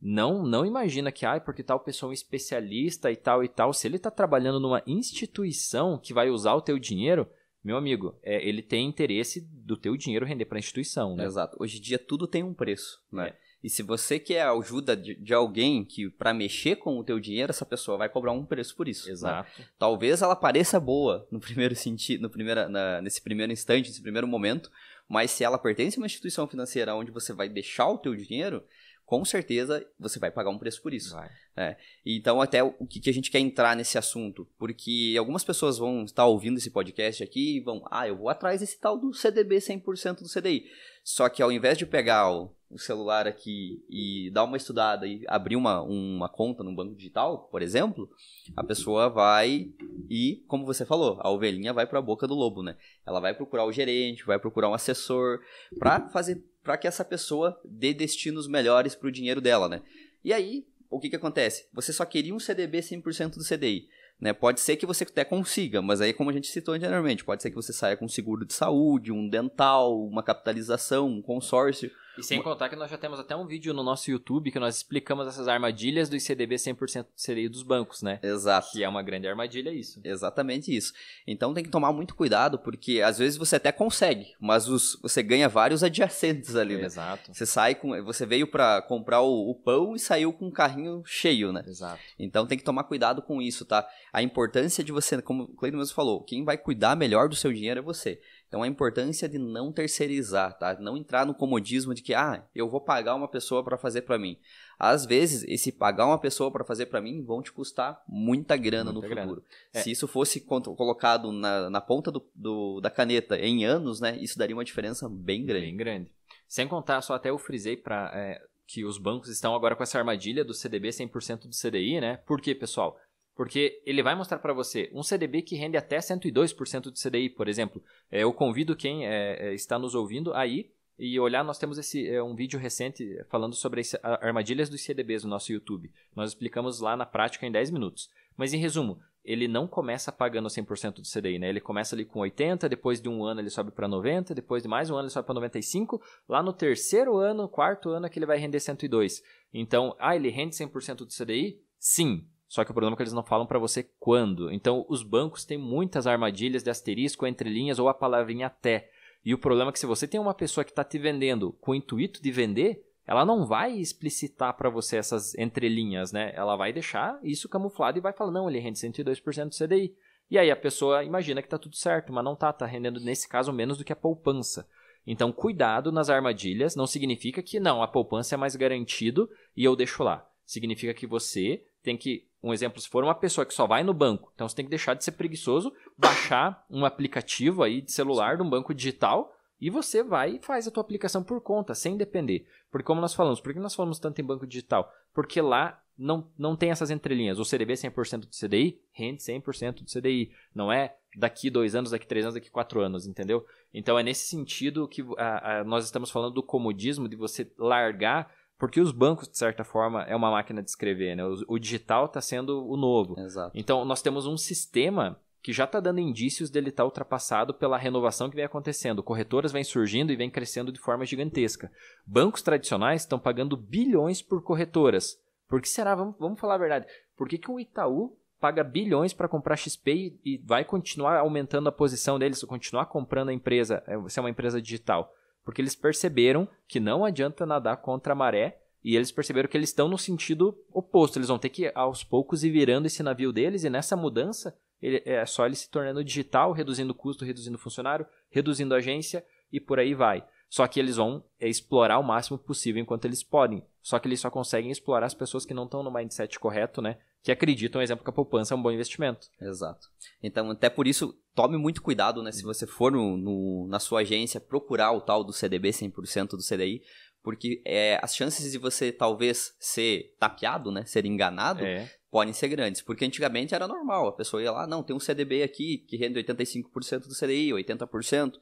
Não, 0.00 0.44
não 0.44 0.66
imagina 0.66 1.12
que, 1.12 1.24
ah, 1.24 1.38
porque 1.38 1.62
tal 1.62 1.78
pessoa 1.78 2.08
é 2.08 2.10
um 2.10 2.12
especialista 2.12 3.10
e 3.12 3.16
tal 3.16 3.44
e 3.44 3.48
tal. 3.48 3.72
Se 3.72 3.86
ele 3.86 3.96
está 3.96 4.10
trabalhando 4.10 4.58
numa 4.58 4.82
instituição 4.84 5.96
que 5.96 6.12
vai 6.12 6.28
usar 6.28 6.54
o 6.54 6.60
teu 6.60 6.76
dinheiro, 6.76 7.28
meu 7.62 7.76
amigo, 7.76 8.18
é, 8.22 8.44
ele 8.46 8.62
tem 8.62 8.88
interesse 8.88 9.40
do 9.40 9.76
teu 9.76 9.96
dinheiro 9.96 10.26
render 10.26 10.46
para 10.46 10.58
a 10.58 10.60
instituição, 10.60 11.14
né? 11.14 11.24
Exato. 11.24 11.56
Hoje 11.60 11.78
em 11.78 11.80
dia 11.80 11.98
tudo 11.98 12.26
tem 12.26 12.42
um 12.42 12.52
preço, 12.52 13.00
né? 13.12 13.28
É. 13.28 13.36
E 13.62 13.70
se 13.70 13.82
você 13.82 14.18
quer 14.18 14.42
a 14.42 14.50
ajuda 14.52 14.96
de, 14.96 15.14
de 15.14 15.32
alguém 15.32 15.84
que 15.84 16.10
para 16.10 16.34
mexer 16.34 16.76
com 16.76 16.98
o 16.98 17.04
teu 17.04 17.20
dinheiro, 17.20 17.50
essa 17.50 17.64
pessoa 17.64 17.96
vai 17.96 18.08
cobrar 18.08 18.32
um 18.32 18.44
preço 18.44 18.74
por 18.74 18.88
isso. 18.88 19.06
Né? 19.06 19.12
Exato. 19.12 19.60
Né? 19.60 19.66
Talvez 19.78 20.20
ela 20.20 20.34
pareça 20.34 20.80
boa 20.80 21.26
no 21.30 21.38
primeiro 21.38 21.76
sentido, 21.76 22.22
no 22.22 22.30
primeiro, 22.30 22.68
na, 22.68 23.00
nesse 23.00 23.22
primeiro 23.22 23.52
instante, 23.52 23.88
nesse 23.88 24.02
primeiro 24.02 24.26
momento, 24.26 24.68
mas 25.12 25.30
se 25.30 25.44
ela 25.44 25.58
pertence 25.58 25.98
a 25.98 26.00
uma 26.00 26.06
instituição 26.06 26.48
financeira 26.48 26.94
onde 26.94 27.10
você 27.10 27.34
vai 27.34 27.46
deixar 27.46 27.86
o 27.86 27.98
teu 27.98 28.16
dinheiro, 28.16 28.64
com 29.04 29.26
certeza 29.26 29.86
você 30.00 30.18
vai 30.18 30.30
pagar 30.30 30.48
um 30.48 30.56
preço 30.56 30.80
por 30.80 30.94
isso. 30.94 31.14
É. 31.54 31.76
Então, 32.06 32.40
até 32.40 32.62
o 32.62 32.86
que, 32.86 32.98
que 32.98 33.10
a 33.10 33.12
gente 33.12 33.30
quer 33.30 33.40
entrar 33.40 33.76
nesse 33.76 33.98
assunto? 33.98 34.48
Porque 34.58 35.14
algumas 35.18 35.44
pessoas 35.44 35.76
vão 35.76 36.04
estar 36.04 36.24
ouvindo 36.24 36.56
esse 36.56 36.70
podcast 36.70 37.22
aqui 37.22 37.58
e 37.58 37.60
vão, 37.60 37.86
ah, 37.90 38.08
eu 38.08 38.16
vou 38.16 38.30
atrás 38.30 38.60
desse 38.60 38.80
tal 38.80 38.98
do 38.98 39.12
CDB 39.12 39.58
100% 39.58 40.20
do 40.20 40.30
CDI. 40.30 40.64
Só 41.04 41.28
que 41.28 41.42
ao 41.42 41.52
invés 41.52 41.76
de 41.76 41.84
pegar 41.84 42.32
o, 42.32 42.50
o 42.72 42.78
celular 42.78 43.26
aqui 43.26 43.84
e 43.88 44.30
dar 44.30 44.44
uma 44.44 44.56
estudada 44.56 45.06
e 45.06 45.22
abrir 45.28 45.56
uma, 45.56 45.82
uma 45.82 46.28
conta 46.28 46.64
no 46.64 46.74
banco 46.74 46.94
digital, 46.94 47.48
por 47.50 47.60
exemplo, 47.62 48.10
a 48.56 48.64
pessoa 48.64 49.08
vai 49.08 49.70
e, 50.08 50.42
como 50.48 50.64
você 50.64 50.86
falou, 50.86 51.18
a 51.20 51.30
ovelhinha 51.30 51.72
vai 51.72 51.86
para 51.86 51.98
a 51.98 52.02
boca 52.02 52.26
do 52.26 52.34
lobo, 52.34 52.62
né? 52.62 52.76
Ela 53.06 53.20
vai 53.20 53.34
procurar 53.34 53.64
o 53.64 53.72
gerente, 53.72 54.24
vai 54.24 54.38
procurar 54.38 54.68
um 54.68 54.74
assessor 54.74 55.40
para 55.78 56.08
fazer 56.08 56.42
para 56.62 56.76
que 56.76 56.86
essa 56.86 57.04
pessoa 57.04 57.60
dê 57.64 57.92
destinos 57.92 58.46
melhores 58.46 58.94
para 58.94 59.08
o 59.08 59.12
dinheiro 59.12 59.40
dela, 59.40 59.68
né? 59.68 59.82
E 60.24 60.32
aí, 60.32 60.64
o 60.88 61.00
que 61.00 61.10
que 61.10 61.16
acontece? 61.16 61.66
Você 61.72 61.92
só 61.92 62.04
queria 62.04 62.34
um 62.34 62.38
CDB 62.38 62.78
100% 62.78 63.36
do 63.36 63.44
CDI. 63.44 63.88
Né? 64.20 64.32
Pode 64.32 64.60
ser 64.60 64.76
que 64.76 64.86
você 64.86 65.02
até 65.02 65.24
consiga, 65.24 65.82
mas 65.82 66.00
aí, 66.00 66.12
como 66.12 66.30
a 66.30 66.32
gente 66.32 66.46
citou 66.46 66.74
anteriormente, 66.74 67.24
pode 67.24 67.42
ser 67.42 67.50
que 67.50 67.56
você 67.56 67.72
saia 67.72 67.96
com 67.96 68.04
um 68.04 68.08
seguro 68.08 68.46
de 68.46 68.54
saúde, 68.54 69.10
um 69.10 69.28
dental, 69.28 70.00
uma 70.00 70.22
capitalização, 70.22 71.08
um 71.08 71.20
consórcio. 71.20 71.90
E 72.18 72.22
sem 72.22 72.42
contar 72.42 72.68
que 72.68 72.76
nós 72.76 72.90
já 72.90 72.98
temos 72.98 73.18
até 73.18 73.34
um 73.34 73.46
vídeo 73.46 73.72
no 73.72 73.82
nosso 73.82 74.10
YouTube 74.10 74.50
que 74.50 74.58
nós 74.58 74.76
explicamos 74.76 75.26
essas 75.26 75.48
armadilhas 75.48 76.08
do 76.08 76.16
ICDB 76.16 76.56
100% 76.56 77.06
CDI 77.16 77.48
dos 77.48 77.62
bancos, 77.62 78.02
né? 78.02 78.20
Exato. 78.22 78.68
Que 78.72 78.84
é 78.84 78.88
uma 78.88 79.02
grande 79.02 79.26
armadilha 79.26 79.70
isso. 79.70 80.00
Exatamente 80.04 80.74
isso. 80.74 80.92
Então 81.26 81.54
tem 81.54 81.64
que 81.64 81.70
tomar 81.70 81.92
muito 81.92 82.14
cuidado, 82.14 82.58
porque 82.58 83.00
às 83.00 83.18
vezes 83.18 83.38
você 83.38 83.56
até 83.56 83.72
consegue, 83.72 84.34
mas 84.38 84.68
os, 84.68 84.98
você 85.00 85.22
ganha 85.22 85.48
vários 85.48 85.82
adjacentes 85.82 86.54
ali, 86.54 86.76
né? 86.76 86.84
Exato. 86.84 87.32
Você 87.32 87.46
sai 87.46 87.74
com... 87.74 87.90
Você 88.04 88.26
veio 88.26 88.46
para 88.46 88.82
comprar 88.82 89.22
o, 89.22 89.50
o, 89.50 89.54
pão 89.54 89.94
e 89.94 89.98
saiu 89.98 90.32
com 90.32 90.46
um 90.46 90.50
carrinho 90.50 91.02
cheio, 91.06 91.52
né? 91.52 91.64
Exato. 91.66 92.00
Então 92.18 92.46
tem 92.46 92.58
que 92.58 92.64
tomar 92.64 92.84
cuidado 92.84 93.22
com 93.22 93.40
isso, 93.40 93.64
tá? 93.64 93.88
A 94.12 94.22
importância 94.22 94.84
de 94.84 94.92
você, 94.92 95.20
como 95.22 95.44
o 95.44 95.56
Cleiton 95.56 95.78
mesmo 95.78 95.94
falou, 95.94 96.22
quem 96.22 96.44
vai 96.44 96.58
cuidar 96.58 96.96
melhor 96.96 97.28
do 97.28 97.36
seu 97.36 97.52
dinheiro 97.52 97.80
é 97.80 97.82
você. 97.82 98.20
Então 98.52 98.62
a 98.62 98.68
importância 98.68 99.26
de 99.26 99.38
não 99.38 99.72
terceirizar, 99.72 100.58
tá? 100.58 100.78
Não 100.78 100.94
entrar 100.94 101.24
no 101.24 101.34
comodismo 101.34 101.94
de 101.94 102.02
que 102.02 102.12
ah, 102.12 102.46
eu 102.54 102.68
vou 102.68 102.82
pagar 102.82 103.14
uma 103.14 103.26
pessoa 103.26 103.64
para 103.64 103.78
fazer 103.78 104.02
para 104.02 104.18
mim. 104.18 104.36
Às 104.78 105.06
vezes, 105.06 105.42
esse 105.44 105.72
pagar 105.72 106.04
uma 106.04 106.18
pessoa 106.18 106.50
para 106.50 106.62
fazer 106.62 106.84
para 106.84 107.00
mim 107.00 107.24
vão 107.24 107.40
te 107.40 107.50
custar 107.50 108.02
muita 108.06 108.54
grana 108.58 108.92
muita 108.92 109.08
no 109.08 109.14
grana. 109.14 109.26
futuro. 109.26 109.46
É. 109.72 109.80
Se 109.80 109.90
isso 109.90 110.06
fosse 110.06 110.38
colocado 110.42 111.32
na, 111.32 111.70
na 111.70 111.80
ponta 111.80 112.12
do, 112.12 112.22
do, 112.34 112.78
da 112.82 112.90
caneta 112.90 113.38
em 113.38 113.64
anos, 113.64 114.02
né? 114.02 114.18
Isso 114.20 114.38
daria 114.38 114.54
uma 114.54 114.66
diferença 114.66 115.08
bem 115.08 115.46
grande. 115.46 115.66
Bem 115.68 115.76
grande. 115.78 116.12
Sem 116.46 116.68
contar, 116.68 117.00
só 117.00 117.14
até 117.14 117.30
eu 117.30 117.38
frisei 117.38 117.78
para 117.78 118.10
é, 118.14 118.38
que 118.66 118.84
os 118.84 118.98
bancos 118.98 119.30
estão 119.30 119.54
agora 119.54 119.74
com 119.74 119.82
essa 119.82 119.98
armadilha 119.98 120.44
do 120.44 120.52
CDB 120.52 120.90
100% 120.90 121.48
do 121.48 121.56
CDI, 121.56 122.02
né? 122.02 122.18
Por 122.18 122.38
quê, 122.38 122.54
pessoal? 122.54 122.98
Porque 123.34 123.82
ele 123.86 124.02
vai 124.02 124.14
mostrar 124.14 124.38
para 124.38 124.52
você 124.52 124.90
um 124.92 125.02
CDB 125.02 125.42
que 125.42 125.56
rende 125.56 125.76
até 125.76 125.98
102% 125.98 126.82
do 126.82 126.92
CDI, 126.92 127.30
por 127.30 127.48
exemplo. 127.48 127.82
É, 128.10 128.22
eu 128.22 128.32
convido 128.32 128.76
quem 128.76 129.06
é, 129.06 129.48
é, 129.48 129.54
está 129.54 129.78
nos 129.78 129.94
ouvindo 129.94 130.34
aí 130.34 130.70
e 130.98 131.18
olhar, 131.18 131.42
nós 131.42 131.58
temos 131.58 131.78
esse 131.78 132.20
um 132.20 132.34
vídeo 132.34 132.60
recente 132.60 133.04
falando 133.28 133.54
sobre 133.54 133.80
as 133.80 133.94
armadilhas 134.02 134.68
dos 134.68 134.82
CDBs 134.82 135.24
no 135.24 135.30
nosso 135.30 135.50
YouTube. 135.50 135.90
Nós 136.14 136.30
explicamos 136.30 136.80
lá 136.80 136.96
na 136.96 137.06
prática 137.06 137.46
em 137.46 137.50
10 137.50 137.70
minutos. 137.70 138.10
Mas 138.36 138.52
em 138.52 138.58
resumo, 138.58 139.00
ele 139.24 139.46
não 139.46 139.66
começa 139.66 140.10
pagando 140.10 140.48
100% 140.48 140.96
do 140.96 141.02
CDI, 141.02 141.38
né? 141.38 141.48
Ele 141.48 141.60
começa 141.60 141.94
ali 141.94 142.04
com 142.04 142.20
80, 142.20 142.68
depois 142.68 143.00
de 143.00 143.08
um 143.08 143.24
ano 143.24 143.40
ele 143.40 143.50
sobe 143.50 143.70
para 143.70 143.86
90, 143.86 144.34
depois 144.34 144.62
de 144.62 144.68
mais 144.68 144.90
um 144.90 144.94
ano 144.94 145.04
ele 145.04 145.10
sobe 145.10 145.26
para 145.26 145.34
95, 145.34 146.02
lá 146.28 146.42
no 146.42 146.52
terceiro 146.52 147.16
ano, 147.16 147.48
quarto 147.48 147.90
ano 147.90 148.06
é 148.06 148.08
que 148.08 148.18
ele 148.18 148.26
vai 148.26 148.38
render 148.38 148.60
102. 148.60 149.22
Então, 149.54 149.96
ah, 149.98 150.16
ele 150.16 150.28
rende 150.28 150.56
100% 150.56 150.96
do 150.96 151.06
CDI? 151.06 151.60
Sim, 151.78 152.26
só 152.52 152.66
que 152.66 152.70
o 152.70 152.74
problema 152.74 152.92
é 152.94 152.96
que 152.98 153.02
eles 153.02 153.14
não 153.14 153.22
falam 153.22 153.46
para 153.46 153.58
você 153.58 153.82
quando. 153.98 154.52
Então, 154.52 154.84
os 154.86 155.02
bancos 155.02 155.42
têm 155.42 155.56
muitas 155.56 156.06
armadilhas 156.06 156.62
de 156.62 156.68
asterisco 156.68 157.26
entre 157.26 157.48
linhas 157.48 157.78
ou 157.78 157.88
a 157.88 157.94
palavrinha 157.94 158.48
até. 158.48 158.90
E 159.24 159.32
o 159.32 159.38
problema 159.38 159.70
é 159.70 159.72
que 159.72 159.78
se 159.78 159.86
você 159.86 160.06
tem 160.06 160.20
uma 160.20 160.34
pessoa 160.34 160.62
que 160.62 160.70
está 160.70 160.84
te 160.84 160.98
vendendo 160.98 161.54
com 161.62 161.72
o 161.72 161.74
intuito 161.74 162.20
de 162.20 162.30
vender, 162.30 162.84
ela 163.06 163.24
não 163.24 163.46
vai 163.46 163.72
explicitar 163.78 164.54
para 164.54 164.68
você 164.68 164.98
essas 164.98 165.34
entrelinhas, 165.36 166.12
né? 166.12 166.30
Ela 166.34 166.54
vai 166.54 166.74
deixar 166.74 167.18
isso 167.22 167.48
camuflado 167.48 167.96
e 167.96 168.02
vai 168.02 168.12
falar, 168.12 168.30
não, 168.30 168.50
ele 168.50 168.58
rende 168.58 168.78
102% 168.78 169.48
do 169.48 169.56
CDI. 169.56 169.96
E 170.30 170.36
aí 170.36 170.50
a 170.50 170.56
pessoa 170.56 171.02
imagina 171.02 171.40
que 171.40 171.46
está 171.46 171.56
tudo 171.56 171.74
certo, 171.74 172.12
mas 172.12 172.22
não 172.22 172.34
está, 172.34 172.50
está 172.50 172.66
rendendo 172.66 173.00
nesse 173.00 173.26
caso 173.26 173.50
menos 173.50 173.78
do 173.78 173.84
que 173.84 173.94
a 173.94 173.96
poupança. 173.96 174.68
Então, 175.06 175.32
cuidado 175.32 175.90
nas 175.90 176.10
armadilhas, 176.10 176.76
não 176.76 176.86
significa 176.86 177.42
que 177.42 177.58
não, 177.58 177.82
a 177.82 177.88
poupança 177.88 178.34
é 178.34 178.36
mais 178.36 178.54
garantido 178.56 179.30
e 179.56 179.64
eu 179.64 179.74
deixo 179.74 180.02
lá. 180.02 180.28
Significa 180.44 180.92
que 180.92 181.06
você 181.06 181.64
tem 181.82 181.96
que, 181.96 182.26
um 182.42 182.52
exemplo, 182.52 182.80
se 182.80 182.88
for 182.88 183.04
uma 183.04 183.14
pessoa 183.14 183.46
que 183.46 183.54
só 183.54 183.66
vai 183.66 183.84
no 183.84 183.94
banco, 183.94 184.32
então 184.34 184.48
você 184.48 184.56
tem 184.56 184.64
que 184.64 184.70
deixar 184.70 184.94
de 184.94 185.04
ser 185.04 185.12
preguiçoso, 185.12 185.72
baixar 185.96 186.64
um 186.68 186.84
aplicativo 186.84 187.62
aí 187.62 187.80
de 187.80 187.92
celular 187.92 188.36
de 188.36 188.42
um 188.42 188.50
banco 188.50 188.74
digital 188.74 189.32
e 189.60 189.70
você 189.70 190.02
vai 190.02 190.36
e 190.36 190.44
faz 190.44 190.66
a 190.66 190.70
tua 190.72 190.82
aplicação 190.82 191.22
por 191.22 191.40
conta, 191.40 191.72
sem 191.72 191.96
depender. 191.96 192.46
Porque 192.70 192.84
como 192.84 193.00
nós 193.00 193.14
falamos, 193.14 193.40
por 193.40 193.52
que 193.52 193.60
nós 193.60 193.76
falamos 193.76 194.00
tanto 194.00 194.20
em 194.20 194.24
banco 194.24 194.44
digital? 194.44 194.92
Porque 195.14 195.40
lá 195.40 195.80
não, 195.96 196.28
não 196.36 196.56
tem 196.56 196.72
essas 196.72 196.90
entrelinhas. 196.90 197.38
O 197.38 197.44
CDB 197.44 197.74
100% 197.74 198.20
do 198.20 198.28
CDI 198.28 198.80
rende 198.90 199.22
100% 199.22 199.84
do 199.84 199.84
CDI. 199.84 200.32
Não 200.52 200.72
é 200.72 200.96
daqui 201.16 201.48
dois 201.48 201.76
anos, 201.76 201.92
daqui 201.92 202.06
três 202.06 202.24
anos, 202.24 202.34
daqui 202.34 202.50
quatro 202.50 202.80
anos, 202.80 203.06
entendeu? 203.06 203.46
Então 203.72 203.96
é 203.96 204.02
nesse 204.02 204.26
sentido 204.26 204.88
que 204.88 205.04
a, 205.16 205.60
a, 205.60 205.64
nós 205.64 205.84
estamos 205.84 206.10
falando 206.10 206.34
do 206.34 206.42
comodismo, 206.42 207.08
de 207.08 207.14
você 207.14 207.48
largar, 207.56 208.34
porque 208.62 208.80
os 208.80 208.92
bancos, 208.92 209.26
de 209.26 209.36
certa 209.36 209.64
forma, 209.64 210.04
é 210.04 210.14
uma 210.14 210.30
máquina 210.30 210.62
de 210.62 210.70
escrever, 210.70 211.16
né? 211.16 211.26
O, 211.26 211.34
o 211.48 211.58
digital 211.58 212.04
está 212.04 212.20
sendo 212.20 212.64
o 212.64 212.76
novo. 212.76 213.18
Exato. 213.18 213.50
Então 213.58 213.84
nós 213.84 214.00
temos 214.00 214.24
um 214.24 214.36
sistema 214.36 215.18
que 215.42 215.52
já 215.52 215.64
está 215.64 215.80
dando 215.80 215.98
indícios 215.98 216.48
dele 216.48 216.68
estar 216.68 216.84
tá 216.84 216.86
ultrapassado 216.86 217.52
pela 217.52 217.76
renovação 217.76 218.30
que 218.30 218.36
vem 218.36 218.44
acontecendo. 218.44 219.02
Corretoras 219.02 219.50
vêm 219.50 219.64
surgindo 219.64 220.12
e 220.12 220.16
vêm 220.16 220.30
crescendo 220.30 220.70
de 220.70 220.78
forma 220.78 221.04
gigantesca. 221.04 221.72
Bancos 222.06 222.40
tradicionais 222.40 223.02
estão 223.02 223.18
pagando 223.18 223.56
bilhões 223.56 224.22
por 224.22 224.40
corretoras. 224.44 225.20
Por 225.48 225.60
que 225.60 225.68
será? 225.68 225.96
Vamos, 225.96 226.14
vamos 226.16 226.38
falar 226.38 226.54
a 226.54 226.58
verdade. 226.58 226.86
Por 227.16 227.28
que, 227.28 227.38
que 227.38 227.50
o 227.50 227.58
Itaú 227.58 228.16
paga 228.38 228.62
bilhões 228.62 229.12
para 229.12 229.26
comprar 229.26 229.56
XP 229.56 230.20
e, 230.24 230.38
vai 230.44 230.64
continuar 230.64 231.18
aumentando 231.18 231.68
a 231.68 231.72
posição 231.72 232.16
deles, 232.16 232.44
continuar 232.44 232.86
comprando 232.86 233.30
a 233.30 233.34
empresa, 233.34 233.82
é, 233.88 234.08
se 234.08 234.20
é 234.20 234.22
uma 234.22 234.30
empresa 234.30 234.62
digital. 234.62 235.12
Porque 235.44 235.60
eles 235.60 235.74
perceberam 235.74 236.48
que 236.68 236.80
não 236.80 237.04
adianta 237.04 237.46
nadar 237.46 237.78
contra 237.78 238.12
a 238.12 238.16
maré 238.16 238.60
e 238.84 238.96
eles 238.96 239.12
perceberam 239.12 239.48
que 239.48 239.56
eles 239.56 239.70
estão 239.70 239.88
no 239.88 239.98
sentido 239.98 240.56
oposto. 240.72 241.18
Eles 241.18 241.28
vão 241.28 241.38
ter 241.38 241.48
que, 241.48 241.70
aos 241.74 242.02
poucos, 242.02 242.42
ir 242.44 242.50
virando 242.50 242.86
esse 242.86 243.02
navio 243.02 243.32
deles 243.32 243.64
e 243.64 243.70
nessa 243.70 243.96
mudança 243.96 244.56
ele, 244.80 245.00
é 245.04 245.24
só 245.24 245.46
ele 245.46 245.54
se 245.54 245.70
tornando 245.70 246.04
digital, 246.04 246.52
reduzindo 246.52 246.94
custo, 246.94 247.24
reduzindo 247.24 247.56
funcionário, 247.56 248.06
reduzindo 248.30 248.74
agência 248.74 249.24
e 249.52 249.60
por 249.60 249.78
aí 249.78 249.94
vai. 249.94 250.26
Só 250.52 250.66
que 250.68 250.78
eles 250.78 250.96
vão 250.96 251.24
explorar 251.40 251.98
o 251.98 252.02
máximo 252.02 252.36
possível 252.36 252.82
enquanto 252.82 253.06
eles 253.06 253.22
podem. 253.22 253.64
Só 253.80 253.98
que 253.98 254.06
eles 254.06 254.20
só 254.20 254.30
conseguem 254.30 254.70
explorar 254.70 255.06
as 255.06 255.14
pessoas 255.14 255.46
que 255.46 255.54
não 255.54 255.64
estão 255.64 255.82
no 255.82 255.90
mindset 255.90 256.38
correto, 256.38 256.82
né? 256.82 256.98
Que 257.22 257.32
acreditam, 257.32 257.78
por 257.78 257.82
exemplo, 257.82 258.04
que 258.04 258.10
a 258.10 258.12
poupança 258.12 258.52
é 258.52 258.56
um 258.58 258.60
bom 258.60 258.70
investimento. 258.70 259.28
Exato. 259.40 259.88
Então, 260.22 260.50
até 260.50 260.68
por 260.68 260.86
isso, 260.86 261.18
tome 261.34 261.56
muito 261.56 261.80
cuidado, 261.80 262.22
né? 262.22 262.30
Se 262.32 262.42
você 262.42 262.66
for 262.66 262.92
no, 262.92 263.16
no 263.16 263.66
na 263.66 263.78
sua 263.78 264.00
agência 264.00 264.38
procurar 264.38 264.92
o 264.92 265.00
tal 265.00 265.24
do 265.24 265.32
CDB 265.32 265.70
100% 265.70 266.32
do 266.32 266.46
CDI, 266.46 266.82
porque 267.22 267.62
é, 267.64 267.98
as 268.02 268.14
chances 268.14 268.52
de 268.52 268.58
você 268.58 268.92
talvez 268.92 269.56
ser 269.58 270.14
tapeado, 270.20 270.70
né? 270.70 270.84
Ser 270.84 271.06
enganado, 271.06 271.64
é. 271.64 271.90
podem 272.10 272.34
ser 272.34 272.48
grandes. 272.48 272.82
Porque 272.82 273.06
antigamente 273.06 273.54
era 273.54 273.66
normal, 273.66 274.06
a 274.06 274.12
pessoa 274.12 274.42
ia 274.42 274.52
lá, 274.52 274.66
não, 274.66 274.82
tem 274.82 274.94
um 274.94 275.00
CDB 275.00 275.42
aqui 275.42 275.78
que 275.88 275.96
rende 275.96 276.22
85% 276.22 277.08
do 277.08 277.18
CDI, 277.18 277.52
80%. 277.52 278.34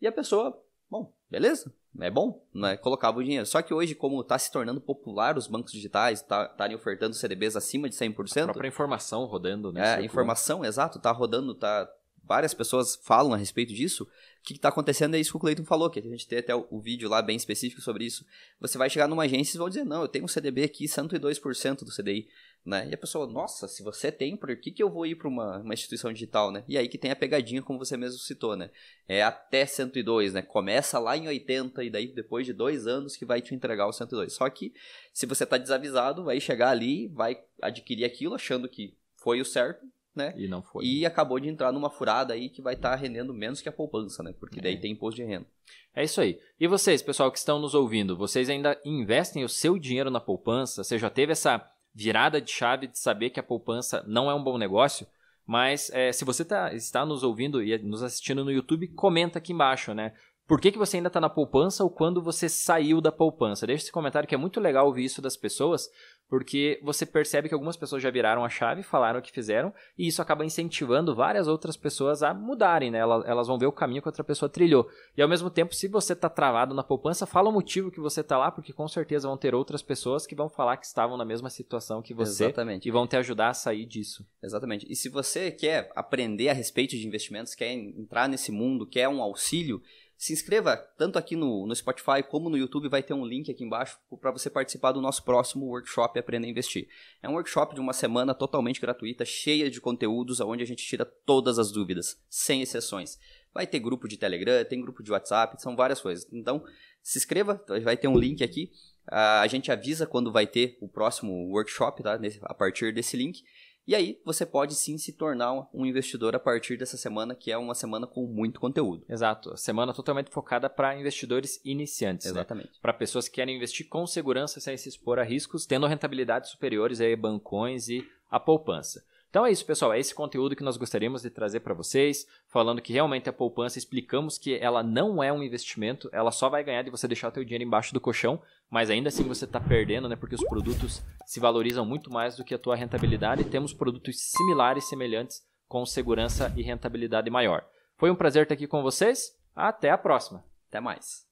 E 0.00 0.06
a 0.06 0.12
pessoa 0.12 0.58
Bom, 0.90 1.12
beleza, 1.30 1.72
é 2.00 2.10
bom, 2.10 2.44
né? 2.52 2.76
colocava 2.76 3.18
o 3.18 3.22
dinheiro. 3.22 3.46
Só 3.46 3.62
que 3.62 3.72
hoje, 3.72 3.94
como 3.94 4.20
está 4.20 4.38
se 4.38 4.50
tornando 4.50 4.80
popular 4.80 5.38
os 5.38 5.46
bancos 5.46 5.72
digitais, 5.72 6.20
estarem 6.20 6.56
tá, 6.56 6.74
ofertando 6.74 7.14
CDBs 7.14 7.54
acima 7.54 7.88
de 7.88 7.94
100%... 7.94 8.42
A 8.42 8.44
própria 8.46 8.68
informação 8.68 9.24
rodando, 9.24 9.72
né? 9.72 10.00
É, 10.00 10.04
informação, 10.04 10.64
exato, 10.64 10.98
está 10.98 11.12
rodando, 11.12 11.54
tá... 11.54 11.88
Várias 12.22 12.54
pessoas 12.54 12.96
falam 13.02 13.32
a 13.32 13.36
respeito 13.36 13.72
disso. 13.72 14.04
O 14.04 14.42
que 14.42 14.54
está 14.54 14.68
acontecendo 14.68 15.16
é 15.16 15.18
isso 15.18 15.32
que 15.32 15.36
o 15.36 15.40
Cleiton 15.40 15.64
falou, 15.64 15.90
que 15.90 15.98
a 15.98 16.02
gente 16.02 16.28
tem 16.28 16.38
até 16.38 16.54
o, 16.54 16.64
o, 16.70 16.80
vídeo 16.80 17.08
lá 17.08 17.20
bem 17.20 17.36
específico 17.36 17.80
sobre 17.80 18.04
isso. 18.04 18.24
Você 18.60 18.78
vai 18.78 18.88
chegar 18.88 19.08
numa 19.08 19.24
agência 19.24 19.56
e 19.56 19.58
vão 19.58 19.68
dizer, 19.68 19.84
não, 19.84 20.02
eu 20.02 20.08
tenho 20.08 20.24
um 20.24 20.28
CDB 20.28 20.62
aqui, 20.62 20.84
102% 20.84 21.78
do 21.80 21.90
CDI. 21.90 22.28
Né? 22.64 22.88
E 22.90 22.94
a 22.94 22.98
pessoa, 22.98 23.26
nossa, 23.26 23.66
se 23.66 23.82
você 23.82 24.12
tem, 24.12 24.36
por 24.36 24.54
que, 24.56 24.70
que 24.70 24.82
eu 24.82 24.90
vou 24.90 25.06
ir 25.06 25.14
para 25.14 25.28
uma, 25.28 25.58
uma 25.58 25.72
instituição 25.72 26.12
digital, 26.12 26.52
né? 26.52 26.62
E 26.68 26.76
aí 26.76 26.88
que 26.88 26.98
tem 26.98 27.10
a 27.10 27.16
pegadinha, 27.16 27.62
como 27.62 27.78
você 27.78 27.96
mesmo 27.96 28.18
citou, 28.18 28.54
né? 28.54 28.70
É 29.08 29.22
até 29.22 29.64
102, 29.64 30.34
né? 30.34 30.42
Começa 30.42 30.98
lá 30.98 31.16
em 31.16 31.26
80 31.26 31.82
e 31.82 31.90
daí 31.90 32.08
depois 32.08 32.44
de 32.44 32.52
dois 32.52 32.86
anos 32.86 33.16
que 33.16 33.24
vai 33.24 33.40
te 33.40 33.54
entregar 33.54 33.86
o 33.86 33.92
102. 33.92 34.34
Só 34.34 34.48
que 34.50 34.74
se 35.12 35.24
você 35.24 35.46
tá 35.46 35.56
desavisado, 35.56 36.22
vai 36.22 36.38
chegar 36.38 36.68
ali, 36.68 37.08
vai 37.08 37.42
adquirir 37.62 38.04
aquilo 38.04 38.34
achando 38.34 38.68
que 38.68 38.94
foi 39.16 39.40
o 39.40 39.44
certo, 39.44 39.86
né? 40.14 40.34
E 40.36 40.46
não 40.46 40.62
foi. 40.62 40.84
E 40.84 41.06
acabou 41.06 41.40
de 41.40 41.48
entrar 41.48 41.72
numa 41.72 41.90
furada 41.90 42.34
aí 42.34 42.48
que 42.48 42.60
vai 42.60 42.74
estar 42.74 42.90
tá 42.90 42.96
rendendo 42.96 43.32
menos 43.32 43.62
que 43.62 43.68
a 43.68 43.72
poupança, 43.72 44.22
né? 44.22 44.34
Porque 44.38 44.60
daí 44.60 44.74
é. 44.74 44.76
tem 44.76 44.92
imposto 44.92 45.16
de 45.16 45.24
renda. 45.24 45.46
É 45.94 46.04
isso 46.04 46.20
aí. 46.20 46.38
E 46.58 46.66
vocês, 46.66 47.02
pessoal 47.02 47.30
que 47.32 47.38
estão 47.38 47.58
nos 47.58 47.74
ouvindo, 47.74 48.16
vocês 48.16 48.48
ainda 48.48 48.80
investem 48.84 49.44
o 49.44 49.48
seu 49.48 49.78
dinheiro 49.78 50.10
na 50.10 50.20
poupança? 50.20 50.84
Você 50.84 50.98
já 50.98 51.10
teve 51.10 51.32
essa 51.32 51.58
virada 51.94 52.40
de 52.40 52.50
chave 52.50 52.86
de 52.86 52.98
saber 52.98 53.30
que 53.30 53.40
a 53.40 53.42
poupança 53.42 54.04
não 54.06 54.30
é 54.30 54.34
um 54.34 54.42
bom 54.42 54.56
negócio. 54.58 55.06
Mas 55.46 55.90
é, 55.90 56.12
se 56.12 56.24
você 56.24 56.44
tá, 56.44 56.72
está 56.74 57.04
nos 57.04 57.22
ouvindo 57.22 57.62
e 57.62 57.76
nos 57.78 58.02
assistindo 58.02 58.44
no 58.44 58.52
YouTube, 58.52 58.86
comenta 58.88 59.38
aqui 59.38 59.52
embaixo, 59.52 59.92
né? 59.92 60.12
Por 60.46 60.60
que, 60.60 60.72
que 60.72 60.78
você 60.78 60.96
ainda 60.96 61.08
está 61.08 61.20
na 61.20 61.30
poupança 61.30 61.84
ou 61.84 61.90
quando 61.90 62.22
você 62.22 62.48
saiu 62.48 63.00
da 63.00 63.12
poupança? 63.12 63.66
Deixa 63.66 63.84
esse 63.84 63.92
comentário 63.92 64.28
que 64.28 64.34
é 64.34 64.38
muito 64.38 64.60
legal 64.60 64.86
ouvir 64.86 65.04
isso 65.04 65.22
das 65.22 65.36
pessoas, 65.36 65.88
porque 66.30 66.78
você 66.80 67.04
percebe 67.04 67.48
que 67.48 67.54
algumas 67.54 67.76
pessoas 67.76 68.00
já 68.00 68.08
viraram 68.08 68.44
a 68.44 68.48
chave, 68.48 68.84
falaram 68.84 69.18
o 69.18 69.22
que 69.22 69.32
fizeram, 69.32 69.74
e 69.98 70.06
isso 70.06 70.22
acaba 70.22 70.44
incentivando 70.44 71.12
várias 71.12 71.48
outras 71.48 71.76
pessoas 71.76 72.22
a 72.22 72.32
mudarem, 72.32 72.88
né? 72.88 72.98
Elas, 72.98 73.24
elas 73.26 73.48
vão 73.48 73.58
ver 73.58 73.66
o 73.66 73.72
caminho 73.72 74.00
que 74.00 74.06
outra 74.08 74.22
pessoa 74.22 74.48
trilhou. 74.48 74.88
E 75.16 75.20
ao 75.20 75.28
mesmo 75.28 75.50
tempo, 75.50 75.74
se 75.74 75.88
você 75.88 76.12
está 76.12 76.28
travado 76.28 76.72
na 76.72 76.84
poupança, 76.84 77.26
fala 77.26 77.48
o 77.48 77.52
motivo 77.52 77.90
que 77.90 77.98
você 77.98 78.20
está 78.20 78.38
lá, 78.38 78.52
porque 78.52 78.72
com 78.72 78.86
certeza 78.86 79.26
vão 79.26 79.36
ter 79.36 79.56
outras 79.56 79.82
pessoas 79.82 80.24
que 80.24 80.36
vão 80.36 80.48
falar 80.48 80.76
que 80.76 80.86
estavam 80.86 81.16
na 81.16 81.24
mesma 81.24 81.50
situação 81.50 82.00
que 82.00 82.14
você 82.14 82.44
Exatamente. 82.44 82.88
e 82.88 82.92
vão 82.92 83.08
te 83.08 83.16
ajudar 83.16 83.48
a 83.48 83.54
sair 83.54 83.84
disso. 83.84 84.24
Exatamente. 84.40 84.86
E 84.88 84.94
se 84.94 85.08
você 85.08 85.50
quer 85.50 85.90
aprender 85.96 86.48
a 86.48 86.52
respeito 86.52 86.96
de 86.96 87.04
investimentos, 87.04 87.56
quer 87.56 87.72
entrar 87.72 88.28
nesse 88.28 88.52
mundo, 88.52 88.86
quer 88.86 89.08
um 89.08 89.20
auxílio, 89.20 89.82
se 90.20 90.34
inscreva 90.34 90.76
tanto 90.98 91.18
aqui 91.18 91.34
no, 91.34 91.66
no 91.66 91.74
Spotify 91.74 92.22
como 92.22 92.50
no 92.50 92.58
YouTube, 92.58 92.90
vai 92.90 93.02
ter 93.02 93.14
um 93.14 93.24
link 93.24 93.50
aqui 93.50 93.64
embaixo 93.64 93.98
para 94.20 94.30
você 94.30 94.50
participar 94.50 94.92
do 94.92 95.00
nosso 95.00 95.24
próximo 95.24 95.64
workshop 95.64 96.18
Aprenda 96.18 96.46
a 96.46 96.50
Investir. 96.50 96.88
É 97.22 97.28
um 97.28 97.32
workshop 97.32 97.74
de 97.74 97.80
uma 97.80 97.94
semana 97.94 98.34
totalmente 98.34 98.82
gratuita, 98.82 99.24
cheia 99.24 99.70
de 99.70 99.80
conteúdos, 99.80 100.38
onde 100.40 100.62
a 100.62 100.66
gente 100.66 100.84
tira 100.84 101.06
todas 101.06 101.58
as 101.58 101.72
dúvidas, 101.72 102.20
sem 102.28 102.60
exceções. 102.60 103.18
Vai 103.54 103.66
ter 103.66 103.78
grupo 103.78 104.06
de 104.06 104.18
Telegram, 104.18 104.62
tem 104.62 104.82
grupo 104.82 105.02
de 105.02 105.10
WhatsApp, 105.10 105.58
são 105.58 105.74
várias 105.74 106.02
coisas. 106.02 106.28
Então, 106.30 106.62
se 107.02 107.16
inscreva, 107.16 107.64
vai 107.82 107.96
ter 107.96 108.06
um 108.06 108.18
link 108.18 108.44
aqui. 108.44 108.70
A 109.06 109.46
gente 109.46 109.72
avisa 109.72 110.06
quando 110.06 110.30
vai 110.30 110.46
ter 110.46 110.76
o 110.82 110.88
próximo 110.88 111.48
workshop, 111.48 112.02
tá? 112.02 112.20
A 112.42 112.52
partir 112.52 112.92
desse 112.92 113.16
link. 113.16 113.42
E 113.90 113.94
aí 113.96 114.20
você 114.24 114.46
pode 114.46 114.76
sim 114.76 114.96
se 114.96 115.14
tornar 115.14 115.68
um 115.74 115.84
investidor 115.84 116.36
a 116.36 116.38
partir 116.38 116.76
dessa 116.76 116.96
semana, 116.96 117.34
que 117.34 117.50
é 117.50 117.58
uma 117.58 117.74
semana 117.74 118.06
com 118.06 118.24
muito 118.24 118.60
conteúdo. 118.60 119.04
Exato, 119.08 119.56
semana 119.56 119.92
totalmente 119.92 120.30
focada 120.30 120.70
para 120.70 120.96
investidores 120.96 121.60
iniciantes. 121.64 122.26
Né? 122.26 122.30
Exatamente. 122.30 122.68
Né? 122.68 122.78
Para 122.80 122.92
pessoas 122.92 123.26
que 123.26 123.34
querem 123.34 123.56
investir 123.56 123.88
com 123.88 124.06
segurança 124.06 124.60
sem 124.60 124.76
se 124.76 124.88
expor 124.88 125.18
a 125.18 125.24
riscos, 125.24 125.66
tendo 125.66 125.88
rentabilidades 125.88 126.50
superiores 126.50 127.00
a 127.00 127.16
bancões 127.16 127.88
e 127.88 128.08
a 128.30 128.38
poupança. 128.38 129.04
Então 129.30 129.46
é 129.46 129.52
isso, 129.52 129.64
pessoal. 129.64 129.92
É 129.92 129.98
esse 129.98 130.12
conteúdo 130.12 130.56
que 130.56 130.64
nós 130.64 130.76
gostaríamos 130.76 131.22
de 131.22 131.30
trazer 131.30 131.60
para 131.60 131.72
vocês, 131.72 132.26
falando 132.48 132.82
que 132.82 132.92
realmente 132.92 133.28
a 133.28 133.32
poupança, 133.32 133.78
explicamos 133.78 134.36
que 134.36 134.58
ela 134.58 134.82
não 134.82 135.22
é 135.22 135.32
um 135.32 135.42
investimento, 135.42 136.10
ela 136.12 136.32
só 136.32 136.48
vai 136.48 136.64
ganhar 136.64 136.82
de 136.82 136.90
você 136.90 137.06
deixar 137.06 137.28
o 137.28 137.44
dinheiro 137.44 137.62
embaixo 137.62 137.94
do 137.94 138.00
colchão, 138.00 138.42
mas 138.68 138.90
ainda 138.90 139.08
assim 139.08 139.22
você 139.22 139.44
está 139.44 139.60
perdendo, 139.60 140.08
né? 140.08 140.16
Porque 140.16 140.34
os 140.34 140.44
produtos 140.44 141.00
se 141.24 141.38
valorizam 141.38 141.86
muito 141.86 142.12
mais 142.12 142.36
do 142.36 142.44
que 142.44 142.54
a 142.54 142.58
tua 142.58 142.74
rentabilidade. 142.74 143.44
Temos 143.44 143.72
produtos 143.72 144.20
similares, 144.20 144.88
semelhantes, 144.88 145.42
com 145.68 145.86
segurança 145.86 146.52
e 146.56 146.62
rentabilidade 146.62 147.30
maior. 147.30 147.64
Foi 147.96 148.10
um 148.10 148.16
prazer 148.16 148.42
estar 148.42 148.54
aqui 148.54 148.66
com 148.66 148.82
vocês. 148.82 149.38
Até 149.54 149.90
a 149.90 149.98
próxima. 149.98 150.44
Até 150.68 150.80
mais. 150.80 151.24